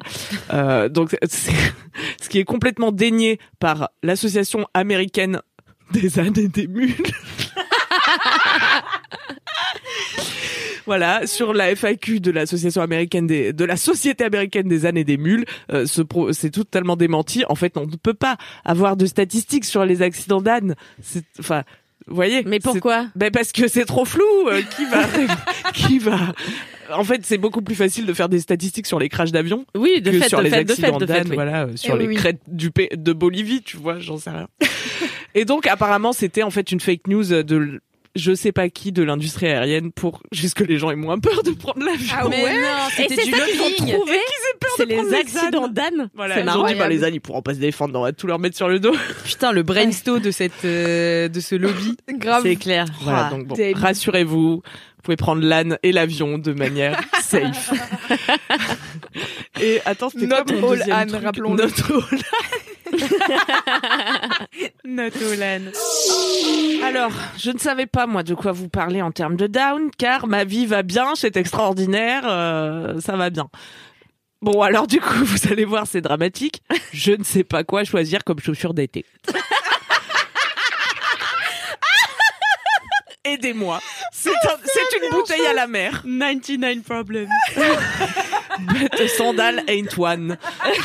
Euh, 0.53 0.89
donc, 0.89 1.17
c'est- 1.29 1.53
ce 2.23 2.29
qui 2.29 2.39
est 2.39 2.45
complètement 2.45 2.91
dénié 2.93 3.39
par 3.61 3.91
l'association 4.03 4.67
américaine 4.75 5.41
des 5.93 6.19
ânes 6.19 6.39
et 6.39 6.49
des 6.49 6.67
mules. 6.67 6.95
Voilà, 10.87 11.27
sur 11.27 11.53
la 11.53 11.75
FAQ 11.75 12.21
de 12.21 12.31
l'association 12.31 12.81
américaine 12.81 13.27
des, 13.27 13.53
de 13.53 13.65
la 13.65 13.77
société 13.77 14.23
américaine 14.23 14.69
des 14.69 14.87
ânes 14.87 14.97
et 14.97 15.03
des 15.03 15.17
mules, 15.17 15.45
euh, 15.73 15.85
ce 15.85 16.01
pro- 16.01 16.33
c'est 16.33 16.51
totalement 16.51 16.95
démenti. 16.95 17.43
En 17.49 17.57
fait, 17.57 17.77
on 17.77 17.87
ne 17.87 17.97
peut 17.97 18.15
pas 18.15 18.37
avoir 18.65 18.97
de 18.97 19.05
statistiques 19.07 19.65
sur 19.65 19.85
les 19.85 20.01
accidents 20.03 20.41
d'ânes. 20.41 20.77
C'est, 21.03 21.25
enfin, 21.41 21.65
vous 22.07 22.15
voyez. 22.15 22.45
Mais 22.47 22.61
pourquoi 22.61 23.07
ben 23.17 23.33
parce 23.33 23.51
que 23.51 23.67
c'est 23.67 23.85
trop 23.85 24.05
flou. 24.05 24.23
euh, 24.49 24.63
qui 24.77 24.85
va, 24.85 25.03
qui 25.75 25.99
va. 25.99 26.33
En 26.93 27.03
fait, 27.03 27.27
c'est 27.27 27.39
beaucoup 27.39 27.63
plus 27.63 27.75
facile 27.75 28.07
de 28.07 28.13
faire 28.13 28.29
des 28.29 28.39
statistiques 28.39 28.87
sur 28.87 29.01
les 29.01 29.09
crashs 29.09 29.33
d'avion 29.33 29.67
Oui, 29.77 30.01
de 30.01 30.13
que 30.13 30.21
fait, 30.21 30.29
sur 30.29 30.39
de 30.39 30.45
les 30.45 30.51
fait, 30.51 30.63
de 30.63 30.71
accidents 30.71 30.99
d'ânes, 30.99 31.27
oui. 31.31 31.35
voilà, 31.35 31.65
euh, 31.65 31.73
sur 31.75 32.01
Eh 32.01 32.07
les 32.07 32.15
crêtes 32.15 32.39
du 32.47 32.71
de 32.95 33.13
Bolivie, 33.13 33.63
tu 33.63 33.77
vois, 33.77 33.99
j'en 33.99 34.19
sais 34.19 34.31
rien. 34.31 34.47
Et 35.37 35.45
donc, 35.45 35.67
apparemment, 35.69 36.13
c'était 36.13 36.43
en 36.43 36.51
fait 36.51 36.73
une 36.73 36.81
fake 36.81 37.07
news 37.07 37.25
de 37.45 37.81
je 38.19 38.35
sais 38.35 38.51
pas 38.51 38.71
qui 38.71 38.93
de 38.93 39.03
l'industrie 39.03 39.47
aérienne 39.47 39.93
pour 39.93 40.23
juste 40.33 40.55
que 40.55 40.65
les 40.65 40.79
gens 40.79 40.91
aient 40.91 40.97
moins 40.97 41.19
peur 41.19 41.43
de 41.43 41.51
prendre 41.51 41.85
l'avion. 41.85 42.15
Ah 42.19 42.27
Mais 42.31 42.43
ouais 42.45 42.55
non, 42.63 42.69
Et 42.99 43.03
c'était 43.03 43.15
c'est 43.17 43.25
du 43.27 43.31
ça 43.33 43.45
qu'ils 43.45 43.61
ont 43.61 43.65
lobbying. 43.69 43.95
trouvé. 43.95 44.17
C'est 44.79 44.87
prendre 44.87 45.11
les 45.11 45.15
accidents 45.15 45.69
d'âne. 45.69 46.09
Voilà, 46.15 46.35
c'est 46.37 46.41
ils 46.41 46.47
marrant. 46.47 46.65
ont 46.65 46.67
dit, 46.67 46.75
bah, 46.77 46.89
les 46.89 47.05
ânes, 47.05 47.13
ils 47.13 47.21
pourront 47.21 47.43
pas 47.43 47.53
se 47.53 47.59
défendre, 47.59 47.99
on 47.99 48.03
va 48.05 48.13
tout 48.13 48.27
leur 48.27 48.39
mettre 48.39 48.57
sur 48.57 48.69
le 48.71 48.81
dos. 48.81 48.95
Putain, 49.27 49.53
le 49.53 49.63
brainstorm 49.63 50.21
de 50.21 50.31
cette 50.31 50.65
euh, 50.65 51.29
de 51.29 51.41
ce 51.41 51.55
lobby. 51.57 51.95
Grave. 52.15 52.43
C'est 52.43 52.57
clair. 52.57 52.87
Voilà, 53.03 53.27
Ah, 53.27 53.31
donc 53.31 53.49
bon, 53.49 53.57
rassurez-vous, 53.75 54.49
vous 54.57 54.63
pouvez 55.03 55.17
prendre 55.17 55.43
l'âne 55.43 55.77
et 55.83 55.93
l'avion 55.93 56.39
de 56.39 56.55
manière 56.55 56.99
safe. 57.23 57.71
et 59.61 59.83
attends, 59.85 60.09
c'était 60.09 60.27
quoi 60.27 60.43
mon 60.51 60.71
deuxième 60.71 60.91
âne, 60.97 61.09
truc 61.09 61.23
rappelons-le. 61.23 61.65
Not 61.65 61.71
all 61.95 62.19
Notolan. 64.85 65.71
Alors, 66.85 67.13
je 67.39 67.51
ne 67.51 67.59
savais 67.59 67.87
pas 67.87 68.07
moi 68.07 68.23
de 68.23 68.35
quoi 68.35 68.53
vous 68.53 68.69
parler 68.69 69.03
en 69.03 69.11
termes 69.11 69.37
de 69.37 69.47
down, 69.47 69.91
car 69.99 70.27
ma 70.27 70.45
vie 70.45 70.67
va 70.67 70.83
bien, 70.83 71.15
c'est 71.15 71.37
extraordinaire, 71.37 72.23
euh, 72.27 73.01
ça 73.01 73.17
va 73.17 73.31
bien. 73.31 73.49
Bon, 74.43 74.61
alors 74.63 74.87
du 74.87 75.01
coup, 75.01 75.15
vous 75.25 75.49
allez 75.53 75.65
voir, 75.65 75.87
c'est 75.87 76.01
dramatique. 76.03 76.63
Je 76.93 77.13
ne 77.13 77.25
sais 77.25 77.45
pas 77.45 77.65
quoi 77.65 77.85
choisir 77.85 78.23
comme 78.25 78.39
chaussures 78.41 78.75
d'été. 78.75 79.05
Aidez-moi. 83.25 83.81
C'est 84.13 84.31
un- 84.31 84.59
c'est 84.65 84.99
une 85.03 85.11
bouteille 85.11 85.47
à 85.47 85.53
la 85.53 85.67
mer. 85.67 86.03
99 86.05 86.83
problems. 86.85 87.29
But 88.61 89.09
sandal 89.09 89.63
ain't 89.69 89.97
one. 89.99 90.37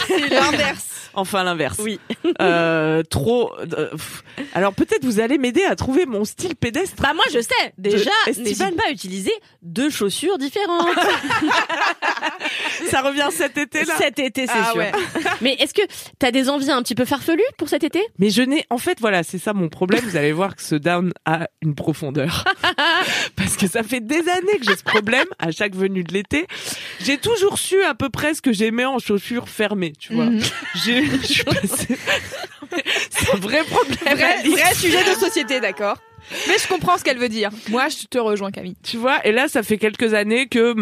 C'est 0.07 0.29
l'inverse. 0.29 0.87
Enfin 1.13 1.43
l'inverse. 1.43 1.77
Oui. 1.79 1.99
Euh, 2.41 3.03
trop. 3.03 3.51
euh. 3.59 3.89
Alors 4.53 4.73
peut-être 4.73 5.03
vous 5.03 5.19
allez 5.19 5.37
m'aider 5.37 5.63
à 5.65 5.75
trouver 5.75 6.05
mon 6.05 6.23
style 6.23 6.55
pédestre. 6.55 7.01
Bah 7.01 7.11
moi 7.13 7.25
je 7.33 7.41
sais. 7.41 7.73
Déjà, 7.77 8.11
n'hésite 8.27 8.75
pas 8.77 8.83
à 8.87 8.91
utiliser 8.91 9.33
deux 9.61 9.89
chaussures 9.89 10.37
différentes. 10.37 10.87
Ça 12.89 13.01
revient 13.01 13.27
cet 13.31 13.57
été 13.57 13.83
là. 13.83 13.95
cet 13.97 14.19
été, 14.19 14.47
c'est 14.47 14.53
Ah 14.55 14.65
sûr. 14.71 14.77
ouais. 14.77 14.91
Mais 15.41 15.53
est-ce 15.59 15.73
que 15.73 15.81
t'as 16.19 16.31
des 16.31 16.49
envies 16.49 16.71
un 16.71 16.81
petit 16.81 16.95
peu 16.95 17.05
farfelues 17.05 17.43
pour 17.57 17.69
cet 17.69 17.83
été? 17.83 18.01
Mais 18.19 18.29
je 18.29 18.41
n'ai. 18.41 18.65
En 18.69 18.77
fait, 18.77 18.99
voilà, 18.99 19.23
c'est 19.23 19.37
ça 19.37 19.53
mon 19.53 19.69
problème. 19.69 20.03
Vous 20.05 20.17
allez 20.17 20.31
voir 20.31 20.55
que 20.55 20.61
ce 20.61 20.75
down 20.75 21.11
a 21.25 21.47
une 21.61 21.75
profondeur. 21.75 22.45
Parce 23.35 23.57
que 23.57 23.67
ça 23.67 23.83
fait 23.83 23.99
des 24.01 24.27
années 24.29 24.57
que 24.59 24.65
j'ai 24.65 24.75
ce 24.75 24.83
problème 24.83 25.25
à 25.39 25.51
chaque 25.51 25.75
venue 25.75 26.03
de 26.03 26.13
l'été. 26.13 26.47
J'ai 27.01 27.17
toujours 27.17 27.57
su 27.61 27.81
à 27.83 27.93
peu 27.93 28.09
près 28.09 28.33
ce 28.33 28.41
que 28.41 28.51
j'aimais 28.51 28.85
en 28.85 28.99
chaussures 28.99 29.47
fermées, 29.49 29.93
tu 29.97 30.13
vois. 30.13 30.25
Mhm. 30.25 30.41
J'ai. 30.83 31.05
je 31.05 31.25
suis 31.25 31.43
passée- 31.43 31.97
C'est 33.09 33.33
un 33.33 33.37
vrai 33.37 33.63
problème. 33.63 34.17
Vrai, 34.17 34.43
vrai 34.49 34.73
sujet 34.75 35.03
de 35.03 35.19
société, 35.19 35.59
d'accord. 35.59 35.97
Mais 36.47 36.55
je 36.61 36.67
comprends 36.67 36.97
ce 36.97 37.03
qu'elle 37.03 37.17
veut 37.17 37.29
dire. 37.29 37.49
Moi, 37.69 37.87
je 37.89 38.05
te 38.07 38.17
rejoins, 38.17 38.51
Camille. 38.51 38.75
Tu 38.83 38.97
vois, 38.97 39.25
et 39.25 39.31
là, 39.31 39.47
ça 39.47 39.63
fait 39.63 39.77
quelques 39.77 40.13
années 40.13 40.47
que 40.47 40.73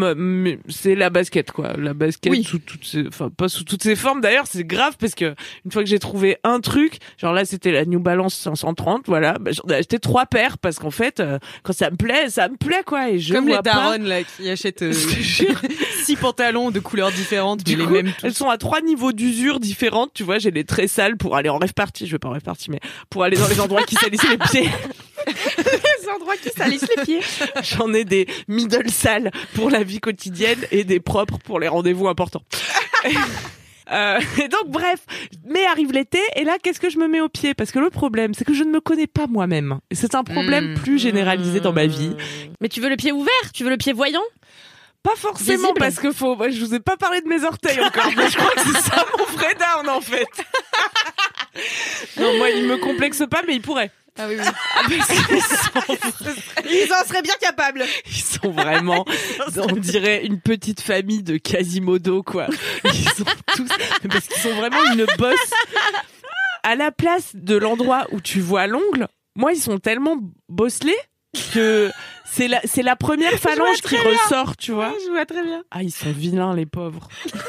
c'est 0.69 0.95
la 0.95 1.09
basket, 1.09 1.51
quoi. 1.51 1.73
La 1.77 1.93
basket 1.93 2.31
Oui. 2.31 2.43
sous 2.43 2.59
toutes 2.59 2.85
ses, 2.85 3.07
enfin, 3.07 3.29
pas 3.29 3.49
sous 3.49 3.63
toutes 3.63 3.83
ses 3.83 3.95
formes. 3.95 4.21
D'ailleurs, 4.21 4.45
c'est 4.47 4.63
grave 4.63 4.95
parce 4.99 5.15
que 5.15 5.33
une 5.65 5.71
fois 5.71 5.83
que 5.83 5.89
j'ai 5.89 5.99
trouvé 5.99 6.37
un 6.43 6.59
truc, 6.59 6.97
genre 7.17 7.33
là, 7.33 7.45
c'était 7.45 7.71
la 7.71 7.85
New 7.85 7.99
Balance 7.99 8.35
530, 8.35 9.03
voilà, 9.07 9.37
bah, 9.39 9.51
j'en 9.51 9.63
ai 9.73 9.77
acheté 9.77 9.99
trois 9.99 10.25
paires 10.25 10.57
parce 10.57 10.77
qu'en 10.77 10.91
fait, 10.91 11.19
euh, 11.19 11.39
quand 11.63 11.73
ça 11.73 11.89
me 11.89 11.95
plaît, 11.95 12.29
ça 12.29 12.47
me 12.49 12.57
plaît, 12.57 12.83
quoi. 12.85 13.09
Et 13.09 13.19
je 13.19 13.33
Comme 13.33 13.47
les 13.47 13.55
pas- 13.55 13.61
darons 13.61 14.03
là 14.03 14.23
qui 14.23 14.49
achètent 14.49 14.81
euh, 14.83 14.93
six 16.03 16.15
pantalons 16.15 16.71
de 16.71 16.79
couleurs 16.79 17.11
différentes 17.11 17.59
mais 17.59 17.73
Du 17.73 17.75
les 17.77 17.85
coup, 17.85 17.93
mêmes 17.93 18.11
elles 18.23 18.33
sont 18.33 18.49
à 18.49 18.57
trois 18.57 18.81
niveaux 18.81 19.11
d'usure 19.11 19.59
différentes, 19.59 20.11
tu 20.13 20.23
vois. 20.23 20.37
J'ai 20.39 20.51
les 20.51 20.63
très 20.63 20.87
sales 20.87 21.17
pour 21.17 21.35
aller 21.35 21.49
en 21.49 21.57
rêve 21.57 21.73
party, 21.73 22.05
je 22.07 22.11
vais 22.11 22.19
pas 22.19 22.29
en 22.29 22.33
rêve 22.33 22.41
party, 22.41 22.69
mais 22.71 22.79
pour 23.09 23.23
aller 23.23 23.37
dans 23.37 23.47
les 23.47 23.59
endroits 23.59 23.83
qui 23.83 23.95
salissent 23.95 24.29
les 24.29 24.37
pieds. 24.37 24.69
Les 25.27 26.09
endroits 26.15 26.37
qui 26.37 26.49
salissent 26.49 26.87
les 26.95 27.03
pieds. 27.03 27.21
J'en 27.63 27.93
ai 27.93 28.03
des 28.05 28.27
middle 28.47 28.89
sales 28.89 29.31
pour 29.55 29.69
la 29.69 29.83
vie 29.83 29.99
quotidienne 29.99 30.59
et 30.71 30.83
des 30.83 30.99
propres 30.99 31.37
pour 31.39 31.59
les 31.59 31.67
rendez-vous 31.67 32.07
importants. 32.07 32.43
Euh, 33.91 34.19
et 34.39 34.47
donc 34.49 34.67
bref, 34.67 34.99
mais 35.47 35.65
arrive 35.65 35.91
l'été 35.91 36.19
et 36.35 36.43
là 36.43 36.57
qu'est-ce 36.61 36.79
que 36.79 36.91
je 36.91 36.99
me 36.99 37.07
mets 37.07 37.21
au 37.21 37.27
pied? 37.27 37.55
Parce 37.55 37.71
que 37.71 37.79
le 37.79 37.89
problème 37.89 38.35
c'est 38.35 38.45
que 38.45 38.53
je 38.53 38.63
ne 38.63 38.69
me 38.69 38.79
connais 38.79 39.07
pas 39.07 39.25
moi-même. 39.25 39.79
Et 39.89 39.95
c'est 39.95 40.13
un 40.13 40.23
problème 40.23 40.73
Mm. 40.73 40.75
plus 40.75 40.99
généralisé 40.99 41.59
dans 41.59 41.73
ma 41.73 41.87
vie. 41.87 42.15
Mais 42.61 42.69
tu 42.69 42.81
veux 42.81 42.89
le 42.89 42.97
pied 42.97 43.11
ouvert? 43.11 43.31
Tu 43.51 43.63
veux 43.63 43.71
le 43.71 43.77
pied 43.77 43.91
voyant? 43.91 44.21
Pas 45.01 45.15
forcément 45.15 45.57
Visible? 45.69 45.79
parce 45.79 45.95
que 45.95 46.11
faut. 46.11 46.35
moi, 46.35 46.49
Je 46.51 46.63
vous 46.63 46.75
ai 46.75 46.79
pas 46.79 46.97
parlé 46.97 47.21
de 47.21 47.27
mes 47.27 47.43
orteils 47.43 47.79
encore, 47.79 48.11
mais 48.15 48.29
je 48.29 48.37
crois 48.37 48.51
que 48.51 48.59
c'est 48.61 48.79
ça 48.91 49.03
mon 49.17 49.25
vrai 49.25 49.55
down 49.55 49.89
en 49.89 50.01
fait. 50.01 50.27
non 52.17 52.37
moi 52.37 52.49
il 52.49 52.65
me 52.65 52.77
complexe 52.77 53.23
pas 53.29 53.41
mais 53.47 53.55
il 53.55 53.61
pourrait. 53.61 53.91
Ah 54.17 54.25
oui, 54.27 54.35
oui. 54.37 54.97
Parce 54.97 55.07
qu'ils 55.07 55.41
sont 55.41 56.33
Ils 56.69 56.93
en 56.93 57.07
seraient 57.07 57.21
bien 57.21 57.35
capables. 57.39 57.85
Ils 58.05 58.11
sont 58.11 58.51
vraiment, 58.51 59.05
on 59.55 59.75
dirait 59.77 60.25
une 60.25 60.41
petite 60.41 60.81
famille 60.81 61.23
de 61.23 61.37
Quasimodo, 61.37 62.21
quoi. 62.21 62.47
Ils 62.83 63.09
sont 63.11 63.23
tous, 63.55 63.69
parce 64.09 64.27
qu'ils 64.27 64.41
sont 64.41 64.55
vraiment 64.55 64.83
une 64.91 65.05
bosse. 65.17 65.51
À 66.63 66.75
la 66.75 66.91
place 66.91 67.31
de 67.33 67.55
l'endroit 67.55 68.07
où 68.11 68.19
tu 68.19 68.41
vois 68.41 68.67
l'ongle, 68.67 69.07
moi, 69.35 69.53
ils 69.53 69.61
sont 69.61 69.77
tellement 69.77 70.17
bosselés 70.49 70.97
que 71.53 71.89
C'est 72.31 72.47
la, 72.47 72.61
c'est 72.63 72.83
la 72.83 72.95
première 72.95 73.37
phalange 73.39 73.81
qui 73.81 73.97
ressort, 73.97 74.55
tu 74.55 74.71
vois. 74.71 74.93
je 75.05 75.11
vois 75.11 75.25
très 75.25 75.43
bien. 75.43 75.63
Ah, 75.71 75.83
ils 75.83 75.91
sont 75.91 76.11
vilains, 76.11 76.55
les 76.55 76.65
pauvres. 76.65 77.07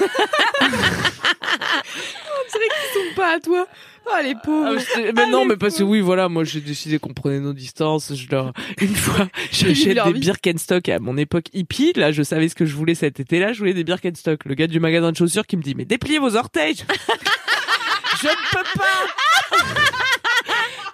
Ils 2.53 3.11
sont 3.11 3.15
pas 3.15 3.37
à 3.37 3.41
toi. 3.41 3.67
Oh 4.07 4.23
les 4.23 4.35
pauvres. 4.35 4.79
Ah, 4.79 4.99
mais 4.99 5.13
mais 5.13 5.27
non, 5.31 5.45
mais 5.45 5.57
parce 5.57 5.79
que 5.79 5.83
oui, 5.83 6.01
voilà, 6.01 6.29
moi 6.29 6.45
j'ai 6.45 6.61
décidé 6.61 6.99
qu'on 6.99 7.13
prenait 7.15 7.41
nos 7.41 7.53
distances. 7.53 8.15
Je 8.15 8.29
leur, 8.31 8.53
une 8.81 8.95
fois, 8.95 9.29
j'achète 9.53 10.03
des 10.05 10.13
vie. 10.13 10.21
Birkenstock 10.21 10.89
à 10.89 10.99
mon 10.99 11.17
époque 11.17 11.47
hippie. 11.53 11.93
Là, 11.95 12.13
je 12.13 12.23
savais 12.23 12.49
ce 12.49 12.55
que 12.55 12.65
je 12.65 12.75
voulais 12.75 12.95
cet 12.95 13.21
été-là. 13.21 13.53
Je 13.53 13.59
voulais 13.59 13.75
des 13.75 13.85
Birkenstock. 13.85 14.45
Le 14.45 14.55
gars 14.55 14.67
du 14.67 14.81
magasin 14.81 15.13
de 15.13 15.17
chaussures 15.17 15.47
qui 15.47 15.57
me 15.57 15.63
dit, 15.63 15.75
mais 15.75 15.85
dépliez 15.85 16.19
vos 16.19 16.37
orteils. 16.37 16.77
je 18.23 18.27
ne 18.27 18.51
peux 18.51 18.79
pas. 18.79 19.67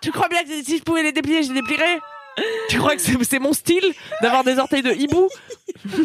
tu 0.02 0.10
crois 0.12 0.28
bien 0.28 0.42
que 0.42 0.62
si 0.62 0.78
je 0.78 0.82
pouvais 0.82 1.02
les 1.02 1.12
déplier, 1.12 1.42
je 1.42 1.48
les 1.48 1.60
déplierais? 1.60 2.00
Tu 2.68 2.78
crois 2.78 2.96
que 2.96 3.02
c'est 3.02 3.38
mon 3.38 3.52
style 3.52 3.94
d'avoir 4.20 4.44
des 4.44 4.58
orteils 4.58 4.82
de 4.82 4.92
hibou 4.92 5.28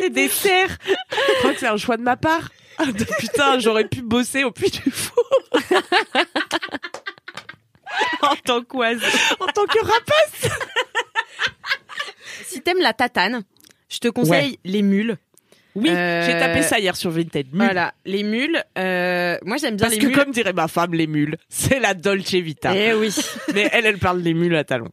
C'est 0.00 0.10
des 0.10 0.28
cerfs. 0.28 0.78
Tu 0.78 0.94
crois 1.38 1.52
que 1.52 1.60
c'est 1.60 1.66
un 1.66 1.76
choix 1.76 1.96
de 1.96 2.02
ma 2.02 2.16
part 2.16 2.48
Ah, 2.78 2.86
Putain, 3.18 3.60
j'aurais 3.60 3.86
pu 3.86 4.02
bosser 4.02 4.42
au 4.42 4.50
puits 4.50 4.70
du 4.70 4.90
four. 4.90 5.24
en 8.22 8.34
tant 8.44 8.62
qu'oise. 8.62 9.00
En 9.38 9.46
tant 9.46 9.66
que 9.66 9.78
rapace. 9.78 10.50
Si 12.46 12.60
t'aimes 12.62 12.80
la 12.80 12.92
tatane, 12.92 13.44
je 13.88 13.98
te 13.98 14.08
conseille 14.08 14.58
les 14.64 14.82
mules. 14.82 15.18
Oui, 15.74 15.88
Euh, 15.90 16.24
j'ai 16.24 16.32
tapé 16.38 16.62
ça 16.62 16.78
hier 16.78 16.94
sur 16.96 17.10
Vinted. 17.10 17.48
Mules. 17.52 17.62
Voilà, 17.64 17.94
les 18.04 18.22
mules. 18.22 18.62
euh, 18.78 19.36
moi 19.44 19.56
j'aime 19.56 19.76
bien 19.76 19.86
Parce 19.86 19.94
les 19.94 20.00
que 20.00 20.06
mules. 20.06 20.16
comme 20.16 20.30
dirait 20.30 20.52
ma 20.52 20.68
femme, 20.68 20.94
les 20.94 21.06
mules, 21.08 21.36
c'est 21.48 21.80
la 21.80 21.94
Dolce 21.94 22.32
Vita. 22.34 22.76
Eh 22.76 22.94
oui. 22.94 23.14
Mais 23.54 23.68
elle, 23.72 23.86
elle 23.86 23.98
parle 23.98 24.22
des 24.22 24.34
mules 24.34 24.54
à 24.56 24.62
talons. 24.64 24.88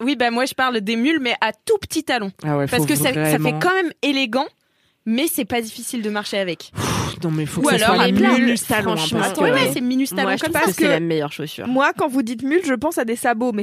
Oui, 0.00 0.14
bah 0.14 0.30
moi 0.30 0.44
je 0.44 0.52
parle 0.52 0.82
des 0.82 0.94
mules, 0.96 1.20
mais 1.22 1.34
à 1.40 1.52
tout 1.52 1.78
petit 1.80 2.04
talon. 2.04 2.30
Ah 2.44 2.58
ouais, 2.58 2.66
Parce 2.66 2.82
faut 2.82 2.86
que 2.88 2.94
ça, 2.96 3.14
ça 3.14 3.38
fait 3.38 3.54
quand 3.58 3.74
même 3.74 3.90
élégant, 4.02 4.44
mais 5.06 5.26
c'est 5.26 5.46
pas 5.46 5.62
difficile 5.62 6.02
de 6.02 6.10
marcher 6.10 6.36
avec. 6.36 6.70
Non 7.24 7.30
mais 7.30 7.46
faut 7.46 7.62
Ou 7.62 7.64
que 7.64 7.78
ça 7.78 7.86
alors 7.86 7.96
soit 7.96 8.06
les 8.08 8.12
les 8.12 8.28
mules, 8.28 8.60
talons. 8.60 8.90
hein, 8.92 8.96
franchement, 8.96 9.20
parce 9.20 9.30
Attends, 9.32 9.40
que- 9.40 9.46
ouais, 9.46 9.52
ouais. 9.54 9.70
c'est 9.72 9.80
minus 9.80 10.10
talon 10.10 10.22
Moi, 10.24 10.36
je 10.36 10.40
ça. 10.52 10.60
que 10.60 10.70
c'est 10.72 10.82
que- 10.82 10.88
la 10.88 11.00
meilleure 11.00 11.32
chaussure. 11.32 11.66
Moi, 11.66 11.92
quand 11.96 12.08
vous 12.08 12.20
dites 12.22 12.42
mule, 12.42 12.60
je 12.62 12.74
pense 12.74 12.98
à 12.98 13.06
des 13.06 13.16
sabots, 13.16 13.52
mais 13.52 13.62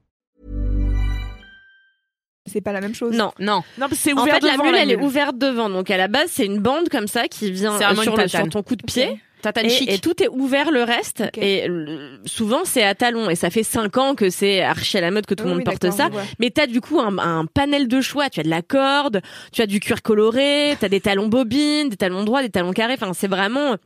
C'est 2.51 2.61
pas 2.61 2.71
la 2.73 2.81
même 2.81 2.95
chose. 2.95 3.15
Non, 3.15 3.31
non. 3.39 3.63
Non, 3.77 3.87
c'est 3.93 4.13
En 4.13 4.21
ouvert 4.23 4.35
fait, 4.35 4.45
la 4.45 4.51
devant, 4.53 4.63
mule, 4.65 4.73
la 4.73 4.81
elle 4.83 4.91
est 4.91 4.95
mule. 4.97 5.05
ouverte 5.05 5.37
devant. 5.37 5.69
Donc, 5.69 5.89
à 5.91 5.97
la 5.97 6.07
base, 6.07 6.29
c'est 6.29 6.45
une 6.45 6.59
bande 6.59 6.89
comme 6.89 7.07
ça 7.07 7.27
qui 7.27 7.51
vient 7.51 7.77
C'est 7.77 7.85
euh, 7.85 7.95
sur, 7.95 8.15
le- 8.17 8.27
sur 8.27 8.49
ton 8.49 8.63
coup 8.63 8.75
de 8.75 8.83
pied. 8.83 9.19
Tatane 9.41 9.65
Et, 9.65 9.95
et 9.95 9.97
tout 9.97 10.21
est 10.21 10.27
ouvert 10.27 10.69
le 10.69 10.83
reste. 10.83 11.23
Et 11.35 11.67
euh, 11.67 12.17
souvent, 12.25 12.59
c'est 12.63 12.83
à 12.83 12.93
talons. 12.93 13.27
Et 13.29 13.35
ça 13.35 13.49
fait 13.49 13.63
5 13.63 13.97
ans 13.97 14.13
que 14.13 14.29
c'est 14.29 14.61
archi 14.61 14.99
à 14.99 15.01
la 15.01 15.09
mode 15.09 15.25
que 15.25 15.33
tout 15.33 15.45
le 15.45 15.49
Oui, 15.49 15.55
monde 15.57 15.63
oui, 15.67 15.75
porte 15.79 15.91
ça. 15.95 16.09
Mais 16.39 16.51
t'as 16.51 16.67
du 16.67 16.79
coup 16.79 16.99
un, 16.99 17.17
un 17.17 17.45
panel 17.47 17.87
de 17.87 18.01
choix. 18.01 18.29
Tu 18.29 18.39
as 18.39 18.43
de 18.43 18.49
la 18.49 18.61
corde, 18.61 19.21
tu 19.51 19.63
as 19.63 19.65
du 19.65 19.79
cuir 19.79 20.03
coloré, 20.03 20.77
t'as 20.79 20.89
des 20.89 21.01
talons 21.01 21.27
bobines, 21.27 21.89
des 21.89 21.97
talons 21.97 22.23
droits, 22.23 22.43
des 22.43 22.51
talons 22.51 22.71
carrés. 22.71 22.93
Enfin, 22.93 23.13
c'est 23.13 23.27
vraiment 23.27 23.77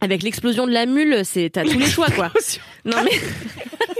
avec 0.00 0.22
l'explosion 0.22 0.66
de 0.66 0.72
la 0.72 0.86
mule, 0.86 1.20
c'est 1.24 1.50
t'as 1.50 1.64
tous 1.64 1.78
les 1.78 1.86
choix 1.90 2.08
quoi. 2.10 2.30
Non 2.86 2.96
mais 3.04 3.10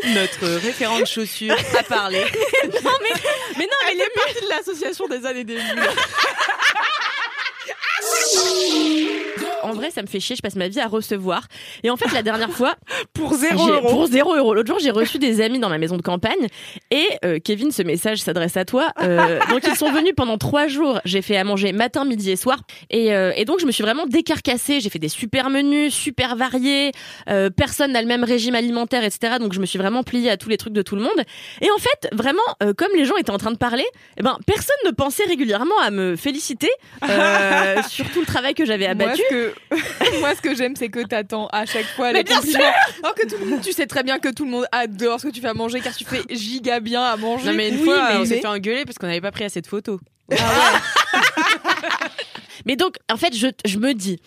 Notre 0.14 0.46
référent 0.62 1.00
de 1.00 1.04
chaussures 1.04 1.54
a 1.78 1.82
parlé. 1.82 2.18
mais 2.64 3.66
non 3.66 3.76
mais 3.86 3.94
les 3.94 4.10
partie 4.14 4.40
de 4.42 4.48
l'association 4.48 5.06
des 5.08 5.26
années 5.26 5.44
des 5.44 5.54
mules. 5.74 5.90
En 9.62 9.72
vrai, 9.72 9.90
ça 9.90 10.02
me 10.02 10.06
fait 10.06 10.20
chier. 10.20 10.36
Je 10.36 10.42
passe 10.42 10.56
ma 10.56 10.68
vie 10.68 10.80
à 10.80 10.86
recevoir. 10.88 11.46
Et 11.82 11.90
en 11.90 11.96
fait, 11.96 12.12
la 12.12 12.22
dernière 12.22 12.50
fois, 12.50 12.74
Pour 13.12 13.34
zéro 13.34 13.66
j'ai- 13.66 13.72
euro. 13.72 13.88
pour 13.90 14.06
zéro 14.06 14.34
euro. 14.34 14.54
L'autre 14.54 14.68
jour, 14.68 14.78
j'ai 14.80 14.90
reçu 14.90 15.18
des 15.18 15.40
amis 15.40 15.58
dans 15.58 15.68
ma 15.68 15.78
maison 15.78 15.96
de 15.96 16.02
campagne. 16.02 16.46
Et 16.90 17.06
euh, 17.24 17.38
Kevin, 17.42 17.70
ce 17.72 17.82
message 17.82 18.18
s'adresse 18.18 18.56
à 18.56 18.64
toi. 18.64 18.88
Euh, 19.02 19.38
donc, 19.50 19.62
ils 19.66 19.76
sont 19.76 19.90
venus 19.92 20.12
pendant 20.16 20.38
trois 20.38 20.66
jours. 20.68 21.00
J'ai 21.04 21.22
fait 21.22 21.36
à 21.36 21.44
manger 21.44 21.72
matin, 21.72 22.04
midi 22.04 22.30
et 22.30 22.36
soir. 22.36 22.60
Et, 22.90 23.12
euh, 23.14 23.32
et 23.36 23.44
donc, 23.44 23.60
je 23.60 23.66
me 23.66 23.72
suis 23.72 23.82
vraiment 23.82 24.06
décarcassée. 24.06 24.80
J'ai 24.80 24.90
fait 24.90 24.98
des 24.98 25.08
super 25.08 25.50
menus, 25.50 25.94
super 25.94 26.36
variés. 26.36 26.92
Euh, 27.28 27.50
personne 27.50 27.92
n'a 27.92 28.00
le 28.02 28.08
même 28.08 28.24
régime 28.24 28.54
alimentaire, 28.54 29.04
etc. 29.04 29.34
Donc, 29.40 29.52
je 29.52 29.60
me 29.60 29.66
suis 29.66 29.78
vraiment 29.78 30.02
pliée 30.02 30.30
à 30.30 30.36
tous 30.36 30.48
les 30.48 30.56
trucs 30.56 30.72
de 30.72 30.82
tout 30.82 30.96
le 30.96 31.02
monde. 31.02 31.20
Et 31.60 31.70
en 31.70 31.78
fait, 31.78 32.08
vraiment, 32.12 32.40
euh, 32.62 32.72
comme 32.74 32.90
les 32.96 33.04
gens 33.04 33.16
étaient 33.16 33.30
en 33.30 33.38
train 33.38 33.52
de 33.52 33.56
parler, 33.58 33.84
eh 34.18 34.22
ben, 34.22 34.38
personne 34.46 34.76
ne 34.86 34.90
pensait 34.90 35.24
régulièrement 35.24 35.78
à 35.82 35.90
me 35.90 36.16
féliciter 36.16 36.70
euh, 37.08 37.82
sur 37.88 38.08
tout 38.10 38.20
le 38.20 38.26
travail 38.26 38.54
que 38.54 38.64
j'avais 38.64 38.86
abattu. 38.86 39.22
Que, 39.70 40.18
moi, 40.20 40.34
ce 40.34 40.40
que 40.40 40.54
j'aime, 40.54 40.76
c'est 40.76 40.88
que 40.88 41.00
t'attends 41.06 41.46
à 41.48 41.66
chaque 41.66 41.86
fois 41.96 42.12
les 42.12 42.24
compliments. 42.24 42.58
Alors 43.02 43.14
que 43.14 43.26
tout 43.28 43.36
le 43.38 43.46
monde, 43.46 43.60
tu 43.62 43.72
sais 43.72 43.86
très 43.86 44.02
bien 44.02 44.18
que 44.18 44.28
tout 44.28 44.44
le 44.44 44.50
monde 44.50 44.66
adore 44.72 45.20
ce 45.20 45.26
que 45.28 45.32
tu 45.32 45.40
fais 45.40 45.48
à 45.48 45.54
manger 45.54 45.80
car 45.80 45.94
tu 45.94 46.04
fais 46.04 46.22
giga 46.30 46.80
bien 46.80 47.02
à 47.02 47.16
manger. 47.16 47.46
Non 47.46 47.54
mais 47.54 47.68
une 47.70 47.78
Oui, 47.78 47.84
fois, 47.84 48.08
mais- 48.12 48.16
on 48.18 48.24
s'est 48.24 48.40
fait 48.40 48.46
engueuler 48.46 48.84
parce 48.84 48.98
qu'on 48.98 49.06
n'avait 49.06 49.20
pas 49.20 49.32
pris 49.32 49.44
assez 49.44 49.60
de 49.60 49.66
photos. 49.66 49.98
Mais 52.66 52.76
donc, 52.76 52.96
en 53.10 53.16
fait, 53.16 53.34
je, 53.34 53.46
je 53.64 53.78
me 53.78 53.94
dis. 53.94 54.20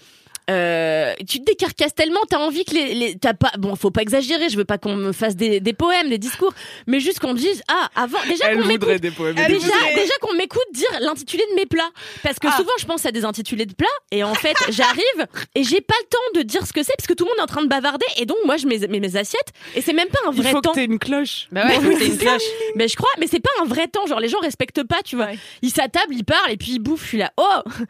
Euh, 0.49 1.13
tu 1.27 1.39
te 1.39 1.45
décarcasses 1.45 1.95
tellement, 1.95 2.19
t'as 2.29 2.37
envie 2.39 2.65
que 2.65 2.73
les, 2.73 2.93
les 2.93 3.15
t'as 3.17 3.33
pas, 3.33 3.51
bon, 3.57 3.75
faut 3.75 3.91
pas 3.91 4.01
exagérer, 4.01 4.49
je 4.49 4.57
veux 4.57 4.65
pas 4.65 4.77
qu'on 4.77 4.95
me 4.95 5.11
fasse 5.13 5.35
des, 5.37 5.59
des 5.61 5.73
poèmes, 5.73 6.09
des 6.09 6.17
discours, 6.17 6.53
mais 6.85 6.99
juste 6.99 7.19
qu'on 7.19 7.31
me 7.33 7.37
dise, 7.37 7.61
ah, 7.69 7.89
avant, 7.95 8.19
déjà 8.27 8.49
qu'on 8.49 8.59
m'écoute, 8.65 8.71
voudrait 8.81 8.99
des 8.99 9.11
poèmes. 9.11 9.35
Elle 9.37 9.53
déjà, 9.53 9.67
voudrait- 9.67 9.95
déjà 9.95 10.13
qu'on 10.21 10.33
m'écoute 10.33 10.61
dire 10.73 10.89
l'intitulé 10.99 11.43
de 11.51 11.55
mes 11.55 11.65
plats, 11.65 11.89
parce 12.23 12.39
que 12.39 12.47
Ah. 12.49 12.57
souvent 12.57 12.73
je 12.79 12.85
pense 12.85 13.05
à 13.05 13.11
des 13.11 13.23
intitulés 13.23 13.65
de 13.65 13.73
plats, 13.73 13.87
et 14.11 14.23
en 14.23 14.33
fait, 14.33 14.55
j'arrive 14.69 15.27
et 15.55 15.63
j'ai 15.63 15.79
pas 15.81 15.95
le 16.01 16.07
temps 16.09 16.39
de 16.39 16.41
dire 16.43 16.67
ce 16.67 16.73
que 16.73 16.83
c'est, 16.83 16.93
parce 16.97 17.07
que 17.07 17.13
tout 17.13 17.23
le 17.23 17.29
monde 17.29 17.39
est 17.39 17.43
en 17.43 17.47
train 17.47 17.61
de 17.63 17.69
bavarder, 17.69 18.05
et 18.17 18.25
donc 18.25 18.37
moi 18.45 18.57
je 18.57 18.67
mets 18.67 18.79
mes, 18.89 18.99
mes 18.99 19.15
assiettes, 19.15 19.53
et 19.75 19.81
c'est 19.81 19.93
même 19.93 20.09
pas 20.09 20.19
un 20.27 20.31
Il 20.33 20.41
vrai 20.41 20.51
faut 20.51 20.59
temps. 20.61 20.71
que 20.71 20.75
t'aies 20.75 20.85
une 20.85 20.99
cloche. 20.99 21.47
Bah 21.51 21.65
ouais, 21.67 21.79
c'est 21.99 22.05
une 22.07 22.17
ça. 22.19 22.25
cloche. 22.25 22.43
Mais 22.75 22.87
je 22.89 22.95
crois, 22.97 23.09
mais 23.17 23.27
c'est 23.27 23.39
pas 23.39 23.49
un 23.61 23.65
vrai 23.65 23.87
temps. 23.87 24.05
Genre 24.07 24.19
les 24.19 24.27
gens 24.29 24.39
respectent 24.39 24.83
pas, 24.83 25.01
tu 25.05 25.15
vois. 25.15 25.25
Ouais. 25.27 25.37
Ils 25.61 25.69
s'attablent, 25.71 26.13
ils 26.13 26.25
parlent 26.25 26.51
et 26.51 26.57
puis 26.57 26.71
ils 26.73 26.79
bouffent. 26.79 27.03
Je 27.03 27.07
suis 27.07 27.17
là, 27.17 27.31
oh. 27.37 27.43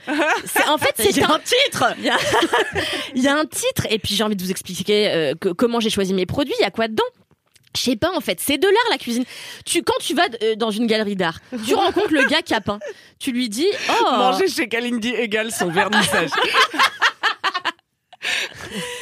C'est 0.45 0.67
en 0.67 0.77
fait 0.77 0.93
c'est 0.97 1.23
un 1.23 1.39
titre. 1.39 1.85
Il 3.15 3.21
y, 3.23 3.27
a... 3.27 3.35
un 3.35 3.45
titre 3.45 3.87
et 3.89 3.99
puis 3.99 4.15
j'ai 4.15 4.23
envie 4.23 4.35
de 4.35 4.43
vous 4.43 4.51
expliquer 4.51 5.09
euh, 5.09 5.33
que- 5.39 5.49
comment 5.49 5.79
j'ai 5.79 5.89
choisi 5.89 6.13
mes 6.13 6.25
produits. 6.25 6.53
Il 6.59 6.63
y 6.63 6.65
a 6.65 6.71
quoi 6.71 6.87
dedans? 6.87 7.03
Je 7.75 7.81
sais 7.81 7.95
pas 7.95 8.11
en 8.15 8.21
fait, 8.21 8.39
c'est 8.39 8.57
de 8.59 8.67
l'art 8.67 8.87
la 8.91 8.97
cuisine. 8.99 9.23
Tu 9.65 9.81
quand 9.81 9.97
tu 9.99 10.13
vas 10.13 10.27
euh, 10.43 10.55
dans 10.55 10.69
une 10.71 10.85
galerie 10.85 11.15
d'art, 11.15 11.39
tu 11.65 11.73
rencontres 11.75 12.13
le 12.13 12.25
gars 12.25 12.41
qui 12.43 12.53
a 12.53 12.61
peint. 12.61 12.79
Tu 13.19 13.31
lui 13.31 13.49
dis 13.49 13.67
"Oh, 13.89 14.03
Manger 14.11 14.47
chez 14.47 14.67
Kalindi 14.67 15.09
égale 15.09 15.51
son 15.51 15.69
vernissage. 15.71 16.29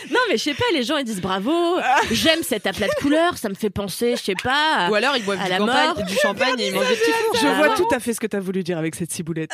non 0.10 0.20
mais 0.30 0.38
je 0.38 0.44
sais 0.44 0.54
pas, 0.56 0.64
les 0.74 0.84
gens 0.84 0.98
ils 0.98 1.04
disent 1.04 1.22
bravo, 1.22 1.78
j'aime 2.12 2.42
cet 2.44 2.66
aplat 2.66 2.88
de 2.88 2.94
couleurs, 3.02 3.38
ça 3.38 3.50
me 3.50 3.54
fait 3.54 3.70
penser, 3.70 4.16
je 4.18 4.24
sais 4.24 4.36
pas, 4.42 4.88
Ou 4.90 4.96
alors 4.96 5.16
ils 5.16 5.24
boivent 5.24 5.40
À 5.40 5.44
du, 5.46 5.50
la 5.52 5.58
campagne- 5.60 5.88
mort. 5.96 6.04
du 6.06 6.16
champagne 6.16 6.60
et 6.60 6.68
ils 6.70 6.74
mangent 6.74 6.88
des 6.88 6.96
petits 6.96 7.12
fours. 7.12 7.36
Je 7.40 7.48
Ah 7.48 7.54
vois 7.54 7.70
tout 7.76 7.88
à 7.92 8.00
fait 8.00 8.14
ce 8.14 8.20
que 8.20 8.26
t'as 8.28 8.40
voulu 8.40 8.64
dire 8.64 8.78
avec 8.80 8.96
cette 8.96 9.12
ciboulette. 9.12 9.52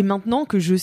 Et 0.00 0.02
maintenant 0.02 0.46
que 0.46 0.58
je 0.58 0.76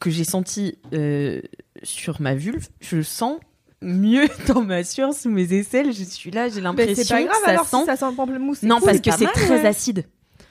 que 0.00 0.10
j'ai 0.10 0.24
senti 0.24 0.76
euh, 0.92 1.40
sur 1.84 2.20
ma 2.20 2.34
vulve, 2.34 2.66
je 2.80 3.00
sens 3.00 3.38
mieux 3.80 4.26
dans 4.48 4.60
ma 4.62 4.82
sueur 4.82 5.14
sous 5.14 5.30
mes 5.30 5.52
aisselles. 5.52 5.92
Je 5.92 6.02
suis 6.02 6.32
là, 6.32 6.48
j'ai 6.48 6.60
l'impression 6.60 6.94
c'est 6.96 7.08
pas 7.08 7.22
grave 7.22 7.36
que 7.38 7.44
ça 7.44 7.50
alors 7.52 7.66
sent. 7.68 7.76
si 7.78 7.86
ça 7.86 7.96
sent 7.96 8.06
le 8.10 8.16
pamplemousse. 8.16 8.62
Non, 8.64 8.80
cool. 8.80 8.86
parce 8.86 9.00
que 9.00 9.12
c'est 9.12 9.26
très 9.32 9.60
ouais. 9.60 9.66
acide. 9.66 10.04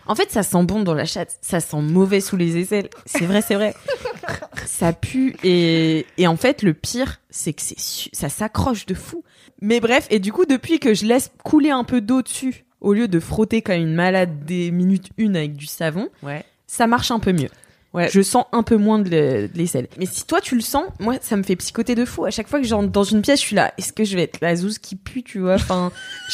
En 0.08 0.16
fait, 0.16 0.32
ça 0.32 0.44
sent 0.44 0.64
bon 0.64 0.82
dans 0.84 0.94
la 0.94 1.04
chatte. 1.04 1.38
Ça 1.42 1.60
sent 1.60 1.82
mauvais 1.82 2.22
sous 2.22 2.38
les 2.38 2.56
aisselles. 2.58 2.90
C'est 3.06 3.26
vrai, 3.26 3.42
c'est 3.42 3.56
vrai. 3.56 3.76
ça 4.66 4.94
pue 4.94 5.36
et, 5.44 6.06
et 6.18 6.28
en 6.28 6.38
fait, 6.38 6.62
le 6.62 6.74
pire, 6.74 7.20
c'est 7.30 7.52
que 7.52 7.62
c'est 7.62 7.76
ça 8.14 8.30
s'accroche 8.30 8.86
de 8.86 8.94
fou. 8.94 9.26
Mais 9.62 9.82
bref, 9.82 10.08
et 10.10 10.20
du 10.20 10.32
coup, 10.32 10.46
depuis 10.46 10.80
que 10.80 10.94
je 10.94 11.06
laisse 11.06 11.32
couler 11.44 11.72
un 11.72 11.84
peu 11.84 12.00
d'eau 12.00 12.22
dessus, 12.22 12.64
au 12.80 12.94
lieu 12.94 13.10
de 13.10 13.20
frotter 13.20 13.62
comme 13.62 13.76
une 13.76 13.94
malade 13.96 14.46
des 14.46 14.72
minutes 14.72 15.10
une 15.18 15.36
avec 15.36 15.56
du 15.58 15.66
savon, 15.66 16.08
Ouais. 16.24 16.46
ça 16.66 16.88
marche 16.88 17.12
un 17.12 17.20
peu 17.20 17.34
mieux. 17.34 17.50
Ouais. 17.96 18.10
Je 18.12 18.22
sens 18.22 18.46
un 18.52 18.62
peu 18.62 18.76
moins 18.78 19.00
de 19.00 19.10
l'e- 19.10 19.48
de 19.48 19.58
l'aisselle. 19.58 19.88
Mais 19.98 20.06
si 20.06 20.26
toi 20.26 20.42
tu 20.42 20.54
le 20.56 20.62
sens, 20.62 20.84
moi 21.00 21.16
ça 21.22 21.36
me 21.38 21.44
fait 21.44 21.56
psychoter 21.56 21.96
de 21.96 22.06
fou. 22.06 22.26
À 22.26 22.30
chaque 22.32 22.48
fois 22.48 22.60
que 22.60 22.68
j'entre 22.68 22.90
dans 22.90 23.04
une 23.04 23.22
pièce, 23.22 23.40
je 23.40 23.46
suis 23.46 23.56
là. 23.56 23.74
Est-ce 23.78 23.94
que 23.94 24.04
je 24.04 24.16
vais 24.16 24.24
être 24.24 24.40
la 24.42 24.56
zouze 24.56 24.78
qui 24.80 24.96
pue, 24.96 25.24
tu 25.24 25.40
vois? 25.40 25.56
Enfin, 25.56 25.92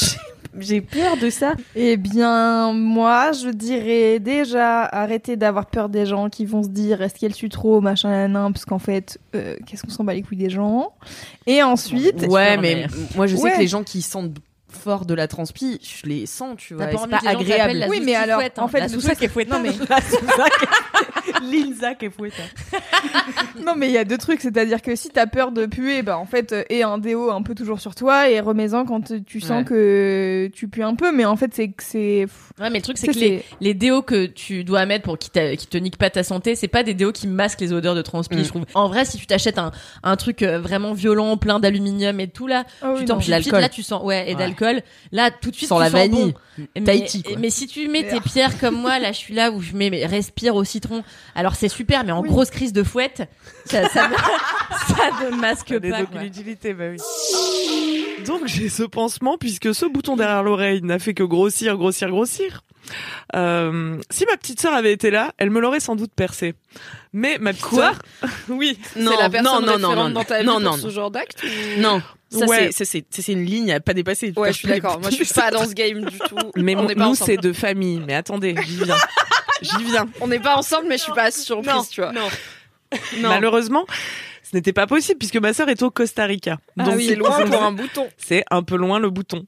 J'ai 0.59 0.81
peur 0.81 1.15
de 1.15 1.29
ça. 1.29 1.53
Eh 1.77 1.95
bien, 1.95 2.73
moi, 2.73 3.31
je 3.31 3.47
dirais 3.51 4.19
déjà 4.19 4.81
arrêter 4.83 5.37
d'avoir 5.37 5.67
peur 5.67 5.87
des 5.87 6.05
gens 6.05 6.29
qui 6.29 6.43
vont 6.45 6.61
se 6.61 6.67
dire 6.67 7.01
est-ce 7.01 7.13
qu'elle 7.15 7.33
tue 7.33 7.47
trop, 7.47 7.79
machin, 7.79 8.27
nan, 8.27 8.51
parce 8.51 8.65
qu'en 8.65 8.77
fait, 8.79 9.17
euh, 9.33 9.55
qu'est-ce 9.65 9.83
qu'on 9.83 9.89
s'en 9.91 10.03
bat 10.03 10.13
les 10.13 10.23
couilles 10.23 10.35
des 10.39 10.49
gens? 10.49 10.91
Et 11.47 11.63
ensuite, 11.63 12.25
Ouais, 12.27 12.57
mais, 12.57 12.87
moi 13.15 13.27
je 13.27 13.37
sais 13.37 13.43
Ouais. 13.43 13.53
que 13.53 13.59
les 13.59 13.67
gens 13.69 13.83
qui 13.83 14.01
sentent 14.01 14.35
fort 14.67 15.05
de 15.05 15.13
la 15.13 15.27
transpi, 15.29 15.79
je 15.81 16.05
les 16.09 16.25
sens, 16.25 16.55
tu 16.57 16.73
vois. 16.73 16.87
C'est 16.91 17.09
pas 17.09 17.19
agréable? 17.29 17.77
la 17.77 17.87
Oui, 17.87 18.01
mais 18.03 18.15
alors, 18.15 18.39
fouette, 18.39 18.59
hein. 18.59 18.63
en 18.63 18.67
fait, 18.67 18.79
la 18.81 18.87
Zouzi 18.89 19.05
truc- 19.07 19.19
qui 19.19 19.25
est 19.25 19.29
fouette. 19.29 19.49
non 19.49 19.59
mais 19.61 19.69
Linza 21.41 21.95
qui 21.95 22.05
est 22.05 22.09
fouette. 22.09 22.33
non 23.65 23.73
mais 23.75 23.87
il 23.87 23.93
y 23.93 23.97
a 23.97 24.03
deux 24.05 24.17
trucs, 24.17 24.41
c'est-à-dire 24.41 24.81
que 24.81 24.95
si 24.95 25.09
t'as 25.09 25.27
peur 25.27 25.51
de 25.51 25.65
puer, 25.65 26.01
bah 26.01 26.17
en 26.17 26.25
fait, 26.25 26.51
euh, 26.53 26.63
aie 26.69 26.83
un 26.83 26.97
déo 26.97 27.31
un 27.31 27.41
peu 27.41 27.55
toujours 27.55 27.79
sur 27.79 27.95
toi 27.95 28.29
et 28.29 28.39
remets-en 28.39 28.85
quand 28.85 29.11
euh, 29.11 29.19
tu 29.25 29.39
sens 29.39 29.51
Ouais. 29.59 29.63
que 29.65 30.49
tu 30.53 30.67
pues 30.67 30.83
un 30.83 30.95
peu, 30.95 31.11
mais 31.11 31.25
en 31.25 31.35
fait 31.35 31.53
c'est 31.53 31.69
que 31.69 31.83
c'est 31.83 32.25
Ouais, 32.59 32.69
mais 32.69 32.77
le 32.79 32.81
truc, 32.83 32.97
c'est 32.97 33.07
Ça, 33.07 33.13
que 33.13 33.17
les, 33.19 33.43
les 33.59 33.73
déos 33.73 34.01
que 34.03 34.25
tu 34.27 34.63
dois 34.63 34.85
mettre 34.85 35.03
pour 35.05 35.17
qu'ils 35.17 35.31
t'a- 35.31 35.55
qu'ils 35.55 35.69
te 35.69 35.77
niquent 35.77 35.97
pas 35.97 36.09
ta 36.11 36.23
santé, 36.23 36.55
c'est 36.55 36.67
pas 36.67 36.83
des 36.83 36.93
déos 36.93 37.11
qui 37.11 37.27
masquent 37.27 37.61
les 37.61 37.73
odeurs 37.73 37.95
de 37.95 38.01
transpi, 38.01 38.35
Mm. 38.37 38.43
je 38.43 38.47
trouve. 38.49 38.65
En 38.75 38.87
vrai, 38.87 39.03
si 39.05 39.17
tu 39.17 39.25
t'achètes 39.25 39.57
un, 39.57 39.71
un 40.03 40.15
truc 40.15 40.43
euh, 40.43 40.59
vraiment 40.59 40.93
violent, 40.93 41.37
plein 41.37 41.59
d'aluminium 41.59 42.19
et 42.19 42.27
tout, 42.27 42.45
là, 42.47 42.65
Ah 42.81 42.91
oui, 42.93 42.99
tu 42.99 43.05
t'en 43.05 43.17
là, 43.59 43.69
tu 43.69 43.81
sens, 43.83 44.03
ouais, 44.03 44.25
et 44.29 44.33
Ouais. 44.33 44.35
d'alcool. 44.35 44.81
Là, 45.11 45.31
tout 45.31 45.49
de 45.51 45.55
suite, 45.55 45.69
Sans 45.69 45.77
tu 45.77 45.81
la 45.83 45.89
sens 45.89 45.99
vanille. 45.99 46.33
bon. 46.33 46.65
Mais, 46.75 46.81
Tahiti, 46.83 47.23
quoi. 47.23 47.35
mais 47.39 47.49
si 47.49 47.65
tu 47.67 47.87
mets 47.87 48.07
tes 48.07 48.19
pierres 48.25 48.59
comme 48.59 48.75
moi, 48.75 48.99
là, 48.99 49.11
je 49.11 49.17
suis 49.17 49.33
là 49.33 49.51
où 49.51 49.61
je 49.61 49.73
mets 49.73 49.89
mes 49.89 50.05
respire 50.05 50.55
au 50.55 50.63
citron. 50.63 51.03
Alors, 51.35 51.55
c'est 51.55 51.69
super, 51.69 52.03
mais 52.03 52.11
en 52.11 52.21
Oui. 52.21 52.29
grosse 52.29 52.49
crise 52.49 52.73
de 52.73 52.83
fouette, 52.83 53.29
ça, 53.65 53.87
ça, 53.89 54.09
ne 54.09 55.35
masque 55.39 55.69
pas, 55.79 56.01
aucune 56.01 56.05
quoi. 56.07 56.23
utilité, 56.23 56.73
bah 56.73 56.85
oui. 56.91 56.97
Donc 58.25 58.41
j'ai 58.45 58.69
ce 58.69 58.83
pansement 58.83 59.37
puisque 59.37 59.73
ce 59.73 59.85
bouton 59.85 60.15
derrière 60.15 60.43
l'oreille 60.43 60.81
n'a 60.83 60.99
fait 60.99 61.13
que 61.13 61.23
grossir, 61.23 61.77
grossir, 61.77 62.09
grossir. 62.09 62.63
Euh, 63.35 63.97
si 64.09 64.25
ma 64.25 64.37
petite 64.37 64.59
sœur 64.59 64.73
avait 64.73 64.91
été 64.93 65.11
là, 65.11 65.33
elle 65.37 65.49
me 65.49 65.59
l'aurait 65.59 65.79
sans 65.79 65.95
doute 65.95 66.11
percé. 66.15 66.55
Mais 67.13 67.37
ma 67.39 67.51
petite 67.53 67.65
Quoi 67.65 67.93
sœur, 68.21 68.29
oui, 68.49 68.77
Non, 68.95 69.11
c'est 69.11 69.21
la 69.21 69.29
personne 69.29 69.65
non, 69.65 69.77
non, 69.77 69.79
non, 69.79 69.95
non, 69.95 70.09
dans 70.09 70.23
ta 70.23 70.39
vie 70.39 70.45
non, 70.45 70.53
pour 70.53 70.61
non, 70.61 70.73
ce 70.77 70.83
non. 70.83 70.89
genre 70.89 71.11
d'acte 71.11 71.43
ou- 71.43 71.79
Non, 71.81 72.01
ça 72.31 72.45
Ouais. 72.45 72.69
c'est- 72.71 73.27
une 73.29 73.45
ligne 73.45 73.71
à 73.73 73.79
pas 73.79 73.93
dépasser. 73.93 74.33
Ouais, 74.35 74.51
je 74.53 74.57
suis 74.59 74.67
d'accord. 74.67 74.99
Moi, 74.99 75.09
je 75.09 75.23
suis 75.23 75.33
pas 75.33 75.51
dans 75.51 75.65
ce 75.67 75.73
game 75.73 76.03
du 76.05 76.17
tout. 76.17 76.35
mais 76.55 76.75
on 76.75 76.83
mon- 76.83 77.09
nous 77.09 77.15
c'est 77.15 77.37
de 77.37 77.53
famille. 77.53 78.01
Mais 78.05 78.15
attendez, 78.15 78.55
j'y 78.65 78.83
viens, 78.83 78.97
j'y 79.61 79.83
viens. 79.85 80.07
On 80.21 80.27
n'est 80.27 80.39
pas 80.39 80.55
ensemble, 80.55 80.87
mais 80.87 80.97
je 80.97 81.03
suis 81.03 81.13
pas 81.13 81.31
surprise, 81.31 81.73
Non, 81.73 81.83
tu 81.83 82.01
vois. 82.01 82.11
non. 82.11 82.27
Malheureusement, 83.21 83.85
ce 84.51 84.57
n'était 84.57 84.73
pas 84.73 84.85
possible 84.85 85.17
puisque 85.17 85.37
ma 85.37 85.53
sœur 85.53 85.69
est 85.69 85.81
au 85.81 85.89
Costa 85.91 86.25
Rica. 86.25 86.57
Ah 86.77 86.83
Donc 86.83 86.95
oui, 86.97 87.05
c'est 87.07 87.15
loin 87.15 87.45
pour 87.45 87.63
un 87.63 87.71
bouton. 87.71 88.07
C'est 88.17 88.43
un 88.51 88.63
peu 88.63 88.75
loin 88.75 88.99
le 88.99 89.09
bouton. 89.09 89.45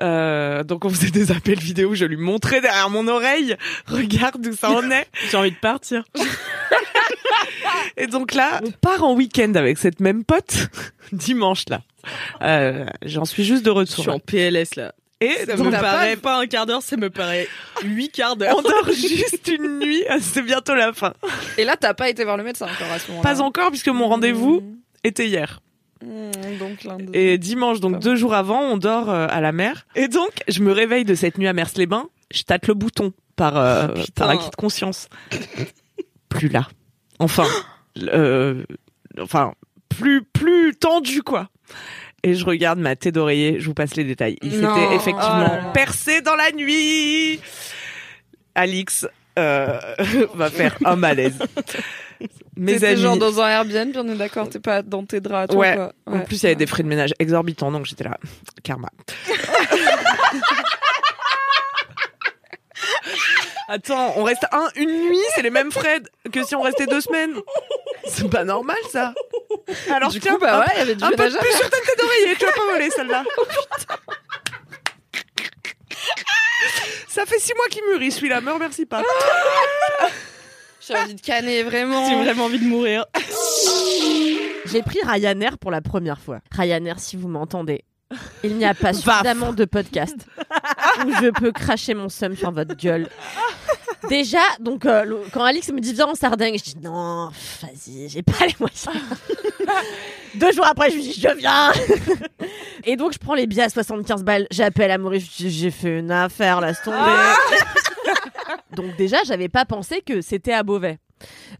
Euh, 0.00 0.64
donc 0.64 0.86
on 0.86 0.88
faisait 0.88 1.10
des 1.10 1.30
appels 1.32 1.58
vidéo, 1.58 1.94
je 1.94 2.06
lui 2.06 2.16
montrais 2.16 2.60
derrière 2.62 2.88
mon 2.88 3.06
oreille, 3.08 3.56
regarde 3.86 4.46
où 4.46 4.52
ça 4.54 4.70
en 4.70 4.90
est. 4.90 5.06
J'ai 5.30 5.36
envie 5.36 5.50
de 5.50 5.56
partir. 5.56 6.04
Et 7.96 8.06
donc 8.06 8.34
là, 8.34 8.60
on 8.64 8.70
part 8.70 9.04
en 9.04 9.14
week-end 9.14 9.52
avec 9.54 9.76
cette 9.78 10.00
même 10.00 10.24
pote 10.24 10.68
dimanche 11.12 11.64
là. 11.68 11.82
Euh, 12.42 12.86
J'en 13.04 13.24
suis 13.24 13.44
juste 13.44 13.64
de 13.64 13.70
Je 13.70 13.74
retour. 13.74 14.00
suis 14.04 14.10
en 14.10 14.18
PLS 14.18 14.76
là. 14.76 14.94
Et 15.20 15.32
Ça 15.46 15.56
me 15.56 15.70
paraît 15.70 16.16
pas 16.16 16.40
un 16.40 16.46
quart 16.46 16.64
d'heure, 16.66 16.82
ça 16.82 16.96
me 16.96 17.10
paraît 17.10 17.48
huit 17.82 18.10
quarts 18.10 18.36
d'heure. 18.36 18.54
on 18.58 18.62
dort 18.62 18.86
juste 18.92 19.48
une 19.48 19.78
nuit, 19.80 20.04
c'est 20.20 20.42
bientôt 20.42 20.74
la 20.76 20.92
fin. 20.92 21.12
Et 21.56 21.64
là, 21.64 21.76
t'as 21.76 21.94
pas 21.94 22.08
été 22.08 22.22
voir 22.24 22.36
le 22.36 22.44
médecin 22.44 22.66
encore 22.66 22.92
à 22.92 22.98
ce 23.00 23.10
moment-là. 23.10 23.28
Pas 23.34 23.40
encore 23.42 23.70
puisque 23.70 23.88
mon 23.88 24.06
rendez-vous 24.08 24.62
était 25.02 25.26
hier. 25.26 25.60
Mmh, 26.04 26.58
donc 26.60 27.06
de- 27.06 27.16
Et 27.16 27.36
dimanche, 27.38 27.80
donc 27.80 27.98
deux 27.98 28.14
jours 28.14 28.34
avant, 28.34 28.60
on 28.60 28.76
dort 28.76 29.10
euh, 29.10 29.26
à 29.28 29.40
la 29.40 29.50
mer. 29.50 29.86
Et 29.96 30.06
donc, 30.06 30.30
je 30.46 30.62
me 30.62 30.70
réveille 30.70 31.04
de 31.04 31.16
cette 31.16 31.36
nuit 31.38 31.48
à 31.48 31.52
Mers-les-Bains. 31.52 32.08
Je 32.30 32.42
tâte 32.42 32.68
le 32.68 32.74
bouton 32.74 33.12
par, 33.34 33.56
euh, 33.56 33.88
par 34.14 34.30
acquis 34.30 34.50
de 34.50 34.54
conscience. 34.56 35.08
plus 36.28 36.48
là. 36.48 36.68
Enfin, 37.18 37.46
euh, 37.98 38.62
enfin, 39.20 39.54
plus, 39.88 40.22
plus 40.22 40.76
tendu, 40.76 41.22
quoi. 41.22 41.48
Et 42.24 42.34
je 42.34 42.44
regarde 42.44 42.78
ma 42.80 42.96
tête 42.96 43.14
d'oreiller, 43.14 43.60
je 43.60 43.66
vous 43.66 43.74
passe 43.74 43.94
les 43.94 44.04
détails. 44.04 44.36
Il 44.42 44.50
s'était 44.52 44.94
effectivement 44.94 45.60
Oh 45.68 45.72
percé 45.72 46.20
dans 46.20 46.34
la 46.34 46.50
nuit. 46.52 47.40
Alix 48.54 49.06
euh, 49.38 49.78
va 50.34 50.50
faire 50.50 50.76
un 50.84 50.96
malaise. 50.96 51.38
Mes 52.56 52.82
amis, 52.82 53.00
genre 53.00 53.16
dans 53.16 53.40
un 53.40 53.48
Airbnb, 53.48 53.96
on 53.96 54.08
est 54.08 54.16
d'accord, 54.16 54.48
t'es 54.48 54.58
pas 54.58 54.82
dans 54.82 55.04
tes 55.04 55.20
draps, 55.20 55.52
toi, 55.52 55.60
Ouais. 55.60 55.74
quoi. 55.76 55.92
en 56.06 56.20
plus, 56.22 56.42
il 56.42 56.42
y 56.42 56.46
avait 56.46 56.56
des 56.56 56.66
frais 56.66 56.82
de 56.82 56.88
ménage 56.88 57.14
exorbitants, 57.20 57.70
donc 57.70 57.86
j'étais 57.86 58.02
là, 58.02 58.18
karma. 58.64 58.88
Attends, 63.68 64.14
on 64.16 64.24
reste 64.24 64.46
un, 64.50 64.68
une 64.76 65.08
nuit, 65.08 65.18
c'est 65.34 65.42
les 65.42 65.50
mêmes 65.50 65.70
frais 65.70 66.00
que 66.32 66.42
si 66.42 66.54
on 66.54 66.62
restait 66.62 66.86
deux 66.86 67.00
semaines. 67.02 67.34
C'est 68.06 68.28
pas 68.30 68.44
normal, 68.44 68.78
ça. 68.90 69.12
Alors, 69.90 70.10
du 70.10 70.20
tiens, 70.20 70.32
coup, 70.34 70.38
bah 70.40 70.56
un- 70.56 70.60
ouais, 70.60 70.66
il 70.74 70.78
y 70.78 70.82
avait 70.82 70.94
du 70.94 71.04
un 71.04 71.10
peu 71.10 71.16
plus 71.16 71.30
sur 71.52 71.70
ta 71.70 71.76
tête 71.76 71.98
d'oreiller, 72.00 72.36
tu 72.38 72.44
vas 72.46 72.52
pas 72.52 72.64
voler 72.72 72.90
celle-là. 72.90 73.24
Ça 77.08 77.26
fait 77.26 77.38
six 77.38 77.52
mois 77.54 77.66
qu'il 77.70 77.82
mûrit, 77.90 78.10
celui-là, 78.12 78.40
me 78.40 78.52
remercie 78.52 78.86
pas. 78.86 79.02
J'ai 80.80 80.96
envie 80.96 81.14
de 81.14 81.20
canner, 81.20 81.62
vraiment. 81.64 82.08
J'ai 82.08 82.16
vraiment 82.16 82.44
envie 82.46 82.58
de 82.60 82.64
mourir. 82.64 83.04
J'ai 84.66 84.82
pris 84.82 85.00
Ryanair 85.04 85.58
pour 85.58 85.70
la 85.70 85.80
première 85.82 86.20
fois. 86.20 86.40
Ryanair, 86.50 86.98
si 86.98 87.16
vous 87.16 87.28
m'entendez, 87.28 87.84
il 88.42 88.56
n'y 88.56 88.64
a 88.64 88.72
pas 88.74 88.92
suffisamment 88.94 89.52
de 89.52 89.64
podcasts 89.66 90.26
où 91.04 91.12
je 91.20 91.30
peux 91.30 91.52
cracher 91.52 91.92
mon 91.94 92.08
seum 92.08 92.34
sur 92.36 92.52
votre 92.52 92.74
gueule. 92.74 93.08
Déjà, 94.08 94.38
donc 94.60 94.86
euh, 94.86 95.04
le- 95.04 95.22
quand 95.32 95.42
Alix 95.42 95.68
me 95.72 95.80
dit 95.80 95.92
viens 95.92 96.06
en 96.06 96.14
Sardaigne, 96.14 96.56
je 96.58 96.62
dis 96.72 96.76
non, 96.82 97.30
pff, 97.30 97.62
vas-y, 97.62 98.08
j'ai 98.08 98.22
pas 98.22 98.46
les 98.46 98.54
moyens. 98.60 98.86
Deux 100.36 100.52
jours 100.52 100.66
après, 100.66 100.90
je 100.90 100.96
lui 100.96 101.02
dis 101.02 101.20
je 101.20 101.28
viens. 101.36 101.72
Et 102.84 102.96
donc 102.96 103.12
je 103.12 103.18
prends 103.18 103.34
les 103.34 103.46
billets 103.46 103.64
à 103.64 103.68
75 103.68 104.22
balles, 104.22 104.46
j'appelle 104.50 104.90
à 104.92 104.98
Maurice, 104.98 105.24
je 105.24 105.44
dis 105.44 105.50
j'ai 105.50 105.70
fait 105.70 105.98
une 105.98 106.10
affaire, 106.12 106.60
laisse 106.60 106.80
tomber. 106.84 106.96
donc 108.76 108.96
déjà, 108.96 109.18
j'avais 109.26 109.48
pas 109.48 109.64
pensé 109.64 110.00
que 110.00 110.20
c'était 110.20 110.52
à 110.52 110.62
Beauvais. 110.62 110.98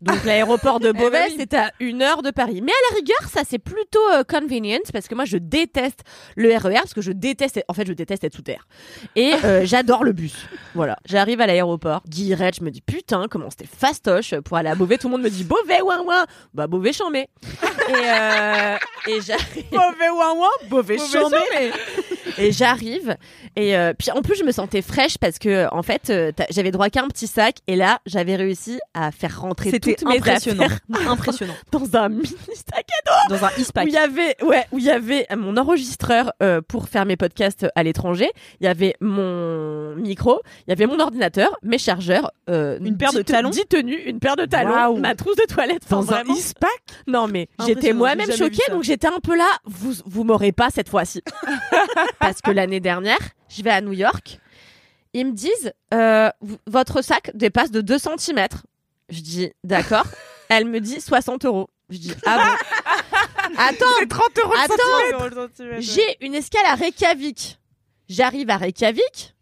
Donc 0.01 0.24
l'aéroport 0.24 0.80
de 0.80 0.93
Beauvais, 0.99 1.26
oui. 1.28 1.34
c'est 1.39 1.55
à 1.55 1.72
une 1.80 2.03
heure 2.03 2.22
de 2.22 2.30
Paris. 2.30 2.61
Mais 2.62 2.72
à 2.72 2.93
la 2.93 2.97
rigueur, 2.97 3.28
ça 3.28 3.43
c'est 3.49 3.59
plutôt 3.59 3.99
euh, 4.12 4.22
convenient 4.24 4.80
parce 4.93 5.09
que 5.09 5.14
moi 5.14 5.24
je 5.24 5.39
déteste 5.39 6.01
le 6.36 6.55
RER 6.57 6.74
parce 6.74 6.95
que 6.95 7.01
je 7.01 7.12
déteste, 7.12 7.61
en 7.68 7.74
fait 7.74 7.86
je 7.86 7.93
déteste 7.93 8.24
être 8.24 8.34
sous 8.34 8.43
terre. 8.43 8.66
Et 9.16 9.32
euh, 9.45 9.62
j'adore 9.64 10.05
le 10.05 10.12
bus. 10.12 10.47
Voilà, 10.74 10.99
j'arrive 11.05 11.41
à 11.41 11.47
l'aéroport, 11.47 12.03
Guy 12.07 12.34
Red, 12.34 12.55
je 12.57 12.64
me 12.64 12.70
dis 12.70 12.80
putain 12.80 13.26
comment 13.28 13.51
c'était 13.51 13.66
fastoche 13.66 14.34
pour 14.41 14.57
aller 14.57 14.68
à 14.68 14.74
Beauvais. 14.74 14.99
Tout 14.99 15.09
le 15.09 15.12
monde 15.12 15.22
me 15.22 15.30
dit 15.30 15.45
Beauvais 15.45 15.80
ouin 15.82 16.03
ouin, 16.03 16.26
bah 16.55 16.66
Beauvais 16.66 16.93
chambé. 16.93 17.28
Et 17.89 17.93
euh, 17.93 18.76
et 19.09 19.20
j'arrive. 19.20 19.64
Mauvais 19.72 20.11
ouin 20.11 20.34
ouin, 20.34 20.68
Beauvais 20.68 20.99
chambé. 20.99 21.36
Et 22.36 22.53
j'arrive 22.53 23.16
et 23.57 23.74
puis 23.99 24.11
en 24.12 24.22
plus 24.22 24.36
je 24.36 24.45
me 24.45 24.53
sentais 24.53 24.82
fraîche 24.82 25.18
parce 25.18 25.39
que 25.39 25.66
en 25.74 25.82
fait 25.82 26.12
j'avais 26.51 26.70
droit 26.70 26.89
qu'à 26.89 27.03
un 27.03 27.09
petit 27.09 27.26
sac 27.26 27.57
et 27.66 27.74
là 27.74 28.01
j'avais 28.07 28.36
réussi 28.36 28.78
à 28.95 29.11
faire 29.11 29.41
rentrer 29.41 29.70
C'était 29.85 30.07
impressionnant. 30.07 30.66
Impressionnant. 31.09 31.55
dans 31.72 31.97
un 31.97 32.09
mini 32.09 32.26
sac 32.26 32.87
Dans 33.29 33.45
un 33.45 33.49
où 33.49 33.61
e-pack. 33.62 33.87
il 33.87 33.93
y 33.93 33.97
avait 33.97 34.37
ouais 34.43 34.66
où 34.72 34.79
il 34.79 34.85
y 34.85 34.91
avait 34.91 35.26
mon 35.37 35.57
enregistreur 35.57 36.33
euh, 36.43 36.61
pour 36.61 36.89
faire 36.89 37.05
mes 37.07 37.16
podcasts 37.16 37.66
à 37.74 37.83
l'étranger. 37.83 38.31
Il 38.61 38.64
y 38.64 38.68
avait 38.68 38.95
mon 39.01 39.95
micro. 39.97 40.41
Il 40.66 40.70
y 40.70 40.72
avait 40.72 40.87
mon 40.87 40.99
ordinateur 41.01 41.57
mes 41.62 41.79
chargeurs 41.79 42.31
euh, 42.51 42.79
Une 42.81 42.97
paire 42.97 43.12
de 43.12 43.22
talons. 43.22 43.51
dix 43.51 43.66
tenues 43.66 44.01
une 44.07 44.18
paire 44.20 44.37
de 44.37 44.45
talons 44.45 44.99
ma 44.99 45.14
trousse 45.14 45.37
de 45.37 45.45
toilette. 45.53 45.83
Enfin, 45.91 45.97
Dans 46.05 46.12
un 46.31 46.35
ispac 46.35 46.70
non 47.07 47.29
mais 47.29 47.49
j'étais 47.66 47.93
moi-même 47.93 48.31
choquée 48.33 48.62
donc 48.70 48.83
j'étais 48.85 49.09
un 49.09 49.20
peu 49.22 49.37
là 49.37 49.49
vous 49.64 49.93
vous 50.07 50.24
m'aurez 50.24 50.53
pas 50.53 50.68
cette 50.70 50.89
fois-ci. 50.89 51.22
Parce 52.20 52.41
que 52.41 52.51
l'année 52.51 52.81
dernière 52.81 53.18
je 53.49 53.62
vais 53.62 53.70
à 53.70 53.81
New 53.81 53.93
York. 53.93 54.41
Ils 55.14 55.26
me 55.26 55.33
disent 55.33 55.72
euh, 55.95 56.31
votre 56.66 57.03
sac 57.03 57.31
dépasse 57.35 57.70
de 57.70 57.81
2 57.81 57.97
cm 57.99 58.47
je 59.09 59.20
dis 59.20 59.50
d'accord 59.64 60.06
elle 60.48 60.64
me 60.66 60.80
dit 60.80 61.00
60 61.00 61.44
euros 61.44 61.68
je 61.90 61.98
dis 61.98 62.14
ah 62.26 62.38
bon 62.38 63.52
attends 63.59 63.86
C'est 63.98 64.09
30 64.09 64.38
euros 64.44 64.54
Attends. 64.62 65.48
j'ai 65.78 66.16
une 66.24 66.34
escale 66.34 66.66
à 66.66 66.74
Reykjavik. 66.74 67.59
J'arrive 68.09 68.50
à 68.50 68.56
Reykjavik. 68.59 69.34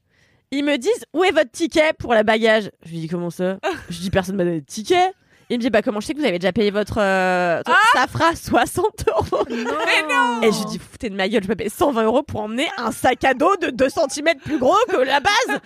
Ils 0.53 0.65
me 0.65 0.77
disent 0.79 1.05
où 1.13 1.25
est 1.25 1.33
votre 1.33 1.51
ticket 1.51 1.93
pour 1.99 2.15
la 2.15 2.23
bagage? 2.23 2.71
Je 2.85 2.91
lui 2.93 2.99
dis 3.01 3.09
comment 3.09 3.31
ça? 3.31 3.59
Je 3.91 3.99
dis 3.99 4.11
personne 4.11 4.37
m'a 4.37 4.45
donné 4.45 4.61
de 4.61 4.67
ticket. 4.67 5.13
Il 5.51 5.59
me 5.59 5.63
dit 5.63 5.71
bah 5.71 5.83
comment 5.83 6.01
je 6.01 6.07
sais 6.07 6.15
que 6.15 6.19
vous 6.21 6.25
avez 6.25 6.39
déjà 6.39 6.53
payé 6.53 6.71
votre 6.71 6.99
euh, 6.99 7.63
Ah 7.67 7.75
ça 7.95 8.07
fera 8.07 8.35
60 8.35 8.85
euros. 9.09 9.45
Et 10.43 10.53
je 10.53 10.59
lui 10.59 10.65
dis 10.67 10.79
foutez 10.79 11.11
de 11.11 11.17
ma 11.17 11.29
gueule 11.29 11.43
je 11.43 11.49
peux 11.49 11.57
payer 11.57 11.71
120 11.71 12.03
euros 12.05 12.23
pour 12.23 12.41
emmener 12.43 12.69
un 12.79 12.93
sac 12.93 13.25
à 13.25 13.35
dos 13.35 13.55
de 13.57 13.71
2 13.71 13.89
cm 13.89 14.39
plus 14.45 14.59
gros 14.59 14.77
que 14.89 14.97
la 14.99 15.19
base. 15.21 15.61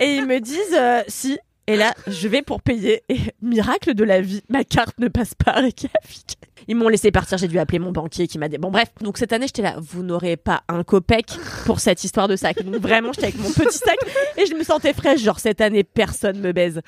Et 0.00 0.16
ils 0.16 0.26
me 0.26 0.40
disent 0.40 0.74
euh, 0.76 1.02
si. 1.08 1.38
Et 1.68 1.76
là, 1.76 1.94
je 2.06 2.28
vais 2.28 2.40
pour 2.40 2.62
payer. 2.62 3.02
Et 3.10 3.20
miracle 3.42 3.92
de 3.92 4.02
la 4.02 4.22
vie, 4.22 4.42
ma 4.48 4.64
carte 4.64 4.98
ne 4.98 5.08
passe 5.08 5.34
pas 5.34 5.50
à 5.50 5.60
Reykjavik. 5.60 6.38
Ils 6.68 6.76
m'ont 6.76 6.88
laissé 6.88 7.10
partir, 7.10 7.38
j'ai 7.38 7.48
dû 7.48 7.58
appeler 7.58 7.78
mon 7.78 7.92
banquier 7.92 8.28
qui 8.28 8.38
m'a 8.38 8.48
dit. 8.48 8.58
Bon, 8.58 8.70
bref. 8.70 8.88
Donc, 9.00 9.18
cette 9.18 9.32
année, 9.32 9.46
j'étais 9.46 9.62
là. 9.62 9.76
Vous 9.80 10.02
n'aurez 10.02 10.36
pas 10.36 10.62
un 10.68 10.84
copec 10.84 11.26
pour 11.64 11.80
cette 11.80 12.04
histoire 12.04 12.28
de 12.28 12.36
sac. 12.36 12.62
Donc, 12.62 12.76
vraiment, 12.76 13.12
j'étais 13.12 13.28
avec 13.28 13.38
mon 13.38 13.50
petit 13.50 13.78
sac 13.78 13.96
et 14.36 14.46
je 14.46 14.54
me 14.54 14.62
sentais 14.62 14.92
fraîche. 14.92 15.20
Genre, 15.20 15.40
cette 15.40 15.60
année, 15.60 15.82
personne 15.84 16.38
me 16.40 16.52
baise. 16.52 16.80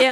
Et, 0.00 0.06
euh, 0.06 0.10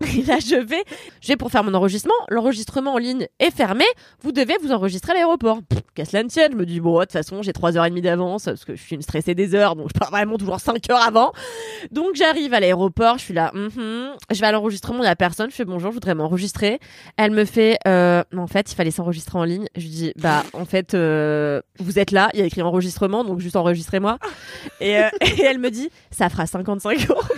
là, 0.26 0.38
je 0.40 0.56
vais, 0.60 0.82
je 1.20 1.28
vais 1.28 1.36
pour 1.36 1.50
faire 1.50 1.62
mon 1.64 1.74
enregistrement. 1.74 2.14
L'enregistrement 2.28 2.94
en 2.94 2.98
ligne 2.98 3.28
est 3.38 3.50
fermé. 3.50 3.84
Vous 4.22 4.32
devez 4.32 4.54
vous 4.62 4.72
enregistrer 4.72 5.12
à 5.12 5.14
l'aéroport. 5.16 5.60
Qu'à 5.94 6.04
cela 6.04 6.22
ne 6.22 6.28
tienne, 6.28 6.52
je 6.52 6.56
me 6.56 6.66
dis, 6.66 6.80
bon, 6.80 6.94
de 6.98 7.00
toute 7.04 7.12
façon, 7.12 7.42
j'ai 7.42 7.52
3h30 7.52 8.00
d'avance 8.00 8.44
parce 8.46 8.64
que 8.64 8.74
je 8.74 8.82
suis 8.82 8.96
une 8.96 9.02
stressée 9.02 9.34
des 9.34 9.54
heures. 9.54 9.76
Donc, 9.76 9.88
je 9.94 9.98
pars 9.98 10.10
vraiment 10.10 10.36
toujours 10.38 10.58
5 10.58 10.90
heures 10.90 11.02
avant. 11.06 11.32
Donc, 11.92 12.14
j'arrive 12.14 12.52
à 12.54 12.60
l'aéroport. 12.60 13.18
Je 13.18 13.24
suis 13.24 13.34
là. 13.34 13.50
mhm. 13.54 14.14
Je 14.30 14.40
vais 14.40 14.46
à 14.46 14.52
l'enregistrement. 14.52 15.02
Il 15.02 15.06
y 15.06 15.08
a 15.08 15.16
personne. 15.16 15.50
Je 15.50 15.54
fais 15.54 15.64
bonjour, 15.64 15.90
je 15.90 15.94
voudrais 15.94 16.14
m'enregistrer. 16.14 16.80
Elle 17.16 17.30
me 17.30 17.44
fait, 17.44 17.73
euh, 17.86 18.22
en 18.36 18.46
fait, 18.46 18.70
il 18.72 18.74
fallait 18.74 18.90
s'enregistrer 18.90 19.38
en 19.38 19.44
ligne. 19.44 19.66
Je 19.76 19.82
lui 19.82 19.88
dis, 19.88 20.12
bah, 20.16 20.44
en 20.52 20.64
fait, 20.64 20.94
euh, 20.94 21.60
vous 21.78 21.98
êtes 21.98 22.10
là. 22.10 22.30
Il 22.34 22.40
y 22.40 22.42
a 22.42 22.46
écrit 22.46 22.62
enregistrement. 22.62 23.24
Donc, 23.24 23.40
juste 23.40 23.56
enregistrez-moi. 23.56 24.18
Et, 24.80 24.98
euh, 24.98 25.08
et 25.20 25.42
elle 25.42 25.58
me 25.58 25.70
dit, 25.70 25.90
ça 26.10 26.28
fera 26.28 26.46
55 26.46 27.10
euros. 27.10 27.22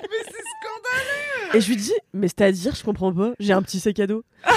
Mais 0.00 0.24
c'est 0.24 0.30
scandaleux 0.30 1.56
Et 1.56 1.60
je 1.60 1.68
lui 1.68 1.76
dis, 1.76 1.92
mais 2.14 2.28
c'est-à-dire, 2.28 2.74
je 2.74 2.82
comprends 2.82 3.12
pas, 3.12 3.32
j'ai 3.40 3.52
un 3.52 3.60
petit 3.62 3.80
sac 3.80 3.98
à 4.00 4.06
dos. 4.06 4.24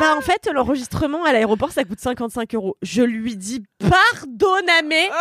bah 0.00 0.14
en 0.16 0.20
fait, 0.20 0.48
l'enregistrement 0.52 1.24
à 1.24 1.32
l'aéroport, 1.32 1.72
ça 1.72 1.84
coûte 1.84 2.00
55 2.00 2.54
euros. 2.54 2.76
Je 2.82 3.02
lui 3.02 3.36
dis, 3.36 3.62
pardonname. 3.78 4.90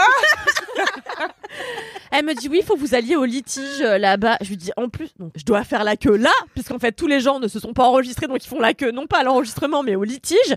elle 2.11 2.25
me 2.25 2.33
dit, 2.33 2.49
oui, 2.49 2.59
il 2.61 2.65
faut 2.65 2.75
que 2.75 2.79
vous 2.79 2.95
alliez 2.95 3.15
au 3.15 3.25
litige 3.25 3.81
euh, 3.81 3.97
là-bas. 3.97 4.37
Je 4.41 4.49
lui 4.49 4.57
dis, 4.57 4.71
en 4.77 4.89
plus, 4.89 5.09
donc, 5.19 5.31
je 5.35 5.43
dois 5.43 5.63
faire 5.63 5.83
la 5.83 5.97
queue 5.97 6.15
là, 6.17 6.31
puisqu'en 6.53 6.79
fait, 6.79 6.91
tous 6.91 7.07
les 7.07 7.19
gens 7.19 7.39
ne 7.39 7.47
se 7.47 7.59
sont 7.59 7.73
pas 7.73 7.85
enregistrés, 7.85 8.27
donc 8.27 8.43
ils 8.43 8.47
font 8.49 8.59
la 8.59 8.73
queue, 8.73 8.91
non 8.91 9.07
pas 9.07 9.19
à 9.19 9.23
l'enregistrement, 9.23 9.83
mais 9.83 9.95
au 9.95 10.03
litige. 10.03 10.53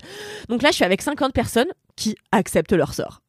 Donc 0.49 0.61
là, 0.61 0.69
je 0.69 0.75
suis 0.75 0.85
avec 0.85 1.01
50 1.01 1.33
personnes 1.33 1.67
qui 1.95 2.15
acceptent 2.31 2.73
leur 2.73 2.93
sort. 2.93 3.21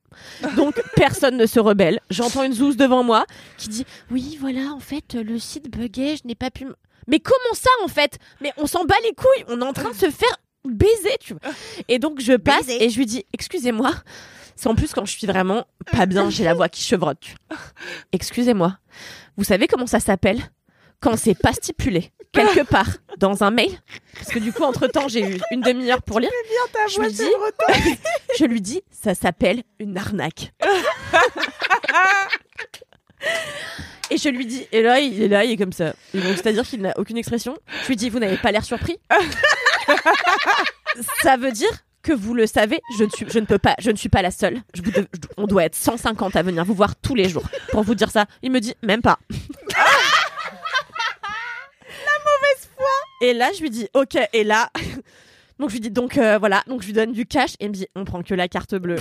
Donc 0.57 0.81
personne 0.97 1.37
ne 1.37 1.47
se 1.47 1.61
rebelle. 1.61 2.01
J'entends 2.11 2.43
une 2.43 2.53
zouze 2.53 2.77
devant 2.77 3.05
moi 3.05 3.25
qui 3.57 3.69
dit 3.69 3.87
oui 4.11 4.37
voilà 4.41 4.73
en 4.73 4.81
fait 4.81 5.15
le 5.15 5.39
site 5.39 5.71
buguait, 5.71 6.17
je 6.17 6.27
n'ai 6.27 6.35
pas 6.35 6.51
pu. 6.51 6.65
m- 6.65 6.75
Mais 7.09 7.19
comment 7.19 7.55
ça 7.55 7.71
en 7.85 7.89
fait? 7.89 8.19
Mais 8.41 8.53
on 8.57 8.67
s'en 8.67 8.85
bat 8.85 8.95
les 9.03 9.15
couilles. 9.15 9.45
On 9.49 9.61
est 9.61 9.65
en 9.65 9.73
train 9.73 9.91
de 9.91 9.97
se 9.97 10.11
faire 10.11 10.37
baiser, 10.65 11.17
tu 11.21 11.35
vois. 11.35 11.53
Et 11.89 11.99
donc 11.99 12.21
je 12.21 12.35
passe 12.35 12.67
Baiser. 12.67 12.85
et 12.85 12.91
je 12.91 12.99
lui 12.99 13.07
dis 13.07 13.25
excusez-moi. 13.33 13.93
C'est 14.55 14.69
en 14.69 14.75
plus 14.75 14.93
quand 14.93 15.05
je 15.05 15.13
suis 15.17 15.27
vraiment 15.27 15.67
pas 15.93 16.07
bien, 16.07 16.31
j'ai 16.31 16.45
la 16.45 16.55
voix 16.55 16.69
qui 16.69 16.83
chevrotte. 16.83 17.23
Excusez-moi. 18.13 18.77
Vous 19.37 19.45
savez 19.45 19.67
comment 19.69 19.87
ça 19.87 20.01
s'appelle? 20.01 20.41
Quand 21.01 21.17
c'est 21.17 21.39
pas 21.39 21.53
stipulé 21.53 22.11
quelque 22.33 22.69
part 22.69 22.89
dans 23.19 23.43
un 23.45 23.51
mail 23.51 23.71
Parce 24.15 24.29
que 24.29 24.39
du 24.41 24.53
coup 24.53 24.65
entre 24.65 24.87
temps 24.89 25.09
j'ai 25.09 25.37
eu 25.37 25.41
une 25.53 25.61
demi-heure 25.61 26.03
pour 26.03 26.19
lire. 26.21 26.31
Ta 26.73 26.87
Je 26.89 26.97
voix 26.97 27.07
lui 27.07 27.13
dis-. 27.13 27.99
Je 28.39 28.45
lui 28.45 28.61
dis, 28.61 28.83
ça 28.91 29.15
s'appelle 29.15 29.63
une 29.79 29.97
arnaque. 29.97 30.53
Et 34.11 34.17
je 34.17 34.29
lui 34.31 34.47
dis, 34.47 34.67
et 34.73 34.81
là, 34.83 35.01
il 35.01 35.23
est 35.23 35.29
là, 35.29 35.45
il 35.45 35.53
est 35.53 35.57
comme 35.57 35.73
ça. 35.73 35.93
Et 36.15 36.21
donc, 36.21 36.37
c'est-à-dire 36.37 36.67
qu'il 36.67 36.81
n'a 36.81 36.95
aucune 36.97 37.19
expression. 37.19 37.57
Je 37.83 37.89
lui 37.89 37.97
dis, 37.97 38.09
vous 38.09 38.19
n'avez 38.19 38.39
pas 38.39 38.53
l'air 38.53 38.65
surpris. 38.65 38.99
ça 41.23 41.37
veut 41.37 41.53
dire 41.53 41.71
que 42.03 42.13
vous 42.13 42.33
le 42.33 42.47
savez, 42.47 42.81
je 42.97 43.05
ne 43.05 43.11
suis, 43.11 43.27
je 43.29 43.39
ne 43.39 43.45
peux 43.45 43.59
pas, 43.59 43.75
je 43.81 43.91
ne 43.91 43.97
suis 43.97 44.09
pas 44.09 44.23
la 44.23 44.31
seule. 44.31 44.63
Je 44.73 44.81
vous 44.83 44.91
de- 44.91 45.07
je- 45.13 45.29
on 45.37 45.47
doit 45.47 45.65
être 45.65 45.75
150 45.75 46.37
à 46.37 46.43
venir 46.43 46.65
vous 46.65 46.75
voir 46.75 46.97
tous 46.97 47.15
les 47.15 47.29
jours 47.29 47.45
pour 47.71 47.83
vous 47.83 47.95
dire 47.95 48.11
ça. 48.11 48.25
Il 48.43 48.51
me 48.51 48.61
dit, 48.61 48.75
même 48.83 49.03
pas. 49.03 49.19
Et 53.21 53.35
là, 53.35 53.51
je 53.55 53.61
lui 53.63 53.71
dis, 53.71 53.89
ok. 53.95 54.17
Et 54.33 54.45
là, 54.45 54.71
donc 55.59 55.71
je 55.71 55.75
lui 55.75 55.81
dis, 55.81 55.91
donc 55.91 56.17
euh, 56.19 56.39
voilà, 56.39 56.63
donc 56.69 56.83
je 56.83 56.87
lui 56.87 56.93
donne 56.93 57.13
du 57.13 57.27
cash 57.27 57.55
et 57.59 57.65
il 57.65 57.71
me 57.71 57.75
dit, 57.75 57.89
on 57.97 58.05
prend 58.05 58.23
que 58.23 58.33
la 58.35 58.47
carte 58.49 58.77
bleue. 58.77 58.95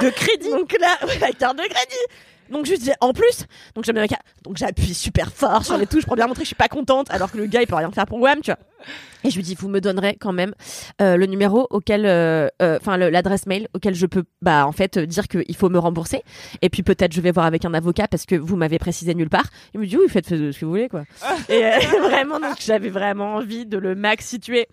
de 0.00 0.10
crédit. 0.10 0.50
Donc 0.50 0.72
là, 0.80 0.96
la 1.20 1.32
carte 1.32 1.56
de 1.58 1.64
crédit. 1.64 2.04
Donc 2.50 2.66
dis, 2.66 2.92
en 3.00 3.12
plus, 3.12 3.46
donc 3.74 4.56
j'appuie 4.56 4.94
super 4.94 5.32
fort 5.32 5.64
sur 5.64 5.76
les 5.76 5.86
touches 5.86 6.06
pour 6.06 6.16
bien 6.16 6.26
montrer 6.26 6.42
que 6.42 6.44
je 6.44 6.48
suis 6.48 6.54
pas 6.54 6.68
contente, 6.68 7.10
alors 7.10 7.30
que 7.30 7.38
le 7.38 7.46
gars 7.46 7.62
il 7.62 7.66
peut 7.66 7.74
rien 7.74 7.90
faire 7.90 8.06
pour 8.06 8.20
WAM, 8.20 8.40
tu 8.40 8.50
vois. 8.50 8.58
Et 9.24 9.30
je 9.30 9.36
lui 9.36 9.42
dis, 9.42 9.54
vous 9.54 9.68
me 9.68 9.80
donnerez 9.80 10.16
quand 10.20 10.32
même 10.32 10.54
euh, 11.00 11.16
le 11.16 11.26
numéro 11.26 11.66
auquel, 11.70 12.04
euh, 12.04 12.48
euh, 12.60 12.78
enfin 12.78 12.98
l'adresse 12.98 13.46
mail 13.46 13.68
auquel 13.74 13.94
je 13.94 14.04
peux, 14.06 14.24
bah 14.42 14.66
en 14.66 14.72
fait 14.72 14.98
dire 14.98 15.28
qu'il 15.28 15.56
faut 15.56 15.70
me 15.70 15.78
rembourser. 15.78 16.22
Et 16.60 16.68
puis 16.68 16.82
peut-être 16.82 17.12
je 17.12 17.22
vais 17.22 17.32
voir 17.32 17.46
avec 17.46 17.64
un 17.64 17.72
avocat 17.72 18.06
parce 18.06 18.26
que 18.26 18.34
vous 18.34 18.56
m'avez 18.56 18.78
précisé 18.78 19.14
nulle 19.14 19.30
part. 19.30 19.46
Il 19.72 19.80
me 19.80 19.86
dit 19.86 19.96
oui, 19.96 20.04
faites 20.08 20.28
ce 20.28 20.34
que 20.58 20.64
vous 20.64 20.70
voulez 20.70 20.90
quoi. 20.90 21.04
et 21.48 21.62
vraiment 22.02 22.38
donc 22.38 22.56
j'avais 22.60 22.90
vraiment 22.90 23.36
envie 23.36 23.64
de 23.64 23.78
le 23.78 23.94
max 23.94 24.26
situer. 24.26 24.68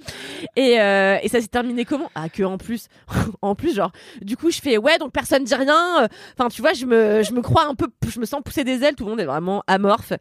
Et, 0.57 0.71
et 0.73 1.27
ça 1.29 1.39
s'est 1.39 1.47
terminé 1.47 1.85
comment? 1.85 2.11
Ah 2.15 2.27
que 2.27 2.43
en 2.43 2.57
plus, 2.57 2.87
en 3.41 3.55
plus 3.55 3.75
genre, 3.75 3.91
du 4.21 4.35
coup 4.35 4.51
je 4.51 4.59
fais 4.59 4.77
ouais 4.77 4.97
donc 4.97 5.13
personne 5.13 5.45
dit 5.45 5.55
rien. 5.55 6.09
Enfin 6.37 6.49
tu 6.49 6.61
vois 6.61 6.73
je 6.73 6.85
me, 6.85 7.23
je 7.23 7.31
me 7.31 7.41
crois 7.41 7.65
un 7.65 7.75
peu, 7.75 7.87
je 8.05 8.19
me 8.19 8.25
sens 8.25 8.41
pousser 8.43 8.65
des 8.65 8.83
ailes. 8.83 8.95
Tout 8.95 9.05
le 9.05 9.11
monde 9.11 9.21
est 9.21 9.25
vraiment 9.25 9.63
amorphe. 9.67 10.11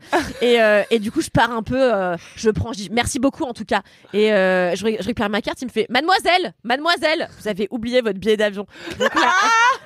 et, 0.41 0.59
et 0.91 0.99
du 1.01 1.11
coup 1.11 1.21
je 1.21 1.31
pars 1.31 1.51
un 1.51 1.65
peu, 1.65 1.91
je 2.37 2.51
prends, 2.51 2.73
je 2.73 2.79
dis 2.79 2.91
merci 2.93 3.19
beaucoup 3.19 3.43
en 3.43 3.55
tout 3.55 3.65
cas. 3.65 3.80
Et 4.13 4.33
euh, 4.33 4.75
je, 4.75 4.85
ré- 4.85 4.97
je 5.01 5.05
récupère 5.07 5.29
ma 5.31 5.41
carte, 5.41 5.61
il 5.63 5.67
me 5.67 5.71
fait 5.71 5.87
Mademoiselle, 5.89 6.55
Mademoiselle, 6.65 7.29
vous 7.41 7.49
avez 7.49 7.69
oublié 7.71 8.01
votre 8.01 8.19
billet 8.19 8.37
d'avion. 8.37 8.67
Donc 8.99 9.15
là, 9.15 9.33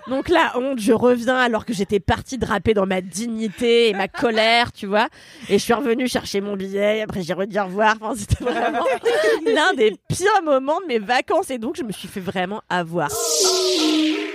donc 0.08 0.28
la 0.28 0.58
honte, 0.58 0.78
je 0.80 0.92
reviens 0.92 1.36
alors 1.36 1.64
que 1.64 1.72
j'étais 1.72 2.00
partie 2.00 2.38
draper 2.38 2.74
dans 2.74 2.86
ma 2.86 3.00
dignité 3.00 3.88
et 3.88 3.94
ma 3.94 4.08
colère, 4.08 4.72
tu 4.72 4.86
vois. 4.86 5.08
Et 5.48 5.54
je 5.58 5.62
suis 5.64 5.72
revenue 5.72 6.08
chercher 6.08 6.40
mon 6.40 6.56
billet. 6.56 6.98
Et 6.98 7.02
après 7.02 7.22
j'ai 7.22 7.32
redit 7.34 7.58
au 7.58 7.64
revoir. 7.64 7.96
Enfin, 8.00 8.14
c'était 8.16 8.42
vraiment 8.44 8.84
l'un 9.46 9.72
des 9.74 9.96
pires 10.08 10.42
moments 10.44 10.80
de 10.80 10.86
mes 10.86 10.98
vacances. 10.98 11.50
Et 11.50 11.58
donc 11.58 11.76
je 11.76 11.82
me 11.82 11.92
suis 11.92 12.08
fait 12.08 12.20
vraiment 12.20 12.62
avoir. 12.68 13.10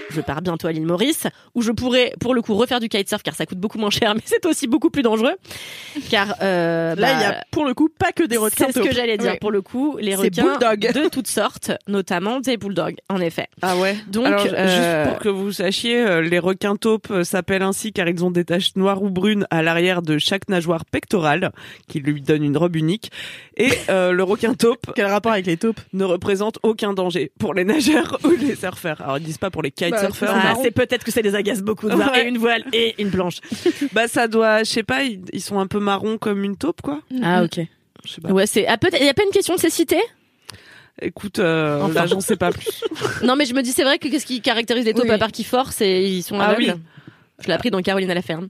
Je 0.09 0.21
pars 0.21 0.41
bientôt 0.41 0.67
à 0.67 0.71
l'île 0.71 0.85
Maurice, 0.85 1.27
où 1.55 1.61
je 1.61 1.71
pourrais, 1.71 2.13
pour 2.19 2.33
le 2.33 2.41
coup, 2.41 2.55
refaire 2.55 2.79
du 2.79 2.89
kitesurf, 2.89 3.23
car 3.23 3.35
ça 3.35 3.45
coûte 3.45 3.59
beaucoup 3.59 3.77
moins 3.77 3.89
cher, 3.89 4.13
mais 4.15 4.21
c'est 4.25 4.45
aussi 4.45 4.67
beaucoup 4.67 4.89
plus 4.89 5.01
dangereux. 5.01 5.35
Car 6.09 6.35
euh, 6.41 6.95
Là, 6.95 7.13
il 7.13 7.19
y 7.19 7.23
bah, 7.23 7.39
a 7.39 7.43
pour 7.51 7.65
le 7.65 7.73
coup 7.73 7.89
pas 7.89 8.11
que 8.11 8.23
des 8.23 8.37
requins. 8.37 8.67
c'est 8.67 8.79
ce 8.79 8.87
que 8.87 8.93
j'allais 8.93 9.17
dire 9.17 9.37
pour 9.39 9.51
le 9.51 9.61
coup, 9.61 9.97
les 9.99 10.15
requins 10.15 10.43
bulldog. 10.57 10.91
de 10.93 11.09
toutes 11.09 11.27
sortes, 11.27 11.71
notamment 11.87 12.39
des 12.39 12.57
bulldogs, 12.57 12.97
en 13.09 13.19
effet. 13.19 13.47
Ah 13.61 13.77
ouais. 13.77 13.95
Donc, 14.07 14.25
Alors, 14.25 14.45
euh, 14.51 15.03
juste 15.05 15.11
pour 15.11 15.21
que 15.23 15.29
vous 15.29 15.51
sachiez, 15.51 15.99
euh, 15.99 16.21
les 16.21 16.39
requins 16.39 16.75
taupes 16.75 17.11
euh, 17.11 17.23
s'appellent 17.23 17.61
ainsi 17.61 17.91
car 17.93 18.07
ils 18.07 18.23
ont 18.23 18.31
des 18.31 18.45
taches 18.45 18.75
noires 18.75 19.01
ou 19.03 19.09
brunes 19.09 19.45
à 19.49 19.61
l'arrière 19.61 20.01
de 20.01 20.17
chaque 20.17 20.49
nageoire 20.49 20.85
pectorale, 20.85 21.51
qui 21.87 21.99
lui 21.99 22.21
donne 22.21 22.43
une 22.43 22.57
robe 22.57 22.75
unique. 22.75 23.11
Et 23.57 23.69
euh, 23.89 24.11
le 24.19 24.23
requin 24.23 24.53
taupe. 24.53 24.91
Quel 24.95 25.07
rapport 25.07 25.31
avec 25.31 25.45
les 25.45 25.57
taupes 25.57 25.79
Ne 25.93 26.03
représente 26.05 26.59
aucun 26.63 26.93
danger 26.93 27.31
pour 27.39 27.53
les 27.53 27.63
nageurs 27.65 28.19
ou 28.23 28.31
les 28.31 28.55
surfeurs. 28.55 29.01
Alors 29.01 29.17
ils 29.17 29.23
disent 29.23 29.37
pas 29.37 29.49
pour 29.49 29.61
les 29.61 29.71
Ah, 30.27 30.55
c'est 30.61 30.71
peut-être 30.71 31.03
que 31.03 31.11
ça 31.11 31.21
les 31.21 31.35
agace 31.35 31.61
beaucoup 31.61 31.89
de 31.89 31.95
voir 31.95 32.11
Ouais. 32.11 32.25
et 32.25 32.27
une 32.27 32.37
voile 32.37 32.63
et 32.73 32.95
une 33.01 33.11
planche. 33.11 33.39
bah 33.93 34.07
ça 34.07 34.27
doit, 34.27 34.59
je 34.63 34.69
sais 34.69 34.83
pas, 34.83 35.03
ils, 35.03 35.21
ils 35.33 35.41
sont 35.41 35.59
un 35.59 35.67
peu 35.67 35.79
marrons 35.79 36.17
comme 36.17 36.43
une 36.43 36.55
taupe 36.57 36.81
quoi. 36.81 37.01
Ah 37.23 37.43
ok. 37.43 37.59
Je 38.05 38.11
sais 38.13 38.21
pas. 38.21 38.29
Ouais, 38.31 38.47
c'est 38.47 38.65
ah, 38.67 38.77
peut-être 38.77 38.97
il 38.99 39.05
y 39.05 39.09
a 39.09 39.13
pas 39.13 39.23
une 39.23 39.31
question 39.31 39.55
de 39.55 39.59
cécité? 39.59 39.97
Écoute, 41.01 41.39
euh, 41.39 41.81
Enfin. 41.81 41.93
là 41.93 42.05
j'en 42.07 42.19
sais 42.19 42.35
pas 42.35 42.51
plus. 42.51 42.83
Non, 43.23 43.35
mais 43.35 43.45
je 43.45 43.53
me 43.53 43.61
dis 43.61 43.71
c'est 43.71 43.83
vrai 43.83 43.99
que 43.99 44.07
qu'est-ce 44.09 44.25
qui 44.25 44.41
caractérise 44.41 44.85
les 44.85 44.93
taupes 44.93 45.05
Oui. 45.05 45.11
à 45.11 45.17
part 45.17 45.31
qu'ils 45.31 45.45
forcent 45.45 45.81
et 45.81 46.03
ils 46.07 46.23
sont 46.23 46.39
Ah 46.39 46.47
aveugles? 46.49 46.73
oui. 46.75 46.79
Je 47.41 47.47
l'ai 47.47 47.53
appris 47.53 47.71
dans 47.71 47.81
Caroline 47.81 48.11
à 48.11 48.13
la 48.13 48.21
ferme. 48.21 48.49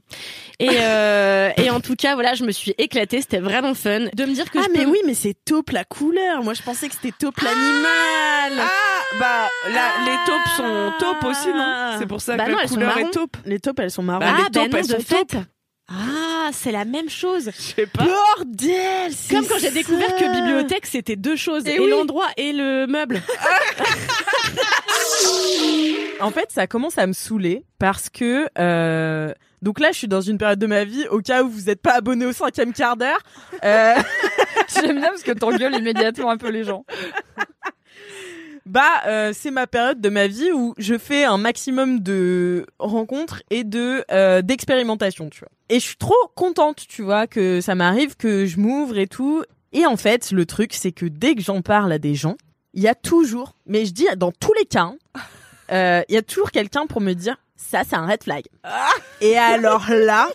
Et, 0.58 0.68
euh, 0.72 1.50
et 1.56 1.70
en 1.70 1.80
tout 1.80 1.94
cas, 1.96 2.14
voilà, 2.14 2.34
je 2.34 2.44
me 2.44 2.50
suis 2.52 2.74
éclatée. 2.78 3.20
C'était 3.20 3.38
vraiment 3.38 3.74
fun 3.74 4.00
de 4.14 4.24
me 4.24 4.32
dire 4.34 4.50
que 4.50 4.58
Ah, 4.58 4.62
je 4.66 4.78
mais 4.78 4.84
peux- 4.84 4.90
oui, 4.90 4.98
mais 5.06 5.14
c'est 5.14 5.34
taupe 5.44 5.70
la 5.70 5.84
couleur. 5.84 6.42
Moi, 6.42 6.54
je 6.54 6.62
pensais 6.62 6.88
que 6.88 6.94
c'était 6.94 7.14
taupe 7.18 7.38
l'animal. 7.40 8.58
Ah 8.58 9.18
bah 9.18 9.48
là, 9.72 9.90
les 10.04 10.16
taupes 10.26 10.48
sont 10.56 10.92
taupes 10.98 11.24
aussi 11.24 11.48
non? 11.48 11.96
C'est 11.98 12.06
pour 12.06 12.20
ça 12.20 12.36
Bah 12.36 12.46
que 12.46 12.50
non, 12.52 12.58
la 12.62 12.68
couleur 12.68 12.98
est 12.98 13.10
taupe. 13.10 13.36
Les 13.46 13.58
taupes, 13.60 13.78
elles 13.80 13.90
sont 13.90 14.02
marron. 14.02 14.20
Bah, 14.20 14.26
ah, 14.32 14.36
les 14.38 14.42
bah 14.44 14.48
taupes, 14.52 14.72
non, 14.72 14.78
elles 14.78 14.86
de 14.86 14.92
sont 14.92 15.00
fait. 15.16 15.24
taupes. 15.24 15.44
Ah, 15.90 16.50
c'est 16.52 16.70
la 16.72 16.84
même 16.84 17.10
chose. 17.10 17.50
Je 17.56 17.60
sais 17.60 17.86
pas. 17.86 18.04
Bordel 18.04 19.12
Comme 19.28 19.46
quand 19.46 19.58
j'ai 19.58 19.70
découvert 19.72 20.14
que 20.16 20.40
bibliothèque 20.40 20.86
c'était 20.86 21.16
deux 21.16 21.36
choses, 21.36 21.64
Eh 21.66 21.74
et, 21.74 21.80
oui. 21.80 21.90
l'endroit 21.90 22.28
et 22.36 22.52
le 22.52 22.86
meuble. 22.86 23.20
En 26.20 26.30
fait, 26.30 26.50
ça 26.50 26.66
commence 26.66 26.98
à 26.98 27.06
me 27.06 27.14
saouler 27.14 27.64
parce 27.78 28.10
que 28.10 28.46
euh, 28.58 29.32
donc 29.62 29.80
là, 29.80 29.90
je 29.92 29.98
suis 29.98 30.08
dans 30.08 30.20
une 30.20 30.36
période 30.38 30.58
de 30.58 30.66
ma 30.66 30.84
vie 30.84 31.06
au 31.08 31.20
cas 31.20 31.42
où 31.42 31.48
vous 31.48 31.62
n'êtes 31.62 31.80
pas 31.80 31.94
abonné 31.94 32.26
au 32.26 32.32
cinquième 32.32 32.72
quart 32.74 32.96
d'heure. 32.96 33.18
Euh, 33.64 33.94
J'aime 34.74 35.00
bien 35.00 35.08
parce 35.08 35.22
que 35.22 35.32
t'engueules 35.32 35.76
immédiatement 35.76 36.30
un 36.30 36.36
peu 36.36 36.50
les 36.50 36.64
gens. 36.64 36.84
bah, 38.70 39.02
euh, 39.08 39.32
c'est 39.34 39.50
ma 39.50 39.66
période 39.66 40.00
de 40.00 40.08
ma 40.10 40.28
vie 40.28 40.52
où 40.52 40.74
je 40.78 40.96
fais 40.96 41.24
un 41.24 41.38
maximum 41.38 41.98
de 41.98 42.66
rencontres 42.78 43.42
et 43.50 43.64
de 43.64 44.04
euh, 44.12 44.42
d'expérimentation, 44.42 45.28
tu 45.28 45.40
vois. 45.40 45.48
Et 45.68 45.80
je 45.80 45.84
suis 45.84 45.96
trop 45.96 46.14
contente, 46.36 46.86
tu 46.88 47.02
vois, 47.02 47.26
que 47.26 47.60
ça 47.60 47.74
m'arrive, 47.74 48.16
que 48.16 48.46
je 48.46 48.60
m'ouvre 48.60 48.96
et 48.96 49.08
tout. 49.08 49.42
Et 49.72 49.86
en 49.86 49.96
fait, 49.96 50.30
le 50.30 50.46
truc, 50.46 50.72
c'est 50.72 50.92
que 50.92 51.06
dès 51.06 51.34
que 51.34 51.42
j'en 51.42 51.62
parle 51.62 51.90
à 51.90 51.98
des 51.98 52.14
gens, 52.14 52.36
il 52.72 52.82
y 52.82 52.86
a 52.86 52.94
toujours, 52.94 53.56
mais 53.66 53.86
je 53.86 53.92
dis 53.92 54.06
dans 54.16 54.30
tous 54.30 54.52
les 54.52 54.66
cas, 54.66 54.82
hein, 54.82 54.96
euh, 55.72 56.02
il 56.08 56.14
y 56.14 56.18
a 56.18 56.22
toujours 56.22 56.52
quelqu'un 56.52 56.86
pour 56.86 57.00
me 57.00 57.14
dire 57.14 57.36
ça 57.56 57.82
c'est 57.84 57.96
un 57.96 58.06
red 58.06 58.22
flag. 58.22 58.44
Et 59.20 59.36
alors 59.36 59.90
là, 59.90 60.28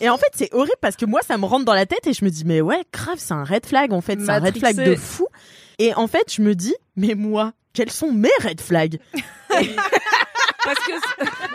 et 0.00 0.08
en 0.08 0.16
fait 0.16 0.30
c'est 0.34 0.52
horrible 0.54 0.76
parce 0.80 0.96
que 0.96 1.04
moi 1.04 1.20
ça 1.22 1.36
me 1.36 1.44
rentre 1.44 1.66
dans 1.66 1.74
la 1.74 1.86
tête 1.86 2.06
et 2.06 2.14
je 2.14 2.24
me 2.24 2.30
dis 2.30 2.44
mais 2.44 2.60
ouais 2.60 2.82
grave 2.92 3.16
c'est 3.18 3.34
un 3.34 3.44
red 3.44 3.64
flag 3.66 3.92
en 3.92 4.00
fait, 4.00 4.18
c'est 4.20 4.30
un 4.30 4.40
red 4.40 4.58
flag 4.58 4.76
de 4.76 4.96
fou. 4.96 5.28
Et 5.78 5.94
en 5.94 6.06
fait 6.06 6.32
je 6.34 6.42
me 6.42 6.54
dis 6.54 6.74
mais 6.96 7.14
moi 7.14 7.52
quels 7.72 7.90
sont 7.90 8.12
mes 8.12 8.30
red 8.42 8.60
flags? 8.60 8.98
Parce 10.64 10.78
que 10.78 10.92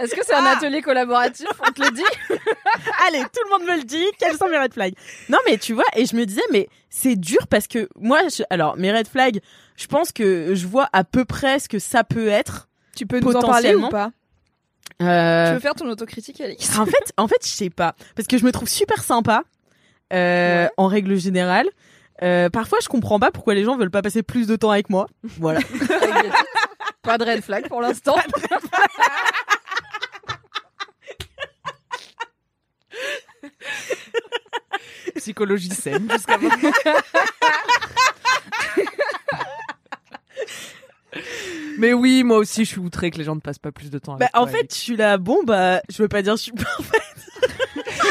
est-ce 0.03 0.13
que 0.15 0.23
c'est 0.23 0.35
un 0.35 0.45
atelier 0.45 0.81
collaboratif 0.81 1.47
On 1.67 1.71
te 1.71 1.81
le 1.81 1.91
dit? 1.91 2.03
Allez, 3.07 3.21
tout 3.23 3.41
le 3.45 3.49
monde 3.49 3.67
me 3.67 3.77
le 3.77 3.83
dit, 3.83 4.05
quels 4.19 4.37
sont 4.37 4.47
mes 4.47 4.57
red 4.59 4.71
flags? 4.73 4.93
Non 5.29 5.39
mais 5.47 5.57
tu 5.57 5.73
vois, 5.73 5.85
et 5.95 6.05
je 6.05 6.15
me 6.15 6.25
disais, 6.25 6.43
mais 6.51 6.69
c'est 6.89 7.15
dur 7.15 7.47
parce 7.47 7.67
que 7.67 7.89
moi, 7.99 8.19
je- 8.27 8.43
alors 8.51 8.77
mes 8.77 8.91
red 8.91 9.07
flags, 9.07 9.39
je 9.77 9.87
pense 9.87 10.11
que 10.11 10.53
je 10.53 10.67
vois 10.67 10.89
à 10.93 11.03
peu 11.03 11.25
près 11.25 11.57
ce 11.59 11.67
que 11.67 11.79
ça 11.79 12.03
peut 12.03 12.27
être. 12.27 12.67
Tu 12.95 13.07
peux 13.07 13.19
nous 13.19 13.35
en 13.35 13.41
parler 13.41 13.73
ou 13.75 13.89
pas? 13.89 14.11
Euh, 15.01 15.47
Tu 15.47 15.53
veux 15.55 15.59
faire 15.59 15.73
ton 15.75 15.87
autocritique, 15.89 16.39
Alix? 16.41 16.77
En 16.77 16.85
fait, 16.85 17.13
en 17.17 17.27
fait, 17.27 17.43
je 17.43 17.49
sais 17.49 17.69
pas, 17.71 17.95
parce 18.15 18.27
que 18.27 18.37
je 18.37 18.45
me 18.45 18.51
trouve 18.51 18.67
super 18.69 19.01
sympa 19.03 19.43
euh, 20.13 20.67
en 20.77 20.87
règle 20.87 21.15
générale. 21.17 21.67
Euh, 22.21 22.49
parfois, 22.49 22.79
je 22.81 22.89
comprends 22.89 23.19
pas 23.19 23.31
pourquoi 23.31 23.53
les 23.53 23.63
gens 23.63 23.77
veulent 23.77 23.91
pas 23.91 24.01
passer 24.01 24.23
plus 24.23 24.47
de 24.47 24.55
temps 24.55 24.71
avec 24.71 24.89
moi. 24.89 25.07
Voilà. 25.23 25.59
Pas 27.01 27.17
de 27.17 27.23
red 27.23 27.41
flag 27.41 27.67
pour 27.69 27.81
l'instant. 27.81 28.17
Psychologie 35.15 35.69
saine 35.69 36.09
jusqu'à 36.11 36.37
maintenant. 36.37 36.71
Mais 41.77 41.93
oui, 41.93 42.23
moi 42.23 42.37
aussi, 42.37 42.65
je 42.65 42.69
suis 42.71 42.79
outré 42.79 43.09
que 43.11 43.17
les 43.17 43.23
gens 43.23 43.35
ne 43.35 43.39
passent 43.39 43.59
pas 43.59 43.71
plus 43.71 43.89
de 43.89 43.97
temps 43.99 44.15
avec 44.15 44.29
Bah, 44.31 44.39
en 44.39 44.43
toi, 44.45 44.51
fait, 44.57 44.67
je 44.73 44.75
suis 44.79 44.95
là, 44.95 45.17
bon, 45.17 45.43
bah, 45.43 45.81
je 45.89 46.01
veux 46.01 46.07
pas 46.09 46.21
dire 46.21 46.35
je 46.35 46.43
suis 46.43 46.51
parfaite. 46.51 47.01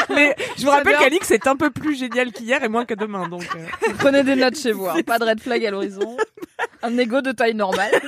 Mais 0.15 0.35
je 0.57 0.65
vous 0.65 0.71
rappelle 0.71 0.97
qu'Alix 0.97 1.31
est 1.31 1.47
un 1.47 1.55
peu 1.57 1.71
plus 1.71 1.95
génial 1.97 2.33
qu'hier 2.33 2.63
et 2.65 2.69
moins 2.69 2.85
que 2.87 2.95
demain, 2.95 3.29
donc. 3.29 3.45
euh. 3.57 3.89
Prenez 3.99 4.23
des 4.25 4.37
notes 4.37 4.59
chez 4.59 4.73
vous. 4.73 4.87
hein. 4.89 5.03
Pas 5.07 5.19
de 5.19 5.25
red 5.25 5.41
flag 5.41 5.65
à 5.67 5.71
l'horizon. 5.71 6.17
Un 6.83 6.97
ego 6.99 7.21
de 7.21 7.33
taille 7.33 7.55
normale. 7.55 7.93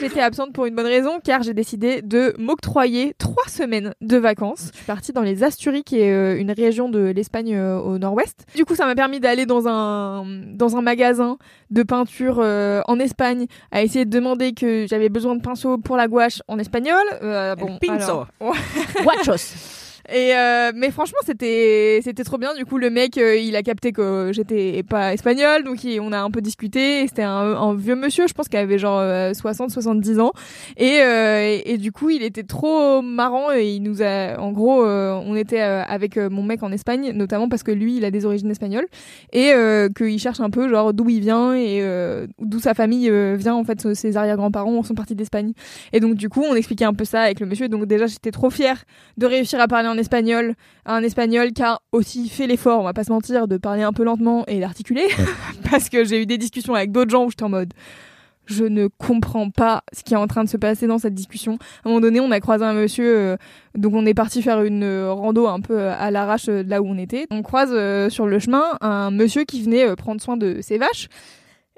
J'étais 0.00 0.20
absente 0.20 0.52
pour 0.52 0.66
une 0.66 0.74
bonne 0.74 0.86
raison 0.86 1.18
car 1.22 1.42
j'ai 1.42 1.54
décidé 1.54 2.02
de 2.02 2.34
m'octroyer 2.38 3.14
trois 3.18 3.46
semaines 3.48 3.94
de 4.00 4.16
vacances. 4.16 4.68
Je 4.72 4.76
suis 4.78 4.86
partie 4.86 5.12
dans 5.12 5.22
les 5.22 5.42
Asturies 5.42 5.82
qui 5.84 6.00
est 6.00 6.12
euh, 6.12 6.38
une 6.38 6.50
région 6.50 6.88
de 6.88 6.98
l'Espagne 7.14 7.54
euh, 7.54 7.78
au 7.78 7.98
nord-ouest. 7.98 8.44
Du 8.54 8.64
coup, 8.64 8.74
ça 8.74 8.86
m'a 8.86 8.94
permis 8.94 9.20
d'aller 9.20 9.46
dans 9.46 9.66
un 9.68 10.24
dans 10.52 10.76
un 10.76 10.82
magasin 10.82 11.38
de 11.70 11.82
peinture 11.82 12.38
euh, 12.40 12.82
en 12.86 12.98
Espagne 12.98 13.46
à 13.70 13.82
essayer 13.82 14.04
de 14.04 14.10
demander 14.10 14.52
que 14.52 14.86
j'avais 14.88 15.08
besoin 15.08 15.36
de 15.36 15.42
pinceaux 15.42 15.78
pour 15.78 15.96
la 15.96 16.06
gouache 16.08 16.42
en 16.48 16.58
espagnol. 16.58 17.02
Euh, 17.22 17.54
bon, 17.56 17.78
pinceau. 17.80 18.24
alors- 18.40 18.56
Watchos. 19.04 19.80
Et 20.12 20.34
euh, 20.34 20.72
mais 20.74 20.90
franchement, 20.90 21.18
c'était 21.24 22.00
c'était 22.02 22.24
trop 22.24 22.38
bien. 22.38 22.54
Du 22.54 22.64
coup, 22.64 22.78
le 22.78 22.90
mec, 22.90 23.18
euh, 23.18 23.36
il 23.36 23.56
a 23.56 23.62
capté 23.62 23.92
que 23.92 24.30
j'étais 24.32 24.82
pas 24.82 25.14
espagnole, 25.14 25.64
donc 25.64 25.78
on 26.00 26.12
a 26.12 26.18
un 26.18 26.30
peu 26.30 26.40
discuté. 26.40 27.02
Et 27.02 27.08
C'était 27.08 27.22
un, 27.22 27.74
vieux 27.74 27.96
monsieur, 27.96 28.26
je 28.26 28.34
pense 28.34 28.48
qu'il 28.48 28.58
avait 28.58 28.78
genre 28.78 29.02
60, 29.34 29.70
70 29.70 30.20
ans. 30.20 30.32
Et, 30.76 31.00
euh, 31.00 31.40
et, 31.42 31.72
et 31.72 31.78
du 31.78 31.92
coup, 31.92 32.10
il 32.10 32.22
était 32.22 32.42
trop 32.42 33.02
marrant 33.02 33.52
et 33.52 33.74
il 33.74 33.82
nous 33.82 34.02
a, 34.02 34.38
en 34.38 34.52
gros, 34.52 34.84
euh, 34.84 35.12
on 35.24 35.34
était 35.36 35.62
euh, 35.62 35.82
avec 35.84 36.16
euh, 36.16 36.28
mon 36.30 36.42
mec 36.42 36.62
en 36.62 36.72
Espagne, 36.72 37.12
notamment 37.12 37.48
parce 37.48 37.62
que 37.62 37.70
lui, 37.70 37.96
il 37.96 38.04
a 38.04 38.10
des 38.10 38.26
origines 38.26 38.50
espagnoles 38.50 38.86
et 39.32 39.52
euh, 39.52 39.88
qu'il 39.88 40.18
cherche 40.18 40.40
un 40.40 40.50
peu 40.50 40.68
genre 40.68 40.92
d'où 40.92 41.08
il 41.08 41.20
vient 41.20 41.54
et 41.54 41.80
euh, 41.82 42.26
d'où 42.40 42.58
sa 42.60 42.74
famille 42.74 43.10
euh, 43.10 43.36
vient. 43.38 43.54
En 43.54 43.64
fait, 43.64 43.94
ses 43.94 44.16
arrière-grands-parents 44.16 44.82
sont 44.82 44.94
partis 44.94 45.14
d'Espagne. 45.14 45.52
Et 45.92 46.00
donc, 46.00 46.14
du 46.14 46.28
coup, 46.28 46.42
on 46.42 46.54
expliquait 46.54 46.84
un 46.84 46.94
peu 46.94 47.04
ça 47.04 47.22
avec 47.22 47.40
le 47.40 47.46
monsieur. 47.46 47.68
Donc 47.68 47.86
déjà, 47.86 48.06
j'étais 48.06 48.30
trop 48.30 48.50
fière 48.50 48.84
de 49.16 49.26
réussir 49.26 49.60
à 49.60 49.68
parler 49.68 49.88
en 49.88 49.93
espagnol, 49.98 50.54
un 50.86 51.02
espagnol 51.02 51.52
qui 51.52 51.62
a 51.62 51.80
aussi 51.92 52.28
fait 52.28 52.46
l'effort, 52.46 52.80
on 52.80 52.84
va 52.84 52.92
pas 52.92 53.04
se 53.04 53.12
mentir, 53.12 53.48
de 53.48 53.56
parler 53.56 53.82
un 53.82 53.92
peu 53.92 54.04
lentement 54.04 54.44
et 54.46 54.60
d'articuler, 54.60 55.06
parce 55.70 55.88
que 55.88 56.04
j'ai 56.04 56.22
eu 56.22 56.26
des 56.26 56.38
discussions 56.38 56.74
avec 56.74 56.92
d'autres 56.92 57.10
gens 57.10 57.24
où 57.24 57.30
j'étais 57.30 57.44
en 57.44 57.48
mode 57.48 57.74
je 58.46 58.64
ne 58.64 58.88
comprends 58.88 59.48
pas 59.50 59.84
ce 59.92 60.02
qui 60.02 60.14
est 60.14 60.18
en 60.18 60.26
train 60.26 60.44
de 60.44 60.48
se 60.50 60.58
passer 60.58 60.86
dans 60.86 60.98
cette 60.98 61.14
discussion. 61.14 61.54
À 61.54 61.88
un 61.88 61.90
moment 61.90 62.00
donné, 62.00 62.20
on 62.20 62.30
a 62.30 62.40
croisé 62.40 62.62
un 62.62 62.74
monsieur, 62.74 63.16
euh, 63.16 63.36
donc 63.74 63.94
on 63.94 64.04
est 64.04 64.14
parti 64.14 64.42
faire 64.42 64.62
une 64.62 64.82
euh, 64.82 65.12
rando 65.12 65.46
un 65.46 65.60
peu 65.60 65.88
à 65.88 66.10
l'arrache 66.10 66.50
euh, 66.50 66.62
de 66.62 66.68
là 66.68 66.82
où 66.82 66.86
on 66.86 66.98
était. 66.98 67.26
On 67.30 67.42
croise 67.42 67.70
euh, 67.72 68.10
sur 68.10 68.26
le 68.26 68.38
chemin 68.38 68.76
un 68.80 69.10
monsieur 69.10 69.44
qui 69.44 69.62
venait 69.62 69.86
euh, 69.86 69.96
prendre 69.96 70.20
soin 70.20 70.36
de 70.36 70.60
ses 70.60 70.76
vaches 70.76 71.08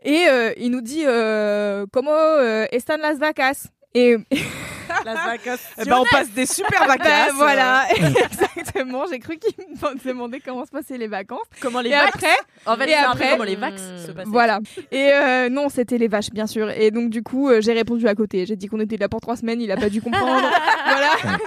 et 0.06 0.26
euh, 0.28 0.52
il 0.56 0.70
nous 0.70 0.80
dit 0.80 1.02
euh, 1.04 1.86
comment 1.92 2.12
euh, 2.12 2.66
están 2.72 3.00
las 3.00 3.18
vacas? 3.18 3.68
Et 3.98 4.16
Eh 4.28 5.84
ben, 5.88 5.98
on 5.98 6.04
passe 6.10 6.30
des 6.30 6.46
super 6.46 6.86
vacances. 6.86 7.06
ben, 7.06 7.32
voilà, 7.34 7.86
exactement. 7.96 9.04
J'ai 9.10 9.18
cru 9.18 9.36
qu'il 9.38 9.52
me 9.66 10.06
demandait 10.08 10.40
comment 10.40 10.64
se 10.64 10.70
passaient 10.70 10.98
les 10.98 11.06
vacances. 11.06 11.40
Comment 11.60 11.80
les 11.80 11.90
et 11.90 11.92
vax 11.92 12.08
après, 12.14 12.36
En 12.66 12.76
fait, 12.76 12.90
et 12.90 12.94
après- 12.94 13.30
comment 13.32 13.44
les 13.44 13.56
vax 13.56 13.80
se 14.06 14.12
passaient. 14.12 14.28
voilà. 14.28 14.60
Et 14.92 15.10
euh, 15.12 15.48
non, 15.48 15.68
c'était 15.68 15.98
les 15.98 16.08
vaches, 16.08 16.30
bien 16.30 16.46
sûr. 16.46 16.70
Et 16.70 16.90
donc, 16.90 17.10
du 17.10 17.22
coup, 17.22 17.48
euh, 17.48 17.60
j'ai 17.60 17.72
répondu 17.72 18.06
à 18.08 18.14
côté. 18.14 18.46
J'ai 18.46 18.56
dit 18.56 18.66
qu'on 18.68 18.80
était 18.80 18.96
là 18.96 19.08
pour 19.08 19.20
trois 19.20 19.36
semaines. 19.36 19.60
Il 19.60 19.70
a 19.72 19.76
pas 19.76 19.88
dû 19.88 20.00
comprendre. 20.02 20.48
voilà. 20.86 21.38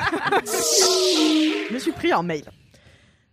Je 0.45 1.73
me 1.73 1.79
suis 1.79 1.91
pris 1.91 2.11
un 2.11 2.23
mail. 2.23 2.43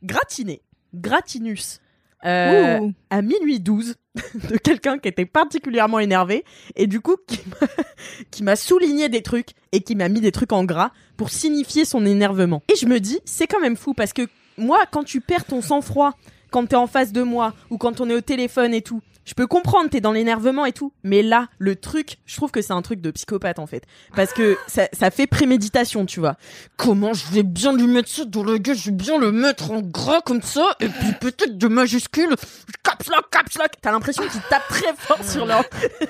Gratiné, 0.03 0.61
gratinus, 0.95 1.81
euh, 2.25 2.89
à 3.11 3.23
minuit 3.23 3.61
12, 3.61 3.95
de 4.51 4.57
quelqu'un 4.57 4.99
qui 4.99 5.09
était 5.09 5.27
particulièrement 5.27 5.99
énervé, 5.99 6.45
et 6.75 6.87
du 6.87 7.01
coup, 7.01 7.17
qui 7.27 7.41
m'a- 7.49 7.67
qui 8.31 8.43
m'a 8.43 8.57
souligné 8.57 9.09
des 9.09 9.23
trucs, 9.23 9.51
et 9.73 9.81
qui 9.81 9.95
m'a 9.95 10.09
mis 10.09 10.21
des 10.21 10.33
trucs 10.33 10.53
en 10.53 10.65
gras, 10.65 10.91
pour 11.17 11.31
signifier 11.31 11.85
son 11.85 12.05
énervement. 12.07 12.63
Et 12.73 12.77
je 12.77 12.87
me 12.87 13.01
dis, 13.01 13.21
c'est 13.25 13.47
quand 13.47 13.61
même 13.61 13.77
fou, 13.77 13.95
parce 13.95 14.13
que 14.13 14.23
moi, 14.59 14.85
quand 14.91 15.05
tu 15.05 15.21
perds 15.21 15.45
ton 15.45 15.61
sang-froid, 15.61 16.15
quand 16.51 16.67
t'es 16.67 16.77
en 16.77 16.87
face 16.87 17.13
de 17.13 17.23
moi, 17.23 17.55
ou 17.71 17.77
quand 17.79 18.01
on 18.01 18.09
est 18.09 18.15
au 18.15 18.21
téléphone 18.23 18.73
et 18.73 18.83
tout, 18.83 19.03
je 19.27 19.35
peux 19.35 19.47
comprendre, 19.47 19.91
t'es 19.91 20.01
dans 20.01 20.13
l'énervement 20.13 20.65
et 20.65 20.73
tout. 20.73 20.93
Mais 21.03 21.23
là, 21.23 21.49
le 21.59 21.77
truc, 21.77 22.17
je 22.25 22.37
trouve 22.37 22.51
que 22.51 22.63
c'est 22.63 22.73
un 22.73 22.81
truc 22.81 23.01
de 23.03 23.11
psychopathe 23.11 23.59
en 23.59 23.67
fait. 23.67 23.83
Parce 24.15 24.33
que 24.33 24.57
ça, 24.67 24.89
ça 24.93 25.11
fait 25.11 25.27
préméditation, 25.27 26.07
tu 26.07 26.21
vois. 26.21 26.37
Comment 26.77 27.13
je 27.13 27.27
vais 27.33 27.43
bien 27.43 27.73
lui 27.75 27.87
mettre 27.87 28.09
ça 28.09 28.25
dans 28.25 28.45
la 28.45 28.59
gueule, 28.59 28.77
je 28.77 28.87
vais 28.87 28.97
bien 28.97 29.19
le 29.19 29.33
mettre 29.33 29.71
en 29.73 29.81
gras 29.83 30.21
comme 30.23 30.41
ça, 30.43 30.65
et 30.81 30.89
puis 30.89 31.13
peut-être 31.21 31.59
de 31.59 31.69
majuscules, 31.69 32.35
caps 32.83 33.09
lock, 33.11 33.29
caps 33.31 33.59
lock. 33.59 33.71
T'as 33.83 33.91
l'impression 33.91 34.23
qu'ils 34.29 34.41
tapent 34.49 34.69
très 34.69 34.95
fort 34.97 35.23
sur 35.23 35.45
leur. 35.45 35.63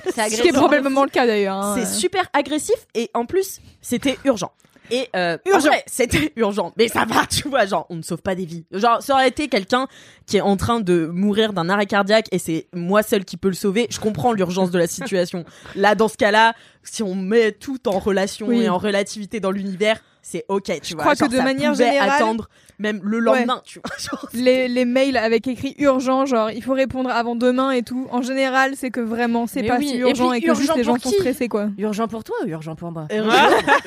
Ce 0.06 0.40
qui 0.42 0.48
est 0.48 0.52
probablement 0.52 1.04
le 1.04 1.10
cas 1.10 1.26
d'ailleurs. 1.26 1.56
hein. 1.56 1.74
C'est 1.78 1.86
super 1.86 2.26
agressif 2.32 2.76
et 2.94 3.10
en 3.14 3.24
plus, 3.24 3.60
c'était 3.80 4.18
urgent. 4.24 4.52
Et 4.90 5.08
euh, 5.16 5.36
Urgent. 5.46 5.70
c'était 5.86 6.32
urgent. 6.36 6.72
Mais 6.76 6.88
ça 6.88 7.04
va, 7.04 7.26
tu 7.26 7.48
vois, 7.48 7.66
genre, 7.66 7.86
on 7.90 7.96
ne 7.96 8.02
sauve 8.02 8.22
pas 8.22 8.34
des 8.34 8.44
vies. 8.44 8.64
Genre, 8.72 9.02
ça 9.02 9.14
aurait 9.14 9.28
été 9.28 9.48
quelqu'un 9.48 9.86
qui 10.26 10.36
est 10.36 10.40
en 10.42 10.56
train 10.56 10.80
de 10.80 11.06
mourir 11.06 11.52
d'un 11.52 11.68
arrêt 11.68 11.86
cardiaque 11.86 12.26
et 12.32 12.38
c'est 12.38 12.66
moi 12.74 13.02
seul 13.02 13.24
qui 13.24 13.36
peux 13.36 13.48
le 13.48 13.54
sauver. 13.54 13.86
Je 13.90 14.00
comprends 14.00 14.32
l'urgence 14.32 14.70
de 14.70 14.78
la 14.78 14.86
situation. 14.86 15.44
Là, 15.74 15.94
dans 15.94 16.08
ce 16.08 16.16
cas-là, 16.16 16.54
si 16.82 17.02
on 17.02 17.14
met 17.14 17.52
tout 17.52 17.88
en 17.88 17.98
relation 17.98 18.48
Oui. 18.48 18.62
et 18.62 18.68
en 18.68 18.78
relativité 18.78 19.40
dans 19.40 19.50
l'univers, 19.50 20.00
c'est 20.28 20.44
ok, 20.48 20.80
tu 20.82 20.94
vois. 20.94 21.04
crois 21.04 21.14
que 21.14 21.30
de 21.30 21.36
ça 21.36 21.44
manière 21.44 21.72
générale- 21.74 22.10
attendre 22.10 22.48
même 22.80 23.00
le 23.04 23.20
lendemain, 23.20 23.62
tu 23.64 23.78
vois. 23.78 23.96
Genre, 23.98 24.28
Les, 24.34 24.66
les 24.66 24.84
mails 24.84 25.16
avec 25.16 25.46
écrit 25.46 25.76
urgent, 25.78 26.26
genre 26.26 26.50
il 26.50 26.62
faut 26.64 26.72
répondre 26.74 27.08
avant 27.10 27.36
demain 27.36 27.70
et 27.70 27.82
tout. 27.82 28.08
En 28.10 28.22
général, 28.22 28.72
c'est 28.76 28.90
que 28.90 29.00
vraiment 29.00 29.46
c'est 29.46 29.62
pas 29.62 29.78
oui, 29.78 29.88
si 29.88 29.94
et 29.94 29.98
urgent 30.00 30.30
puis 30.30 30.38
et, 30.38 30.40
que 30.42 30.54
juste 30.54 30.62
urgent 30.70 30.74
les 30.76 30.82
gens 30.84 30.98
sont 30.98 31.10
qui 31.10 31.14
stressés 31.14 31.48
quoi. 31.48 31.68
Urgent 31.78 32.08
pour 32.08 32.24
toi 32.24 32.34
ou 32.44 32.48
urgent 32.48 32.74
pour 32.74 32.90
moi 32.90 33.06
urgent, 33.14 33.30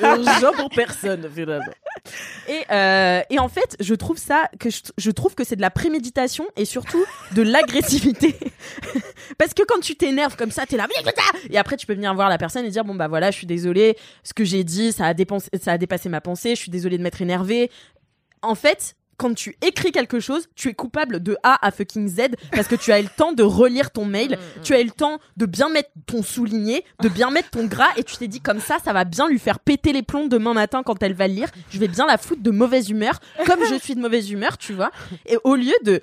urgent 0.02 0.52
pour 0.56 0.70
personne 0.70 1.28
finalement. 1.32 1.72
Et, 2.48 2.62
euh, 2.70 3.22
et 3.30 3.38
en 3.38 3.48
fait, 3.48 3.76
je 3.80 3.94
trouve 3.94 4.18
ça 4.18 4.50
que 4.58 4.68
je, 4.70 5.10
trouve 5.10 5.34
que 5.34 5.44
c'est 5.44 5.56
de 5.56 5.60
la 5.60 5.70
préméditation 5.70 6.46
et 6.56 6.64
surtout 6.64 7.04
de 7.34 7.42
l'agressivité. 7.42 8.36
Parce 9.38 9.54
que 9.54 9.62
quand 9.66 9.80
tu 9.80 9.96
t'énerves 9.96 10.36
comme 10.36 10.50
ça, 10.50 10.66
t'es 10.66 10.76
là 10.76 10.86
et 11.50 11.58
après 11.58 11.76
tu 11.76 11.86
peux 11.86 11.94
venir 11.94 12.14
voir 12.14 12.28
la 12.28 12.38
personne 12.38 12.64
et 12.64 12.70
dire 12.70 12.84
bon 12.84 12.94
bah 12.94 13.08
voilà, 13.08 13.30
je 13.30 13.36
suis 13.36 13.46
désolée, 13.46 13.96
ce 14.24 14.34
que 14.34 14.44
j'ai 14.44 14.64
dit, 14.64 14.92
ça 14.92 15.06
a 15.06 15.14
dépensé, 15.14 15.48
ça 15.60 15.72
a 15.72 15.78
dépassé 15.78 16.08
ma 16.08 16.20
pensée, 16.20 16.50
je 16.50 16.60
suis 16.60 16.70
désolée 16.70 16.98
de 16.98 17.02
m'être 17.02 17.22
énervée. 17.22 17.70
En 18.42 18.54
fait, 18.54 18.96
quand 19.20 19.34
tu 19.34 19.54
écris 19.60 19.92
quelque 19.92 20.18
chose, 20.18 20.48
tu 20.54 20.70
es 20.70 20.74
coupable 20.74 21.22
de 21.22 21.36
A 21.42 21.58
à 21.66 21.70
fucking 21.70 22.08
Z 22.08 22.36
parce 22.52 22.66
que 22.66 22.74
tu 22.74 22.90
as 22.90 23.00
eu 23.00 23.02
le 23.02 23.10
temps 23.14 23.32
de 23.32 23.42
relire 23.42 23.90
ton 23.90 24.06
mail, 24.06 24.38
tu 24.62 24.72
as 24.72 24.80
eu 24.80 24.84
le 24.84 24.90
temps 24.90 25.20
de 25.36 25.44
bien 25.44 25.68
mettre 25.68 25.90
ton 26.06 26.22
souligné, 26.22 26.86
de 27.02 27.10
bien 27.10 27.30
mettre 27.30 27.50
ton 27.50 27.66
gras 27.66 27.90
et 27.98 28.02
tu 28.02 28.16
t'es 28.16 28.28
dit 28.28 28.40
comme 28.40 28.60
ça, 28.60 28.78
ça 28.82 28.94
va 28.94 29.04
bien 29.04 29.28
lui 29.28 29.38
faire 29.38 29.58
péter 29.58 29.92
les 29.92 30.02
plombs 30.02 30.26
demain 30.26 30.54
matin 30.54 30.82
quand 30.82 31.02
elle 31.02 31.12
va 31.12 31.28
le 31.28 31.34
lire. 31.34 31.50
Je 31.68 31.78
vais 31.78 31.88
bien 31.88 32.06
la 32.06 32.16
foutre 32.16 32.40
de 32.40 32.50
mauvaise 32.50 32.88
humeur, 32.88 33.20
comme 33.46 33.60
je 33.68 33.74
suis 33.74 33.94
de 33.94 34.00
mauvaise 34.00 34.30
humeur, 34.30 34.56
tu 34.56 34.72
vois. 34.72 34.90
Et 35.26 35.36
au 35.44 35.54
lieu 35.54 35.74
de 35.84 36.00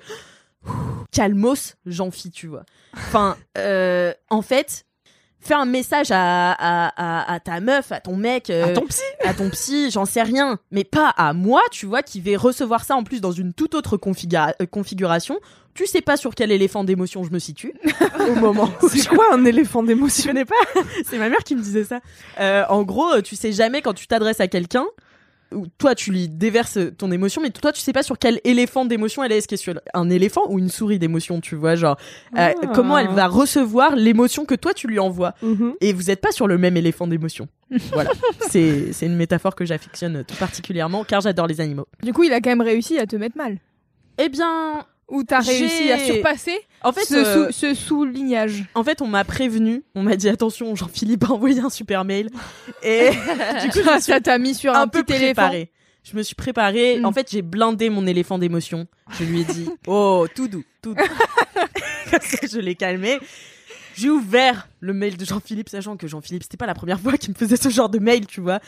calmos, 1.10 1.74
j'en 1.86 2.12
fie, 2.12 2.30
tu 2.30 2.46
vois. 2.46 2.62
Enfin, 2.94 3.36
euh, 3.56 4.14
en 4.30 4.42
fait, 4.42 4.84
fais 5.48 5.54
un 5.54 5.64
message 5.64 6.10
à, 6.10 6.52
à, 6.52 6.92
à, 6.96 7.32
à 7.34 7.40
ta 7.40 7.60
meuf, 7.60 7.90
à 7.92 8.00
ton 8.00 8.16
mec, 8.16 8.50
euh, 8.50 8.66
À 8.66 8.68
ton 8.70 8.86
psy. 8.86 9.02
à 9.24 9.34
ton 9.34 9.50
psy, 9.50 9.90
j'en 9.90 10.04
sais 10.04 10.22
rien, 10.22 10.58
mais 10.70 10.84
pas 10.84 11.08
à 11.16 11.32
moi, 11.32 11.60
tu 11.72 11.86
vois, 11.86 12.02
qui 12.02 12.20
vais 12.20 12.36
recevoir 12.36 12.84
ça 12.84 12.94
en 12.94 13.02
plus 13.02 13.20
dans 13.20 13.32
une 13.32 13.52
toute 13.52 13.74
autre 13.74 13.96
configura- 13.96 14.54
euh, 14.62 14.66
configuration. 14.66 15.38
Tu 15.74 15.86
sais 15.86 16.00
pas 16.00 16.16
sur 16.16 16.34
quel 16.34 16.50
éléphant 16.50 16.82
d'émotion 16.82 17.22
je 17.22 17.30
me 17.30 17.38
situe 17.38 17.72
au 18.28 18.34
moment 18.40 18.68
C'est 18.88 19.06
quoi 19.08 19.26
un 19.32 19.44
éléphant 19.44 19.82
d'émotion? 19.84 20.22
Je 20.24 20.28
connais 20.28 20.44
pas. 20.44 20.54
C'est 21.08 21.18
ma 21.18 21.28
mère 21.28 21.38
qui 21.44 21.54
me 21.54 21.62
disait 21.62 21.84
ça. 21.84 22.00
Euh, 22.40 22.64
en 22.68 22.82
gros, 22.82 23.20
tu 23.22 23.36
sais 23.36 23.52
jamais 23.52 23.80
quand 23.80 23.94
tu 23.94 24.06
t'adresses 24.08 24.40
à 24.40 24.48
quelqu'un, 24.48 24.84
ou 25.52 25.66
toi 25.78 25.94
tu 25.94 26.10
lui 26.12 26.28
déverses 26.28 26.78
ton 26.98 27.10
émotion, 27.10 27.40
mais 27.42 27.50
toi 27.50 27.72
tu 27.72 27.80
sais 27.80 27.92
pas 27.92 28.02
sur 28.02 28.18
quel 28.18 28.40
éléphant 28.44 28.84
d'émotion 28.84 29.24
elle 29.24 29.32
est. 29.32 29.38
Est-ce 29.38 29.48
qu'elle 29.48 29.58
est 29.58 29.62
sur 29.62 29.80
un 29.94 30.10
éléphant 30.10 30.42
ou 30.48 30.58
une 30.58 30.68
souris 30.68 30.98
d'émotion, 30.98 31.40
tu 31.40 31.54
vois, 31.56 31.74
genre 31.74 31.96
euh, 32.36 32.52
Ah. 32.62 32.66
comment 32.74 32.98
elle 32.98 33.08
va 33.08 33.26
recevoir 33.28 33.96
l'émotion 33.96 34.44
que 34.44 34.54
toi 34.54 34.74
tu 34.74 34.86
lui 34.86 34.98
envoies? 34.98 35.34
Mhm. 35.42 35.74
Et 35.80 35.92
vous 35.92 36.10
êtes 36.10 36.20
pas 36.20 36.32
sur 36.32 36.46
le 36.48 36.58
même 36.58 36.76
éléphant 36.76 37.06
d'émotion. 37.06 37.48
voilà, 37.92 38.10
c'est 38.48 38.92
c'est 38.92 39.06
une 39.06 39.16
métaphore 39.16 39.54
que 39.54 39.64
j'affectionne 39.64 40.24
tout 40.24 40.36
particulièrement 40.36 41.04
car 41.04 41.20
j'adore 41.20 41.46
les 41.46 41.60
animaux. 41.60 41.86
Du 42.02 42.12
coup, 42.12 42.24
il 42.24 42.32
a 42.32 42.40
quand 42.40 42.50
même 42.50 42.60
réussi 42.62 42.98
à 42.98 43.06
te 43.06 43.16
mettre 43.16 43.36
mal. 43.36 43.58
Eh 44.18 44.28
bien, 44.28 44.84
Ou 45.08 45.24
t'as 45.24 45.40
réussi 45.40 45.90
à 45.90 45.98
surpasser 45.98 46.58
en 46.82 46.92
fait, 46.92 47.04
ce, 47.04 47.14
euh, 47.14 47.46
sou- 47.46 47.52
ce 47.52 47.74
soulignage. 47.74 48.64
En 48.74 48.84
fait, 48.84 49.00
on 49.00 49.06
m'a 49.06 49.24
prévenu, 49.24 49.82
on 49.94 50.02
m'a 50.02 50.16
dit 50.16 50.28
attention, 50.28 50.74
Jean-Philippe 50.76 51.24
a 51.24 51.32
envoyé 51.32 51.60
un 51.60 51.70
super 51.70 52.04
mail. 52.04 52.28
Et 52.82 53.08
du 53.62 53.70
coup, 53.70 53.78
je 53.82 54.00
ça 54.00 54.20
t'a 54.20 54.38
mis 54.38 54.54
sur 54.54 54.74
un, 54.74 54.82
un 54.82 54.88
peu 54.88 55.02
petit 55.02 55.18
préparée. 55.18 55.70
Je 56.04 56.16
me 56.16 56.22
suis 56.22 56.34
préparée. 56.34 56.98
Mm. 57.00 57.06
En 57.06 57.12
fait, 57.12 57.30
j'ai 57.30 57.42
blindé 57.42 57.90
mon 57.90 58.06
éléphant 58.06 58.38
d'émotion. 58.38 58.86
Je 59.18 59.24
lui 59.24 59.40
ai 59.40 59.44
dit 59.44 59.68
oh 59.86 60.26
tout 60.34 60.48
doux, 60.48 60.64
tout 60.82 60.94
doux. 60.94 61.02
Je 62.50 62.58
l'ai 62.58 62.74
calmé. 62.74 63.18
J'ai 63.94 64.10
ouvert 64.10 64.68
le 64.80 64.92
mail 64.92 65.16
de 65.16 65.24
Jean-Philippe, 65.24 65.68
sachant 65.68 65.96
que 65.96 66.06
Jean-Philippe, 66.06 66.44
c'était 66.44 66.56
pas 66.56 66.66
la 66.66 66.74
première 66.74 67.00
fois 67.00 67.16
qu'il 67.18 67.30
me 67.30 67.34
faisait 67.34 67.56
ce 67.56 67.68
genre 67.68 67.88
de 67.88 67.98
mail, 67.98 68.26
tu 68.26 68.40
vois. 68.40 68.60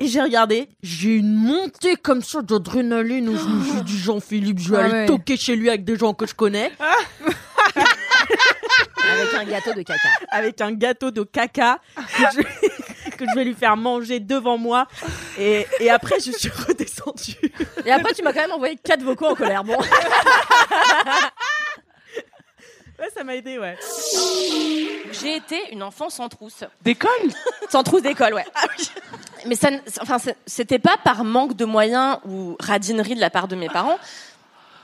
Et 0.00 0.08
j'ai 0.08 0.20
regardé, 0.20 0.68
j'ai 0.82 1.16
une 1.16 1.34
montée 1.34 1.96
comme 1.96 2.22
ça 2.22 2.42
d'adrénaline 2.42 3.28
où 3.28 3.36
je 3.36 3.44
me 3.46 3.64
suis 3.64 3.82
dit 3.82 3.98
Jean-Philippe, 3.98 4.58
je 4.58 4.70
vais 4.70 4.76
Ah 4.78 4.84
aller 4.84 4.92
ouais. 4.92 5.06
toquer 5.06 5.36
chez 5.36 5.54
lui 5.56 5.68
avec 5.68 5.84
des 5.84 5.96
gens 5.96 6.12
que 6.14 6.26
je 6.26 6.34
connais. 6.34 6.72
Avec 9.12 9.34
un 9.34 9.44
gâteau 9.44 9.72
de 9.74 9.82
caca. 9.82 10.08
avec 10.30 10.60
un 10.60 10.72
gâteau 10.72 11.10
de 11.10 11.22
caca 11.22 11.78
que 11.96 12.22
je, 12.34 13.10
que 13.16 13.24
je 13.28 13.34
vais 13.34 13.44
lui 13.44 13.54
faire 13.54 13.76
manger 13.76 14.20
devant 14.20 14.56
moi. 14.56 14.86
Et, 15.38 15.66
et 15.80 15.90
après, 15.90 16.16
je 16.24 16.30
suis 16.32 16.48
redescendue. 16.68 17.52
Et 17.84 17.90
après, 17.90 18.14
tu 18.14 18.22
m'as 18.22 18.32
quand 18.32 18.40
même 18.42 18.52
envoyé 18.52 18.76
quatre 18.82 19.02
vocaux 19.02 19.26
en 19.26 19.34
colère. 19.34 19.64
Bon. 19.64 19.76
Ouais, 23.02 23.08
ça 23.12 23.24
m'a 23.24 23.34
aidé, 23.34 23.58
ouais. 23.58 23.76
J'ai 25.10 25.34
été 25.34 25.56
une 25.72 25.82
enfant 25.82 26.08
sans 26.08 26.28
trousse. 26.28 26.62
D'école 26.82 27.10
Sans 27.68 27.82
trousse 27.82 28.02
d'école, 28.02 28.32
ouais. 28.34 28.44
Mais 29.46 29.56
ça, 29.56 29.70
enfin, 30.00 30.18
c'était 30.46 30.78
pas 30.78 30.96
par 31.02 31.24
manque 31.24 31.56
de 31.56 31.64
moyens 31.64 32.18
ou 32.28 32.56
radinerie 32.60 33.16
de 33.16 33.20
la 33.20 33.28
part 33.28 33.48
de 33.48 33.56
mes 33.56 33.68
parents. 33.68 33.98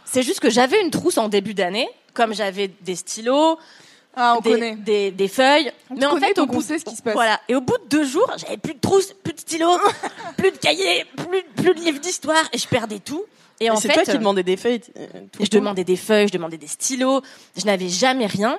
C'est 0.05 0.25
juste 0.25 0.41
que 0.41 0.51
j'avais 0.51 0.81
une 0.83 0.91
trousse 0.91 1.17
en 1.17 1.29
début 1.29 1.55
d'année, 1.55 1.89
comme 2.13 2.35
j'avais 2.35 2.67
des 2.81 2.97
stylos, 2.97 3.57
Ah, 4.17 4.35
on 4.37 4.41
des, 4.41 4.51
connaît. 4.51 4.75
des, 4.75 5.11
des 5.13 5.29
feuilles. 5.29 5.71
On 5.91 5.95
mais 5.95 6.07
en 6.07 6.11
connaît, 6.15 6.29
fait, 6.29 6.35
donc 6.35 6.51
on 6.51 6.55
bout, 6.57 6.63
sait 6.63 6.81
ce 6.81 6.85
qui 6.85 6.97
se 6.97 7.03
passe. 7.03 7.15
Voilà. 7.15 7.41
Et 7.49 7.55
au 7.55 7.61
bout 7.61 7.79
de 7.79 7.89
deux 7.89 8.05
jours, 8.05 8.29
j'avais 8.37 8.57
plus 8.57 8.75
de 8.75 8.81
trousse, 8.81 9.13
plus 9.23 9.33
de 9.35 9.39
stylos, 9.39 9.79
plus 10.37 10.51
de 10.51 10.57
cahiers, 10.57 11.07
plus, 11.17 11.43
plus 11.55 11.73
de 11.75 11.81
livres 11.81 12.01
d'histoire, 12.01 12.43
et 12.53 12.59
je 12.59 12.67
perdais 12.67 12.99
tout. 12.99 13.25
Et 13.61 13.71
en 13.71 13.77
c'est 13.77 13.89
fait, 13.89 13.95
toi 13.95 14.05
qui 14.05 14.19
demandais 14.19 14.43
des 14.43 14.57
feuilles. 14.57 14.81
euh, 14.97 15.07
tout 15.33 15.45
je 15.45 15.51
demandais 15.51 15.85
des 15.85 15.97
feuilles, 15.97 16.29
je 16.29 16.33
demandais 16.33 16.59
des 16.59 16.67
stylos, 16.69 17.23
je 17.57 17.65
n'avais 17.67 17.89
jamais 17.89 18.27
rien. 18.27 18.59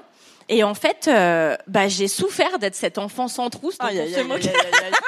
Et 0.49 0.63
en 0.63 0.73
fait, 0.73 1.07
euh, 1.07 1.55
bah, 1.67 1.87
j'ai 1.87 2.07
souffert 2.07 2.59
d'être 2.59 2.75
cet 2.75 2.97
enfant 2.97 3.27
sans 3.27 3.49
trousse. 3.49 3.77
moquait. 3.79 3.99
aïe, 3.99 4.09
aïe, 4.09 4.15
aïe. 4.85 4.91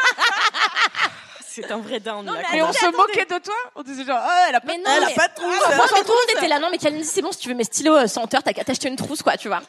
C'est 1.54 1.70
un 1.70 1.80
vrai 1.80 2.00
down. 2.00 2.26
là, 2.26 2.32
Et 2.54 2.60
quand 2.60 2.70
on 2.70 2.72
se 2.72 2.86
moquait 2.96 3.26
de 3.26 3.38
toi 3.44 3.54
On 3.76 3.84
disait 3.84 4.06
genre, 4.06 4.22
oh, 4.26 4.46
elle 4.48 4.56
a 4.56 4.62
pas, 4.62 4.68
Mais 4.68 4.78
non, 4.78 4.84
elle 4.96 5.04
a 5.04 5.08
mais- 5.08 5.14
pas 5.16 5.28
de 5.28 5.34
trousse. 5.36 5.54
Franchement, 5.58 5.98
tout 5.98 6.14
le 6.14 6.34
monde 6.34 6.38
était 6.38 6.48
là. 6.48 6.60
Non, 6.60 6.70
mais 6.72 6.78
Kalindi, 6.78 7.04
c'est 7.04 7.22
bon, 7.22 7.34
si 7.34 7.40
tu 7.40 7.50
veux 7.50 7.56
mes 7.56 7.66
stylos 7.66 7.94
euh, 7.94 8.08
sans 8.08 8.26
t'as 8.26 8.42
qu'à 8.42 8.64
t'acheter 8.64 8.88
une 8.88 8.96
trousse, 8.96 9.22
quoi, 9.22 9.36
tu 9.36 9.50
vois. 9.50 9.60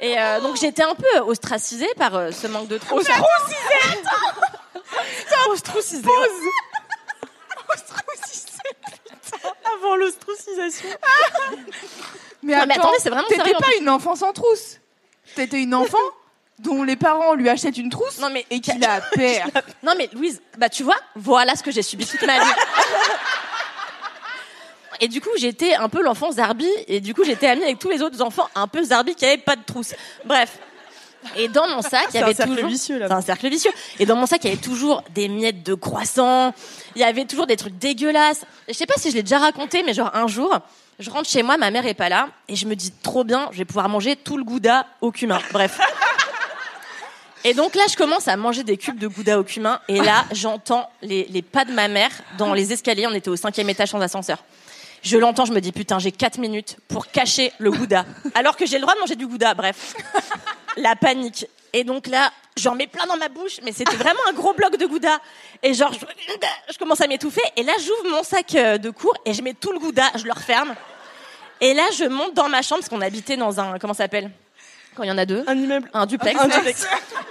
Et 0.00 0.20
euh, 0.20 0.40
donc, 0.40 0.56
j'étais 0.56 0.82
un 0.82 0.94
peu 0.94 1.18
ostracisée 1.20 1.88
par 1.96 2.14
euh, 2.14 2.30
ce 2.30 2.46
manque 2.46 2.68
de 2.68 2.76
trousse. 2.76 3.06
Ostracisé. 5.50 6.04
Avant 9.76 9.96
l'ostracisation. 9.96 10.88
Mais 12.42 12.56
Non, 12.56 12.64
mais 12.66 12.74
attends, 12.74 12.84
attendez, 12.84 12.96
c'est 13.00 13.10
vraiment 13.10 13.28
t'étais 13.28 13.52
pas 13.52 13.76
une 13.78 13.88
enfant 13.90 14.16
sans 14.16 14.32
trousse. 14.32 14.78
T'étais 15.34 15.62
une 15.62 15.74
enfant 15.74 15.98
dont 16.58 16.82
les 16.82 16.96
parents 16.96 17.34
lui 17.34 17.48
achètent 17.48 17.76
une 17.76 17.90
trousse 17.90 18.18
Non, 18.18 18.30
mais 18.30 18.46
et 18.50 18.60
qui 18.60 18.76
la 18.78 19.00
perd. 19.00 19.50
Non 19.82 19.92
mais 19.96 20.08
Louise, 20.14 20.40
bah 20.56 20.70
tu 20.70 20.82
vois, 20.82 20.96
voilà 21.16 21.54
ce 21.54 21.62
que 21.62 21.70
j'ai 21.70 21.82
subi 21.82 22.06
toute 22.06 22.22
ma 22.22 22.38
vie. 22.38 22.50
Et 25.02 25.08
du 25.08 25.20
coup, 25.20 25.30
j'étais 25.38 25.74
un 25.74 25.88
peu 25.88 26.02
l'enfant 26.02 26.30
Zarbi, 26.30 26.68
et 26.86 27.00
du 27.00 27.14
coup, 27.14 27.24
j'étais 27.24 27.46
amie 27.46 27.62
avec 27.62 27.78
tous 27.78 27.88
les 27.88 28.02
autres 28.02 28.20
enfants 28.20 28.48
un 28.54 28.68
peu 28.68 28.82
Zarbi 28.82 29.14
qui 29.14 29.24
avaient 29.24 29.38
pas 29.38 29.56
de 29.56 29.62
trousse. 29.64 29.94
Bref. 30.24 30.58
Et 31.36 31.48
dans 31.48 31.68
mon 31.68 31.82
sac, 31.82 32.08
il 32.12 32.16
y 32.16 32.18
un 32.20 32.24
avait 32.24 32.34
cercle 32.34 32.54
toujours. 32.54 32.68
vicieux, 32.68 32.98
là. 32.98 33.08
C'est 33.08 33.14
un 33.14 33.20
cercle 33.20 33.48
vicieux. 33.48 33.70
Et 33.98 34.06
dans 34.06 34.16
mon 34.16 34.26
sac, 34.26 34.42
il 34.44 34.48
y 34.48 34.52
avait 34.52 34.60
toujours 34.60 35.02
des 35.14 35.28
miettes 35.28 35.62
de 35.62 35.74
croissant. 35.74 36.54
Il 36.96 37.00
y 37.00 37.04
avait 37.04 37.24
toujours 37.26 37.46
des 37.46 37.56
trucs 37.56 37.78
dégueulasses. 37.78 38.44
Je 38.68 38.74
sais 38.74 38.86
pas 38.86 38.94
si 38.96 39.10
je 39.10 39.16
l'ai 39.16 39.22
déjà 39.22 39.38
raconté, 39.38 39.82
mais 39.82 39.94
genre 39.94 40.10
un 40.14 40.26
jour, 40.26 40.58
je 40.98 41.10
rentre 41.10 41.28
chez 41.28 41.42
moi, 41.42 41.56
ma 41.56 41.70
mère 41.70 41.86
est 41.86 41.94
pas 41.94 42.08
là, 42.08 42.28
et 42.48 42.56
je 42.56 42.66
me 42.66 42.74
dis 42.74 42.90
trop 43.02 43.24
bien, 43.24 43.48
je 43.52 43.58
vais 43.58 43.64
pouvoir 43.64 43.88
manger 43.88 44.16
tout 44.16 44.36
le 44.36 44.44
gouda 44.44 44.86
au 45.00 45.10
cumin. 45.10 45.40
Bref. 45.52 45.78
Et 47.42 47.54
donc 47.54 47.74
là, 47.74 47.82
je 47.90 47.96
commence 47.96 48.28
à 48.28 48.36
manger 48.36 48.64
des 48.64 48.76
cubes 48.76 48.98
de 48.98 49.08
gouda 49.08 49.40
au 49.40 49.44
cumin. 49.44 49.80
Et 49.88 49.98
là, 49.98 50.26
j'entends 50.32 50.90
les, 51.00 51.26
les 51.30 51.40
pas 51.40 51.64
de 51.64 51.72
ma 51.72 51.88
mère 51.88 52.10
dans 52.36 52.52
les 52.52 52.70
escaliers. 52.74 53.06
On 53.06 53.14
était 53.14 53.30
au 53.30 53.36
cinquième 53.36 53.70
étage 53.70 53.88
sans 53.88 54.00
ascenseur. 54.02 54.44
Je 55.02 55.16
l'entends, 55.16 55.46
je 55.46 55.52
me 55.54 55.60
dis 55.62 55.72
putain, 55.72 55.98
j'ai 55.98 56.12
4 56.12 56.36
minutes 56.38 56.76
pour 56.88 57.06
cacher 57.06 57.50
le 57.58 57.70
gouda. 57.70 58.04
Alors 58.34 58.56
que 58.56 58.66
j'ai 58.66 58.76
le 58.76 58.82
droit 58.82 58.94
de 58.94 59.00
manger 59.00 59.16
du 59.16 59.26
gouda, 59.26 59.54
bref. 59.54 59.94
La 60.80 60.96
panique. 60.96 61.46
Et 61.72 61.84
donc 61.84 62.06
là, 62.08 62.30
j'en 62.56 62.74
mets 62.74 62.86
plein 62.88 63.06
dans 63.06 63.16
ma 63.16 63.28
bouche, 63.28 63.58
mais 63.62 63.72
c'était 63.72 63.94
vraiment 64.04 64.20
un 64.28 64.32
gros 64.32 64.52
bloc 64.54 64.76
de 64.76 64.86
gouda. 64.86 65.18
Et 65.62 65.72
genre, 65.74 65.92
je, 65.92 66.00
je 66.72 66.78
commence 66.78 67.00
à 67.00 67.06
m'étouffer. 67.06 67.42
Et 67.56 67.62
là, 67.62 67.72
j'ouvre 67.78 68.10
mon 68.16 68.22
sac 68.22 68.54
euh, 68.54 68.78
de 68.78 68.90
cours 68.90 69.14
et 69.24 69.34
je 69.34 69.42
mets 69.42 69.54
tout 69.54 69.72
le 69.72 69.78
gouda, 69.78 70.04
je 70.16 70.24
le 70.24 70.32
referme. 70.32 70.74
Et 71.60 71.74
là, 71.74 71.84
je 71.96 72.04
monte 72.04 72.34
dans 72.34 72.48
ma 72.48 72.62
chambre 72.62 72.80
parce 72.80 72.88
qu'on 72.88 73.00
habitait 73.02 73.36
dans 73.36 73.60
un, 73.60 73.78
comment 73.78 73.92
ça 73.94 74.04
s'appelle? 74.04 74.30
Quand 74.96 75.04
il 75.04 75.08
y 75.08 75.12
en 75.12 75.18
a 75.18 75.24
deux 75.24 75.44
Un 75.46 75.56
immeuble. 75.56 75.88
un 75.94 76.04
duplex. 76.04 76.40
Un 76.40 76.48
duplex. 76.48 76.84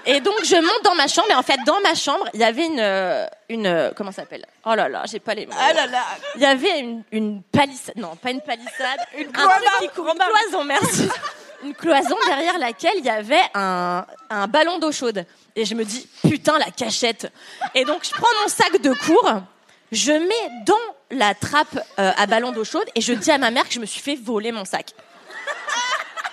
Et 0.06 0.22
donc 0.22 0.36
je 0.46 0.56
monte 0.56 0.82
dans 0.86 0.96
ma 0.96 1.08
chambre 1.08 1.28
et 1.30 1.36
en 1.36 1.44
fait 1.44 1.60
dans 1.66 1.80
ma 1.82 1.94
chambre 1.94 2.26
il 2.34 2.40
y 2.40 2.44
avait 2.46 2.66
une 2.66 2.80
euh, 2.80 3.26
une 3.50 3.68
euh, 3.68 3.92
comment 3.94 4.14
ça 4.14 4.22
s'appelle? 4.22 4.46
Oh 4.66 4.76
là 4.76 4.88
là 4.88 5.04
j'ai 5.12 5.20
pas 5.20 5.34
les 5.34 5.46
mots. 5.46 5.52
Ah 5.60 5.74
là 5.74 5.86
là. 5.88 6.04
Il 6.38 6.42
y 6.42 6.46
avait 6.46 6.80
une, 6.80 7.04
une 7.12 7.44
palissade 7.44 7.98
non 7.98 8.16
pas 8.16 8.32
une 8.32 8.40
palissade 8.40 9.00
une, 9.18 9.28
un 9.28 9.32
truc 9.48 9.64
qui 9.82 9.88
court- 9.90 10.08
une 10.08 10.18
cloison 10.20 10.64
merci 10.64 11.10
une 11.64 11.74
cloison 11.74 12.16
derrière 12.26 12.58
laquelle 12.60 12.94
il 12.98 13.06
y 13.06 13.10
avait 13.10 13.42
un 13.54 14.06
un 14.30 14.48
ballon 14.48 14.80
d'eau 14.80 14.92
chaude 14.92 15.26
et 15.56 15.66
je 15.66 15.76
me 15.76 15.84
dis 15.84 16.08
putain 16.28 16.58
la 16.60 16.72
cachette 16.72 17.32
et 17.76 17.84
donc 17.86 18.04
je 18.06 18.12
prends 18.12 18.28
mon 18.44 18.48
sac 18.48 18.82
de 18.82 18.94
cours 18.94 19.42
je 19.92 20.12
mets 20.12 20.64
dans 20.66 20.76
la 21.12 21.34
trappe 21.34 21.80
euh, 22.00 22.12
à 22.16 22.26
ballon 22.28 22.52
d'eau 22.52 22.64
chaude 22.64 22.86
et 22.96 23.02
je 23.02 23.12
dis 23.14 23.32
à 23.32 23.38
ma 23.38 23.50
mère 23.52 23.68
que 23.68 23.74
je 23.74 23.80
me 23.80 23.86
suis 23.88 24.02
fait 24.02 24.16
voler 24.16 24.52
mon 24.52 24.64
sac. 24.66 24.94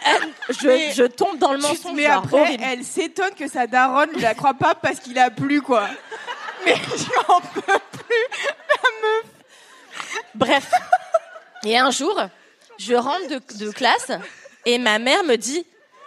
Elle- 0.05 0.33
je, 0.51 0.93
je 0.95 1.03
tombe 1.05 1.39
dans 1.39 1.53
le 1.53 1.59
mensonge. 1.59 1.95
mais 1.95 2.05
genre 2.05 2.23
après, 2.25 2.41
horrible. 2.41 2.63
elle 2.65 2.85
s'étonne 2.85 3.35
que 3.35 3.49
sa 3.49 3.67
daronne 3.67 4.11
ne 4.15 4.21
la 4.21 4.35
croit 4.35 4.55
pas 4.55 4.75
parce 4.77 5.01
qu'il 5.01 5.19
a 5.19 5.31
plu, 5.31 5.61
quoi. 5.63 5.89
Mais 6.65 6.77
j'en 6.97 7.41
peux 7.41 7.73
Bref. 10.35 10.71
Et 11.65 11.77
un 11.79 11.91
jour, 11.91 12.21
je 12.79 12.95
rentre 12.95 13.27
de, 13.29 13.65
de 13.65 13.71
classe 13.73 14.13
et 14.67 14.77
ma 14.79 14.99
mère 14.99 15.25
me 15.25 15.37
dit 15.37 15.65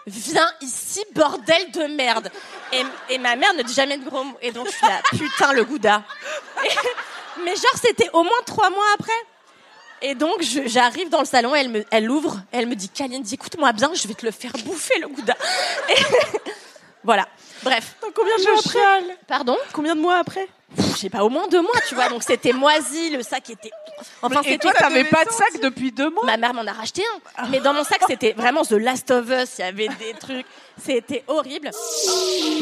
Viens 0.08 0.50
ici, 0.62 1.04
bordel 1.14 1.70
de 1.72 1.84
merde. 1.96 2.32
Et, 2.74 2.84
et 3.14 3.18
ma 3.20 3.36
mère 3.36 3.54
ne 3.54 3.62
dit 3.64 3.74
jamais 3.74 3.98
de 3.98 4.04
gros 4.10 4.24
mots. 4.24 4.38
Et 4.42 4.52
donc 4.52 4.66
je 4.68 4.72
suis 4.72 4.86
là, 4.88 5.02
putain, 5.12 5.54
le 5.54 5.64
gouda. 5.66 6.04
Et- 6.66 6.70
mais 7.44 7.56
genre, 7.56 7.80
c'était 7.80 8.10
au 8.14 8.24
moins 8.24 8.42
trois 8.46 8.70
mois 8.72 8.86
après. 8.96 9.12
Et 10.02 10.16
donc, 10.16 10.42
j'arrive 10.42 11.10
dans 11.10 11.20
le 11.20 11.26
salon, 11.26 11.54
elle 11.54 11.70
me, 11.70 11.86
elle 11.92 12.10
ouvre, 12.10 12.40
elle 12.52 12.66
me 12.68 12.76
dit 12.76 12.90
Kalindi, 12.90 13.36
écoute-moi 13.36 13.72
bien, 13.74 13.92
je 13.94 14.08
vais 14.08 14.14
te 14.14 14.26
le 14.26 14.32
faire 14.32 14.52
bouffer, 14.66 14.98
le 15.00 15.10
gouda. 15.10 15.36
Et 15.90 15.96
voilà. 17.04 17.28
Bref. 17.64 17.96
Combien 18.16 18.38
de 18.38 18.44
mois 18.44 18.60
après 18.60 19.18
Pardon? 19.28 19.58
Combien 19.74 19.96
de 19.96 20.02
mois 20.02 20.18
après 20.18 20.48
Je 20.78 20.84
sais 20.98 21.10
pas, 21.10 21.24
au 21.24 21.30
moins 21.30 21.48
deux 21.48 21.62
mois, 21.62 21.80
tu 21.88 21.96
vois. 21.96 22.10
Donc 22.10 22.24
c'était 22.24 22.54
moisi, 22.54 23.10
le 23.10 23.24
sac 23.24 23.50
était. 23.50 23.72
Enfin, 24.22 24.42
Et 24.46 24.58
toi, 24.58 24.72
t'avais 24.74 25.04
pas 25.04 25.26
de 25.26 25.32
sac 25.32 25.60
depuis 25.62 25.92
deux 25.92 26.10
mois 26.10 26.24
Ma 26.26 26.38
mère 26.38 26.54
m'en 26.54 26.66
a 26.66 26.72
racheté 26.72 27.02
un. 27.38 27.48
Mais 27.50 27.60
dans 27.60 27.74
mon 27.74 27.84
sac, 27.84 28.00
c'était 28.08 28.34
vraiment 28.34 28.64
The 28.64 28.72
Last 28.74 29.10
of 29.12 29.30
Us. 29.30 29.58
Il 29.58 29.62
y 29.62 29.64
avait 29.68 29.88
des 29.88 30.14
trucs. 30.20 30.46
C'était 30.82 31.24
horrible. 31.28 31.72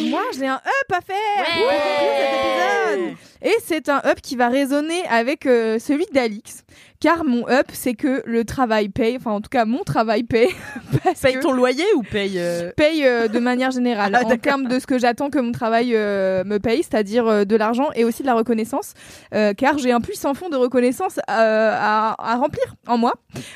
Moi, 0.09 0.23
j'ai 0.37 0.47
un 0.47 0.55
up 0.55 0.91
à 0.93 1.01
faire 1.01 1.15
Ouais. 1.39 1.45
pour 1.57 1.69
conclure 1.69 2.17
cet 2.17 2.99
épisode. 3.03 3.15
Et 3.43 3.55
c'est 3.65 3.89
un 3.89 4.01
up 4.05 4.19
qui 4.21 4.35
va 4.35 4.47
résonner 4.49 5.05
avec 5.07 5.45
euh, 5.45 5.77
celui 5.77 6.05
d'Alix, 6.11 6.63
car 6.99 7.23
mon 7.23 7.47
up, 7.49 7.67
c'est 7.73 7.93
que 7.93 8.23
le 8.25 8.43
travail 8.45 8.89
paye, 8.89 9.17
enfin 9.17 9.31
en 9.31 9.41
tout 9.41 9.49
cas 9.49 9.65
mon 9.65 9.83
travail 9.83 10.23
paye. 10.23 10.49
Paye 11.21 11.39
ton 11.39 11.51
loyer 11.53 11.85
ou 11.95 12.03
paye 12.03 12.35
euh, 12.37 12.71
paye 12.75 13.05
euh, 13.05 13.27
de 13.27 13.39
manière 13.39 13.71
générale 13.71 14.13
Ah, 14.15 14.25
en 14.25 14.37
termes 14.37 14.67
de 14.67 14.79
ce 14.79 14.87
que 14.87 14.97
j'attends 14.99 15.29
que 15.29 15.39
mon 15.39 15.51
travail 15.51 15.95
euh, 15.95 16.43
me 16.43 16.59
paye, 16.59 16.83
c'est-à-dire 16.83 17.45
de 17.45 17.55
l'argent 17.55 17.89
et 17.95 18.03
aussi 18.03 18.21
de 18.21 18.27
la 18.27 18.33
reconnaissance, 18.33 18.93
car 19.31 19.77
j'ai 19.77 19.91
un 19.91 20.01
puissant 20.01 20.33
fond 20.33 20.49
de 20.49 20.57
reconnaissance 20.57 21.19
à, 21.27 22.15
à 22.19 22.35
remplir 22.35 22.75
en 22.87 22.97
moi. 22.97 23.13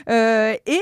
Et 0.08 0.82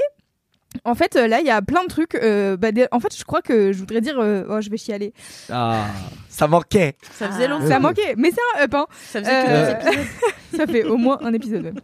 en 0.86 0.96
fait, 0.96 1.16
euh, 1.16 1.28
là, 1.28 1.40
il 1.40 1.46
y 1.46 1.50
a 1.50 1.62
plein 1.62 1.84
de 1.84 1.90
trucs. 1.90 2.16
euh, 2.16 2.56
bah, 2.58 2.72
des- 2.72 2.88
en 2.92 3.00
fait, 3.00 3.16
je 3.18 3.24
crois 3.24 3.42
que 3.42 3.72
je 3.74 3.80
voudrais 3.80 4.02
dire. 4.02 4.20
euh, 4.20 4.44
oh, 4.50 4.62
je 4.62 4.70
vais 4.70 4.78
chialer. 4.78 5.14
Ah, 5.52 5.86
ça 6.30 6.48
manquait. 6.48 6.96
Ça 7.12 7.30
faisait 7.30 7.48
longtemps. 7.48 7.68
Ça 7.68 7.80
manquait, 7.80 8.14
mais 8.18 8.32
c'est 8.32 8.60
un 8.60 8.64
up. 8.66 8.74
Hein. 8.76 8.86
Ça 8.92 9.20
faisait 9.20 9.32
que 9.32 9.50
Euh, 9.50 9.74
deux 9.74 9.90
épisodes. 9.90 10.06
ça 10.58 10.68
fait 10.68 10.84
au 10.84 10.98
moins 10.98 11.18
un 11.22 11.34
épisode. 11.34 11.64
même. 11.64 11.80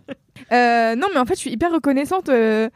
Euh, 0.52 0.96
non, 0.96 1.08
mais 1.14 1.20
en 1.20 1.26
fait, 1.26 1.36
je 1.36 1.40
suis 1.40 1.52
hyper 1.52 1.72
reconnaissante. 1.72 2.30
euh, 2.30 2.70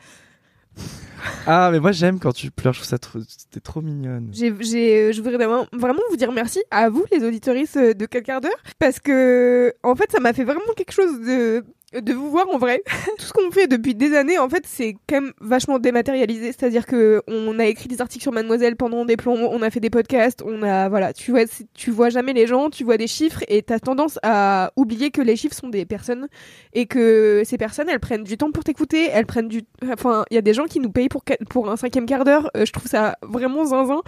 Ah, 1.45 1.69
mais 1.71 1.79
moi 1.81 1.91
j'aime 1.91 2.17
quand 2.19 2.31
tu 2.31 2.49
pleures, 2.49 2.73
je 2.73 2.79
trouve 2.79 2.89
ça 2.89 2.97
trop. 2.97 3.19
T'es 3.51 3.59
trop 3.59 3.81
mignonne. 3.81 4.29
J'ai, 4.31 4.53
j'ai, 4.61 5.11
je 5.11 5.21
voudrais 5.21 5.35
vraiment, 5.35 5.65
vraiment 5.73 5.99
vous 6.09 6.15
dire 6.15 6.31
merci 6.31 6.63
à 6.71 6.89
vous, 6.89 7.03
les 7.11 7.23
auditoristes 7.25 7.77
de 7.77 8.05
4 8.05 8.23
quarts 8.23 8.41
d'heure, 8.41 8.51
parce 8.79 8.99
que, 8.99 9.73
en 9.83 9.95
fait, 9.95 10.09
ça 10.11 10.19
m'a 10.21 10.31
fait 10.31 10.45
vraiment 10.45 10.61
quelque 10.77 10.93
chose 10.93 11.19
de, 11.19 11.65
de 11.93 12.13
vous 12.13 12.29
voir 12.29 12.47
en 12.49 12.57
vrai. 12.57 12.83
Tout 13.17 13.25
ce 13.25 13.33
qu'on 13.33 13.51
fait 13.51 13.67
depuis 13.67 13.95
des 13.95 14.15
années, 14.15 14.37
en 14.37 14.49
fait, 14.49 14.63
c'est 14.67 14.95
quand 15.07 15.21
même 15.21 15.33
vachement 15.41 15.79
dématérialisé. 15.79 16.47
C'est-à-dire 16.47 16.85
que 16.85 17.21
on 17.27 17.57
a 17.59 17.65
écrit 17.65 17.87
des 17.87 18.01
articles 18.01 18.21
sur 18.21 18.31
Mademoiselle 18.31 18.75
pendant 18.75 19.05
des 19.05 19.17
plombs, 19.17 19.49
on 19.51 19.61
a 19.61 19.69
fait 19.69 19.79
des 19.79 19.89
podcasts, 19.89 20.43
on 20.45 20.61
a, 20.63 20.89
voilà, 20.89 21.13
tu 21.13 21.31
vois, 21.31 21.45
tu 21.73 21.91
vois 21.91 22.09
jamais 22.09 22.33
les 22.33 22.47
gens, 22.47 22.69
tu 22.69 22.83
vois 22.83 22.97
des 22.97 23.07
chiffres 23.07 23.43
et 23.47 23.61
t'as 23.61 23.79
tendance 23.79 24.19
à 24.23 24.71
oublier 24.75 25.11
que 25.11 25.21
les 25.21 25.35
chiffres 25.35 25.55
sont 25.55 25.69
des 25.69 25.85
personnes 25.85 26.27
et 26.73 26.85
que 26.85 27.43
ces 27.45 27.57
personnes, 27.57 27.89
elles 27.89 27.99
prennent 27.99 28.23
du 28.23 28.37
temps 28.37 28.51
pour 28.51 28.63
t'écouter, 28.63 29.09
elles 29.11 29.25
prennent 29.25 29.47
du, 29.47 29.63
enfin, 29.83 30.25
il 30.31 30.35
y 30.35 30.37
a 30.37 30.41
des 30.41 30.53
gens 30.53 30.65
qui 30.65 30.79
nous 30.79 30.91
payent 30.91 31.09
pour, 31.09 31.23
pour 31.49 31.69
un 31.69 31.75
cinquième 31.75 32.05
quart 32.05 32.23
d'heure. 32.23 32.49
Euh, 32.55 32.65
je 32.65 32.71
trouve 32.71 32.87
ça 32.87 33.17
vraiment 33.23 33.65
zinzin. 33.65 34.01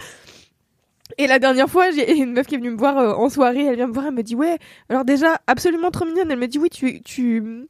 Et 1.18 1.26
la 1.26 1.38
dernière 1.38 1.68
fois, 1.68 1.90
j'ai 1.90 2.16
une 2.18 2.32
meuf 2.32 2.46
qui 2.46 2.54
est 2.54 2.58
venue 2.58 2.70
me 2.70 2.78
voir 2.78 2.98
euh, 2.98 3.12
en 3.14 3.28
soirée, 3.28 3.64
elle 3.64 3.76
vient 3.76 3.86
me 3.86 3.92
voir, 3.92 4.06
elle 4.06 4.14
me 4.14 4.22
dit 4.22 4.34
ouais, 4.34 4.58
alors 4.88 5.04
déjà 5.04 5.40
absolument 5.46 5.90
trop 5.90 6.04
mignonne, 6.04 6.30
elle 6.30 6.38
me 6.38 6.48
dit 6.48 6.58
oui, 6.58 6.70
tu 6.70 7.02
tu 7.02 7.66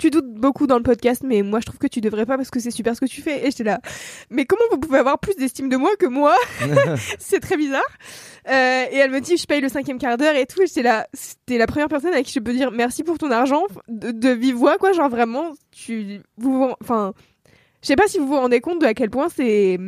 tu 0.00 0.10
doutes 0.10 0.32
beaucoup 0.32 0.66
dans 0.66 0.78
le 0.78 0.82
podcast, 0.82 1.22
mais 1.24 1.42
moi 1.42 1.60
je 1.60 1.66
trouve 1.66 1.78
que 1.78 1.86
tu 1.86 2.00
devrais 2.00 2.24
pas 2.24 2.36
parce 2.36 2.50
que 2.50 2.58
c'est 2.58 2.70
super 2.70 2.96
ce 2.96 3.00
que 3.00 3.06
tu 3.06 3.20
fais. 3.20 3.46
Et 3.46 3.50
j'étais 3.50 3.64
là, 3.64 3.80
mais 4.30 4.46
comment 4.46 4.62
vous 4.70 4.78
pouvez 4.78 4.98
avoir 4.98 5.18
plus 5.18 5.36
d'estime 5.36 5.68
de 5.68 5.76
moi 5.76 5.90
que 5.98 6.06
moi 6.06 6.34
C'est 7.18 7.40
très 7.40 7.56
bizarre. 7.56 7.82
Euh, 8.48 8.84
et 8.90 8.96
elle 8.96 9.10
me 9.10 9.20
dit 9.20 9.36
je 9.36 9.46
paye 9.46 9.60
le 9.60 9.68
cinquième 9.68 9.98
quart 9.98 10.16
d'heure 10.16 10.34
et 10.34 10.46
tout. 10.46 10.62
Et 10.62 10.66
j'étais 10.66 10.82
là, 10.82 11.06
c'était 11.12 11.58
la 11.58 11.66
première 11.66 11.88
personne 11.88 12.14
à 12.14 12.22
qui 12.22 12.32
je 12.32 12.40
peux 12.40 12.54
dire 12.54 12.70
merci 12.70 13.04
pour 13.04 13.18
ton 13.18 13.30
argent 13.30 13.64
de, 13.88 14.10
de 14.10 14.30
vive 14.30 14.56
voix 14.56 14.78
quoi, 14.78 14.92
genre 14.92 15.10
vraiment 15.10 15.52
tu 15.70 16.20
vous 16.38 16.70
enfin 16.82 17.12
je 17.82 17.88
sais 17.88 17.96
pas 17.96 18.08
si 18.08 18.18
vous 18.18 18.26
vous 18.26 18.36
rendez 18.36 18.60
compte 18.60 18.80
de 18.80 18.86
à 18.86 18.94
quel 18.94 19.10
point 19.10 19.28
c'est 19.28 19.78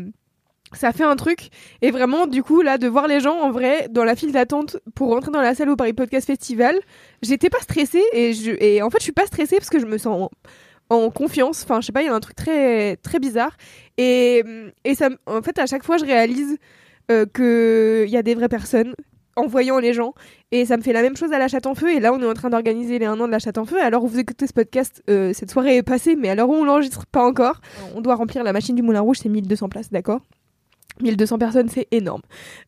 ça 0.76 0.92
fait 0.92 1.04
un 1.04 1.16
truc. 1.16 1.48
Et 1.80 1.90
vraiment 1.90 2.26
du 2.26 2.42
coup 2.42 2.62
là 2.62 2.78
de 2.78 2.88
voir 2.88 3.06
les 3.08 3.20
gens 3.20 3.38
en 3.38 3.50
vrai 3.50 3.88
dans 3.90 4.04
la 4.04 4.16
file 4.16 4.32
d'attente 4.32 4.76
pour 4.94 5.10
rentrer 5.10 5.30
dans 5.30 5.40
la 5.40 5.54
salle 5.54 5.70
au 5.70 5.76
Paris 5.76 5.92
Podcast 5.92 6.26
Festival 6.26 6.76
j'étais 7.22 7.50
pas 7.50 7.60
stressée 7.60 8.02
et 8.12 8.32
je 8.32 8.50
et 8.62 8.82
en 8.82 8.90
fait 8.90 8.98
je 8.98 9.04
suis 9.04 9.12
pas 9.12 9.26
stressée 9.26 9.56
parce 9.56 9.70
que 9.70 9.78
je 9.78 9.86
me 9.86 9.98
sens 9.98 10.28
en, 10.90 11.10
confiance. 11.10 11.62
Enfin 11.64 11.80
je 11.80 11.86
sais 11.86 11.92
pas 11.92 12.02
il 12.02 12.06
y 12.06 12.08
a 12.08 12.14
un 12.14 12.20
truc 12.20 12.36
très 12.36 12.96
très 12.96 13.18
bizarre. 13.18 13.56
Et 13.96 14.42
et 14.84 14.94
ça 14.94 15.08
en 15.26 15.42
fait 15.42 15.58
à 15.58 15.66
chaque 15.66 15.84
fois 15.84 15.96
je 15.96 16.04
réalise 16.04 16.58
euh, 17.10 17.24
que 17.32 18.04
il 18.06 18.12
y 18.12 18.16
a 18.16 18.22
des 18.22 18.34
vraies 18.34 18.48
personnes 18.48 18.94
en 19.36 19.46
voyant 19.46 19.78
les 19.78 19.94
gens. 19.94 20.12
Et 20.50 20.66
ça 20.66 20.76
me 20.76 20.82
fait 20.82 20.92
la 20.92 21.00
même 21.00 21.16
chose 21.16 21.32
à 21.32 21.38
la 21.38 21.48
chatte 21.48 21.66
en 21.66 21.74
feu. 21.74 21.94
Et 21.94 22.00
là 22.00 22.12
on 22.12 22.20
est 22.20 22.26
en 22.26 22.34
train 22.34 22.50
d'organiser 22.50 22.98
les 22.98 23.06
un 23.06 23.18
an 23.20 23.26
de 23.26 23.32
la 23.32 23.38
chatte 23.38 23.56
en 23.56 23.64
feu. 23.64 23.80
Alors 23.82 24.06
vous 24.06 24.18
écoutez 24.18 24.46
ce 24.46 24.52
podcast 24.52 25.02
euh, 25.08 25.32
cette 25.32 25.50
soirée 25.50 25.76
est 25.78 25.82
passée 25.82 26.16
mais 26.16 26.28
alors 26.28 26.50
on 26.50 26.64
l'enregistre 26.64 27.06
pas 27.06 27.24
encore. 27.24 27.60
On 27.94 28.02
doit 28.02 28.16
remplir 28.16 28.44
la 28.44 28.52
machine 28.52 28.74
du 28.74 28.82
Moulin 28.82 29.00
Rouge 29.00 29.18
c'est 29.22 29.30
1200 29.30 29.68
places 29.70 29.90
d'accord? 29.90 30.20
1200 31.00 31.38
personnes, 31.38 31.68
c'est 31.68 31.88
énorme. 31.90 32.20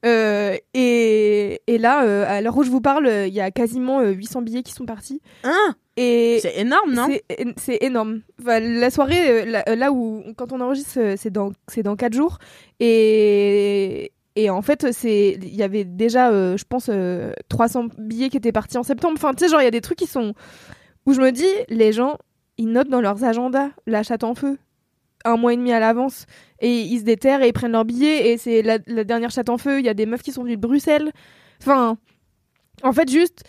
Euh, 0.06 0.56
et, 0.72 1.60
et 1.66 1.78
là, 1.78 2.04
euh, 2.04 2.24
à 2.26 2.40
l'heure 2.40 2.56
où 2.56 2.62
je 2.64 2.70
vous 2.70 2.80
parle, 2.80 3.06
euh, 3.06 3.26
il 3.26 3.34
y 3.34 3.40
a 3.40 3.50
quasiment 3.50 4.00
euh, 4.00 4.10
800 4.12 4.42
billets 4.42 4.62
qui 4.62 4.72
sont 4.72 4.86
partis. 4.86 5.20
Hein? 5.44 5.74
Et 5.96 6.38
C'est 6.40 6.58
énorme, 6.58 6.92
non? 6.94 7.06
c'est- 7.56 7.82
énorme. 7.84 8.22
Enfin, 8.40 8.58
la 8.60 8.90
soirée, 8.90 9.44
là, 9.44 9.62
là 9.76 9.92
où 9.92 10.24
quand 10.36 10.52
on 10.52 10.60
enregistre, 10.60 11.14
c'est 11.16 11.30
dans 11.30 11.52
c'est 11.68 11.82
dans 11.84 11.94
quatre 11.96 12.14
jours. 12.14 12.38
Et 12.98 14.10
et 14.36 14.50
en 14.50 14.62
fait, 14.62 14.90
c'est 14.92 15.38
il 15.40 15.54
y 15.54 15.62
avait 15.62 15.84
déjà, 15.84 16.30
je 16.56 16.64
pense, 16.68 16.88
euh, 16.92 17.32
300 17.48 17.86
billets 17.98 18.28
qui 18.30 18.36
étaient 18.36 18.50
partis 18.50 18.76
en 18.78 18.82
septembre. 18.82 19.14
Enfin, 19.16 19.32
tu 19.34 19.44
sais, 19.44 19.50
genre 19.50 19.60
il 19.60 19.64
y 19.64 19.68
a 19.68 19.70
des 19.70 19.80
trucs 19.80 19.98
qui 19.98 20.06
sont 20.08 20.34
où 21.06 21.12
je 21.12 21.20
me 21.20 21.30
dis, 21.30 21.46
les 21.68 21.92
gens, 21.92 22.18
ils 22.58 22.66
notent 22.68 22.88
dans 22.88 23.00
leurs 23.00 23.22
agendas 23.22 23.68
la 23.86 24.02
chatte 24.02 24.24
en 24.24 24.34
feu 24.34 24.58
un 25.24 25.36
mois 25.36 25.52
et 25.52 25.56
demi 25.56 25.72
à 25.72 25.80
l'avance 25.80 26.26
et 26.60 26.80
ils 26.80 27.00
se 27.00 27.04
déterrent 27.04 27.42
et 27.42 27.48
ils 27.48 27.52
prennent 27.52 27.72
leurs 27.72 27.84
billets 27.84 28.28
et 28.32 28.38
c'est 28.38 28.62
la, 28.62 28.78
dernière 28.78 29.30
chatte 29.30 29.48
en 29.48 29.58
feu. 29.58 29.80
Il 29.80 29.86
y 29.86 29.88
a 29.88 29.94
des 29.94 30.06
meufs 30.06 30.22
qui 30.22 30.32
sont 30.32 30.42
venues 30.42 30.56
de 30.56 30.60
Bruxelles. 30.60 31.12
Enfin, 31.60 31.98
en 32.82 32.92
fait, 32.92 33.10
juste, 33.10 33.44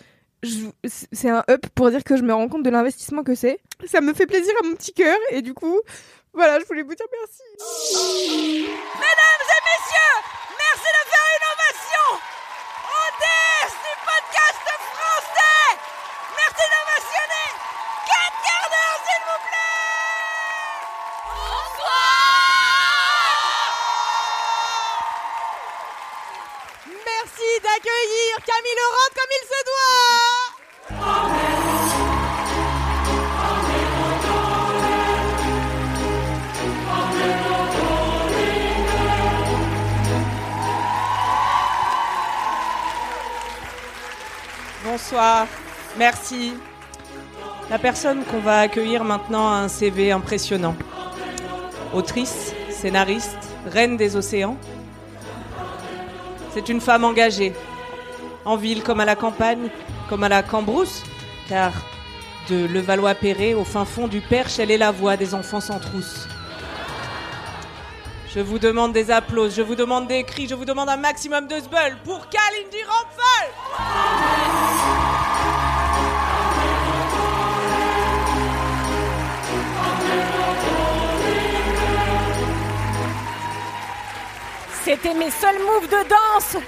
c'est 0.84 1.30
un 1.30 1.44
up 1.50 1.66
pour 1.74 1.90
dire 1.90 2.04
que 2.04 2.16
je 2.16 2.22
me 2.22 2.34
rends 2.34 2.48
compte 2.48 2.62
de 2.62 2.70
l'investissement 2.70 3.22
que 3.22 3.34
c'est. 3.34 3.58
Ça 3.86 4.00
me 4.00 4.14
fait 4.14 4.26
plaisir 4.26 4.52
à 4.62 4.66
mon 4.66 4.74
petit 4.74 4.92
cœur 4.92 5.18
et 5.30 5.42
du 5.42 5.54
coup, 5.54 5.80
voilà, 6.36 6.60
je 6.60 6.66
voulais 6.66 6.82
vous 6.82 6.94
dire 6.94 7.06
merci. 7.10 7.42
Mesdames 8.94 9.46
et 9.56 9.62
messieurs, 9.64 10.16
merci 10.52 10.88
de 10.92 11.02
faire 11.08 11.26
une 11.36 11.46
ovation 11.54 12.06
au 12.84 13.04
DS 13.20 13.72
du 13.72 13.92
podcast 14.04 14.60
français. 14.92 15.64
Merci 16.36 16.64
d'ovationner 16.72 17.48
4 18.04 18.36
quarts 18.44 18.68
d'heure, 18.68 18.98
s'il 19.06 19.22
vous 19.24 19.40
plaît. 19.48 19.80
Bonsoir. 21.40 22.26
Merci 27.06 27.50
d'accueillir 27.76 28.36
Camille 28.46 28.76
Laurent 28.76 29.10
comme 29.14 29.32
il 29.32 29.44
se 29.46 29.60
doit. 29.66 30.46
Bonsoir, 44.84 45.46
merci. 45.98 46.54
La 47.68 47.78
personne 47.78 48.24
qu'on 48.24 48.40
va 48.40 48.60
accueillir 48.60 49.04
maintenant 49.04 49.48
a 49.48 49.56
un 49.56 49.68
CV 49.68 50.12
impressionnant. 50.12 50.76
Autrice, 51.92 52.54
scénariste, 52.70 53.36
reine 53.66 53.96
des 53.96 54.16
océans. 54.16 54.56
C'est 56.56 56.70
une 56.70 56.80
femme 56.80 57.04
engagée, 57.04 57.52
en 58.46 58.56
ville 58.56 58.82
comme 58.82 59.00
à 59.00 59.04
la 59.04 59.14
campagne, 59.14 59.68
comme 60.08 60.22
à 60.22 60.30
la 60.30 60.42
Cambrousse, 60.42 61.02
car 61.50 61.70
de 62.48 62.64
Levallois-Perret 62.64 63.52
au 63.52 63.62
fin 63.62 63.84
fond 63.84 64.08
du 64.08 64.22
Perche, 64.22 64.58
elle 64.58 64.70
est 64.70 64.78
la 64.78 64.90
voix 64.90 65.18
des 65.18 65.34
enfants 65.34 65.60
sans 65.60 65.78
trousse. 65.78 66.26
Je 68.34 68.40
vous 68.40 68.58
demande 68.58 68.94
des 68.94 69.10
applaudissements, 69.10 69.54
je 69.54 69.68
vous 69.68 69.74
demande 69.74 70.08
des 70.08 70.24
cris, 70.24 70.48
je 70.48 70.54
vous 70.54 70.64
demande 70.64 70.88
un 70.88 70.96
maximum 70.96 71.46
de 71.46 71.56
sbull 71.56 71.98
pour 72.04 72.26
Kalindi 72.30 72.82
Rampfel 72.88 73.52
C'était 84.86 85.14
mes 85.14 85.32
seuls 85.32 85.58
moves 85.58 85.88
de 85.88 86.08
danse. 86.08 86.62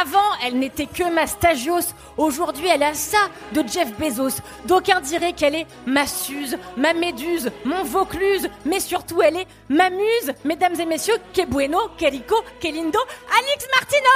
Avant, 0.00 0.32
elle 0.42 0.58
n'était 0.58 0.86
que 0.86 1.12
ma 1.12 1.26
stagios. 1.26 1.92
Aujourd'hui, 2.16 2.68
elle 2.68 2.82
a 2.82 2.94
ça 2.94 3.28
de 3.52 3.62
Jeff 3.68 3.92
Bezos. 3.98 4.40
D'aucuns 4.64 5.02
diraient 5.02 5.34
qu'elle 5.34 5.56
est 5.56 5.66
ma 5.84 6.06
Suze, 6.06 6.56
ma 6.78 6.94
Méduse, 6.94 7.50
mon 7.66 7.84
Vaucluse. 7.84 8.48
Mais 8.64 8.80
surtout, 8.80 9.20
elle 9.20 9.36
est 9.36 9.46
ma 9.68 9.90
muse. 9.90 10.32
Mesdames 10.46 10.80
et 10.80 10.86
messieurs, 10.86 11.18
que 11.34 11.44
bueno, 11.44 11.80
que 11.98 12.06
rico, 12.06 12.36
que 12.62 12.68
lindo, 12.68 13.00
Alix 13.30 13.66
Martino 13.74 14.08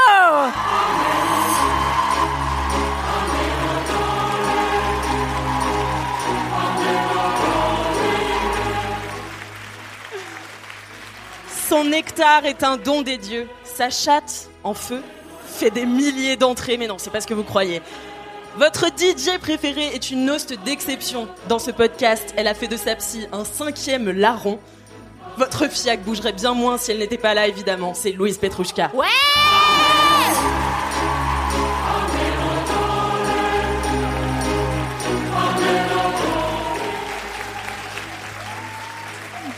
Son 11.69 11.83
nectar 11.83 12.45
est 12.45 12.63
un 12.63 12.77
don 12.77 13.03
des 13.03 13.19
dieux. 13.19 13.49
Sa 13.65 13.91
chatte, 13.91 14.51
en 14.63 14.73
feu, 14.73 15.03
fait 15.47 15.71
des 15.71 15.85
milliers 15.85 16.37
d'entrées, 16.37 16.77
mais 16.77 16.87
non, 16.87 16.97
c'est 16.99 17.11
pas 17.11 17.21
ce 17.21 17.27
que 17.27 17.35
vous 17.35 17.43
croyez. 17.43 17.83
Votre 18.57 18.87
DJ 18.87 19.39
préféré 19.41 19.89
est 19.89 20.11
une 20.13 20.31
host 20.31 20.55
d'exception. 20.65 21.27
Dans 21.49 21.59
ce 21.59 21.73
podcast, 21.73 22.33
elle 22.37 22.47
a 22.47 22.55
fait 22.55 22.69
de 22.69 22.77
sa 22.77 22.95
psy 22.95 23.27
un 23.33 23.45
cinquième 23.45 24.11
larron. 24.11 24.61
Votre 25.39 25.69
fiac 25.69 26.03
bougerait 26.05 26.33
bien 26.33 26.55
moins 26.55 26.79
si 26.79 26.93
elle 26.93 26.99
n'était 26.99 27.19
pas 27.19 27.35
là, 27.35 27.49
évidemment. 27.49 27.95
C'est 27.95 28.13
Louise 28.13 28.39
Petrouchka. 28.39 28.91
Ouais 28.95 29.07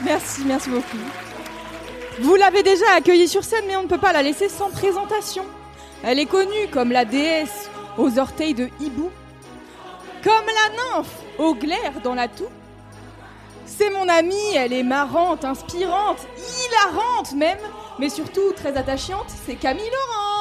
Merci, 0.04 0.42
merci 0.46 0.70
beaucoup. 0.70 0.96
Vous 2.20 2.34
l'avez 2.34 2.62
déjà 2.64 2.86
accueillie 2.96 3.28
sur 3.28 3.44
scène, 3.44 3.64
mais 3.66 3.76
on 3.76 3.84
ne 3.84 3.88
peut 3.88 3.98
pas 3.98 4.12
la 4.12 4.22
laisser 4.22 4.48
sans 4.48 4.70
présentation. 4.70 5.44
Elle 6.02 6.18
est 6.18 6.26
connue 6.26 6.68
comme 6.72 6.90
la 6.90 7.04
déesse 7.04 7.70
aux 7.96 8.18
orteils 8.18 8.54
de 8.54 8.68
hibou, 8.80 9.10
comme 10.24 10.46
la 10.46 10.98
nymphe 10.98 11.22
au 11.38 11.54
glaire 11.54 12.00
dans 12.02 12.14
la 12.14 12.26
toux. 12.26 12.48
C'est 13.66 13.90
mon 13.90 14.08
amie, 14.08 14.54
elle 14.56 14.72
est 14.72 14.82
marrante, 14.82 15.44
inspirante, 15.44 16.26
hilarante 16.36 17.34
même, 17.34 17.58
mais 18.00 18.08
surtout 18.08 18.52
très 18.56 18.76
attachante, 18.76 19.26
c'est 19.46 19.54
Camille 19.54 19.84
Laurent. 19.84 20.37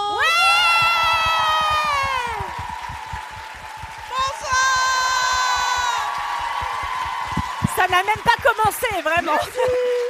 Ça 7.88 7.96
n'a 7.96 8.04
même 8.04 8.24
pas 8.24 8.36
commencé, 8.44 9.02
vraiment. 9.02 9.38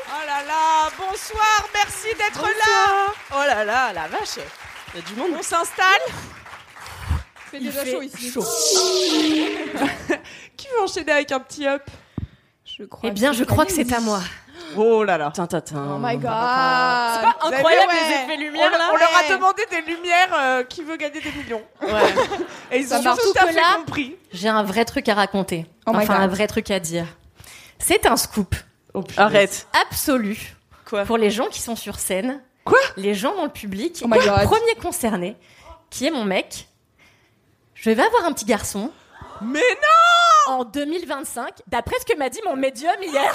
Oh 0.09 0.25
là 0.25 0.41
là, 0.47 0.89
bonsoir, 0.97 1.67
merci 1.73 2.07
d'être 2.17 2.41
là. 2.41 3.13
Oh 3.31 3.43
là 3.45 3.65
là, 3.65 3.93
la 3.93 4.07
vache. 4.07 4.39
Il 4.93 4.99
y 4.99 5.03
a 5.03 5.05
du 5.05 5.15
monde. 5.15 5.31
On 5.37 5.43
s'installe. 5.43 6.01
fait 7.51 7.57
Il 7.59 7.65
déjà 7.65 7.83
fait 7.83 7.91
chaud 7.91 8.01
ici. 8.01 8.31
chaud. 8.31 8.43
Qui 10.57 10.67
veut 10.69 10.81
enchaîner 10.81 11.11
avec 11.11 11.31
un 11.31 11.39
petit 11.39 11.67
up? 11.67 11.83
Je 12.65 12.85
crois. 12.85 13.09
Eh 13.09 13.11
bien, 13.11 13.33
je 13.33 13.43
crois 13.43 13.65
que 13.65 13.73
c'est 13.73 13.91
à 13.93 13.99
moi. 13.99 14.21
Oh 14.75 15.03
là 15.03 15.17
là. 15.17 15.31
Oh 15.37 15.41
my 15.99 16.17
god. 16.17 16.23
C'est 16.23 16.23
pas 16.23 17.37
Incroyable, 17.41 17.93
les 17.93 18.09
les 18.09 18.15
effets 18.15 18.37
lumière, 18.37 18.71
là. 18.71 18.89
On 18.93 18.97
leur 18.97 19.15
a 19.15 19.29
demandé 19.29 19.63
des 19.69 19.81
lumières 19.81 20.33
euh, 20.33 20.63
qui 20.63 20.83
veut 20.83 20.95
gagner 20.97 21.21
des 21.21 21.31
millions. 21.31 21.63
Et 22.71 22.79
ils 22.79 22.93
ont 22.93 23.01
tout 23.01 23.33
à 23.39 23.47
fait 23.47 23.53
là, 23.53 23.75
compris. 23.75 24.15
J'ai 24.31 24.49
un 24.49 24.63
vrai 24.63 24.85
truc 24.85 25.07
à 25.09 25.13
raconter. 25.13 25.65
Oh 25.85 25.91
my 25.91 25.97
enfin, 25.99 26.15
un 26.15 26.27
vrai 26.27 26.47
truc 26.47 26.71
à 26.71 26.79
dire. 26.79 27.05
C'est 27.79 28.05
un 28.05 28.17
scoop. 28.17 28.55
Arrête. 29.17 29.67
Absolu. 29.87 30.55
Quoi 30.85 31.03
Pour 31.05 31.17
les 31.17 31.29
gens 31.29 31.47
qui 31.47 31.61
sont 31.61 31.75
sur 31.75 31.99
scène. 31.99 32.41
Quoi 32.63 32.79
Les 32.95 33.13
gens 33.13 33.35
dans 33.35 33.43
le 33.45 33.49
public. 33.51 33.99
Oh 34.03 34.07
my 34.07 34.17
Et 34.17 34.21
le 34.21 34.25
God. 34.27 34.43
premier 34.45 34.75
concerné, 34.81 35.35
qui 35.89 36.05
est 36.07 36.11
mon 36.11 36.23
mec. 36.25 36.67
Je 37.75 37.91
vais 37.91 38.03
avoir 38.03 38.25
un 38.25 38.33
petit 38.33 38.45
garçon. 38.45 38.91
Mais 39.41 39.59
non 40.47 40.53
En 40.53 40.63
2025, 40.63 41.49
d'après 41.67 41.95
ce 41.99 42.05
que 42.11 42.17
m'a 42.17 42.29
dit 42.29 42.39
mon 42.45 42.55
médium 42.55 42.95
hier. 43.03 43.31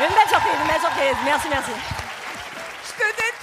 Une 0.00 0.14
belle 0.14 0.28
surprise, 0.28 0.54
une 0.62 0.68
belle 0.68 0.80
surprise. 0.80 1.16
Merci, 1.24 1.48
merci. 1.50 1.70
Je 2.86 2.92
te 2.92 3.06
déteste 3.08 3.37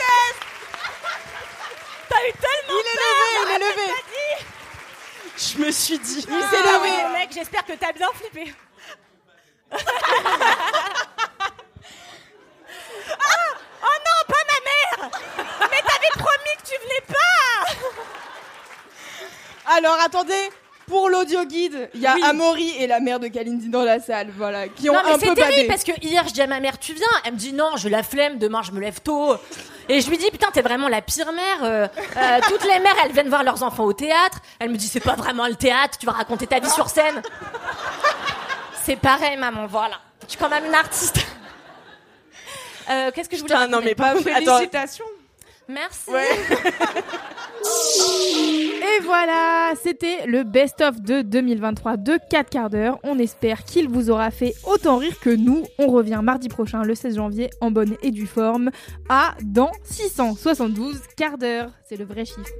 T'as 2.16 2.28
eu 2.28 2.34
tellement 2.34 2.80
Il 2.80 2.88
est 2.88 2.95
peur, 2.95 3.11
levé, 3.18 3.36
il 3.41 3.49
est 3.51 3.59
levé. 3.59 3.89
Je 5.38 5.57
me 5.59 5.72
suis 5.72 5.99
dit. 5.99 6.26
Il 6.30 6.43
s'est 6.43 6.61
levé, 6.61 7.13
mec. 7.13 7.30
J'espère 7.34 7.66
que 7.66 7.74
t'as 7.74 7.91
bien 7.91 8.07
flippé. 8.13 8.53
ah 9.72 9.80
Oh 13.84 13.97
non, 14.05 14.20
pas 14.28 14.43
ma 14.47 14.59
mère 14.63 15.11
Mais 15.59 15.82
t'avais 15.82 16.13
promis 16.18 16.55
que 16.57 16.68
tu 16.70 16.76
venais 16.82 17.03
pas 17.07 17.55
Alors 19.76 19.99
attendez, 19.99 20.49
pour 20.88 21.10
l'audio 21.10 21.44
guide, 21.46 21.90
il 21.94 22.02
y 22.02 22.08
a 22.08 22.14
Oui. 22.16 22.22
Amaury 22.24 22.70
et 22.80 22.88
la 22.88 23.00
mère 23.00 23.20
de 23.20 23.28
Kalindi 23.28 23.70
dans 23.70 23.84
la 23.84 24.00
salle, 24.00 24.28
voilà, 24.38 24.68
qui 24.68 24.90
ont 24.90 24.94
Non 24.94 25.00
mais 25.06 25.14
un 25.14 25.20
c'est 25.20 25.28
peu 25.28 25.34
terrible 25.36 25.56
badé. 25.56 25.68
parce 25.68 25.84
que 25.84 25.92
hier 26.02 26.28
je 26.28 26.34
dis 26.34 26.42
à 26.42 26.48
ma 26.48 26.60
mère 26.60 26.78
tu 26.80 26.94
viens, 26.94 27.08
elle 27.24 27.34
me 27.34 27.38
dit 27.38 27.54
non 27.54 27.72
j'ai 27.78 27.90
la 27.90 28.04
flemme, 28.04 28.38
demain 28.38 28.62
je 28.62 28.72
me 28.72 28.80
lève 28.80 29.00
tôt. 29.02 29.36
Et 29.90 30.02
je 30.02 30.10
lui 30.10 30.18
dis 30.18 30.30
putain 30.32 30.48
t'es 30.54 30.62
vraiment 30.62 30.88
la 30.88 31.02
pire 31.02 31.32
mère. 31.32 31.64
euh, 31.64 31.88
euh, 32.18 32.40
toutes 32.48 32.64
les 32.64 32.80
mères 32.80 32.96
elles 33.04 33.12
viennent 33.12 33.30
voir 33.30 33.44
leurs 33.44 33.64
enfants 33.64 33.84
au 33.86 33.94
théâtre. 33.94 34.40
Elle 34.60 34.70
me 34.70 34.78
dit 34.78 34.88
c'est 34.88 35.00
pas 35.00 35.16
vraiment 35.16 35.48
le 35.48 35.56
théâtre, 35.56 35.98
tu 35.98 36.06
vas 36.06 36.12
raconter 36.14 36.48
ta 36.48 36.60
vie 36.60 36.70
sur 36.70 36.90
scène. 36.90 37.22
C'est 38.84 38.96
pareil 38.98 39.38
maman, 39.38 39.66
voilà. 39.68 39.96
Je 40.26 40.32
suis 40.32 40.40
quand 40.40 40.50
même 40.50 40.66
une 40.66 40.76
artiste. 40.76 41.20
Euh, 42.90 43.10
Qu'est-ce 43.14 43.30
que 43.30 43.36
je 43.36 43.42
voulais 43.42 43.56
Putain, 43.56 43.68
non, 43.68 43.80
mais 43.84 43.96
pas 43.96 44.14
attends. 44.36 44.60
Merci. 45.68 46.11
Et 48.97 49.01
voilà, 49.03 49.74
c'était 49.82 50.26
le 50.28 50.43
best-of 50.43 51.01
de 51.01 51.22
2023 51.22 51.97
de 51.97 52.20
4 52.30 52.49
quarts 52.49 52.70
d'heure. 52.70 52.99
On 53.03 53.18
espère 53.18 53.63
qu'il 53.63 53.89
vous 53.89 54.09
aura 54.09 54.32
fait 54.32 54.53
autant 54.66 54.97
rire 54.97 55.20
que 55.20 55.30
nous. 55.30 55.63
On 55.80 55.88
revient 55.88 56.20
mardi 56.24 56.49
prochain, 56.49 56.84
le 56.84 56.95
16 56.95 57.16
janvier, 57.16 57.49
en 57.61 57.72
bonne 57.72 57.95
et 58.03 58.11
due 58.11 58.28
forme, 58.28 58.70
à 59.09 59.36
dans 59.43 59.72
672 59.84 61.01
quarts 61.18 61.38
d'heure. 61.38 61.72
C'est 61.84 61.97
le 61.97 62.05
vrai 62.05 62.26
chiffre. 62.26 62.53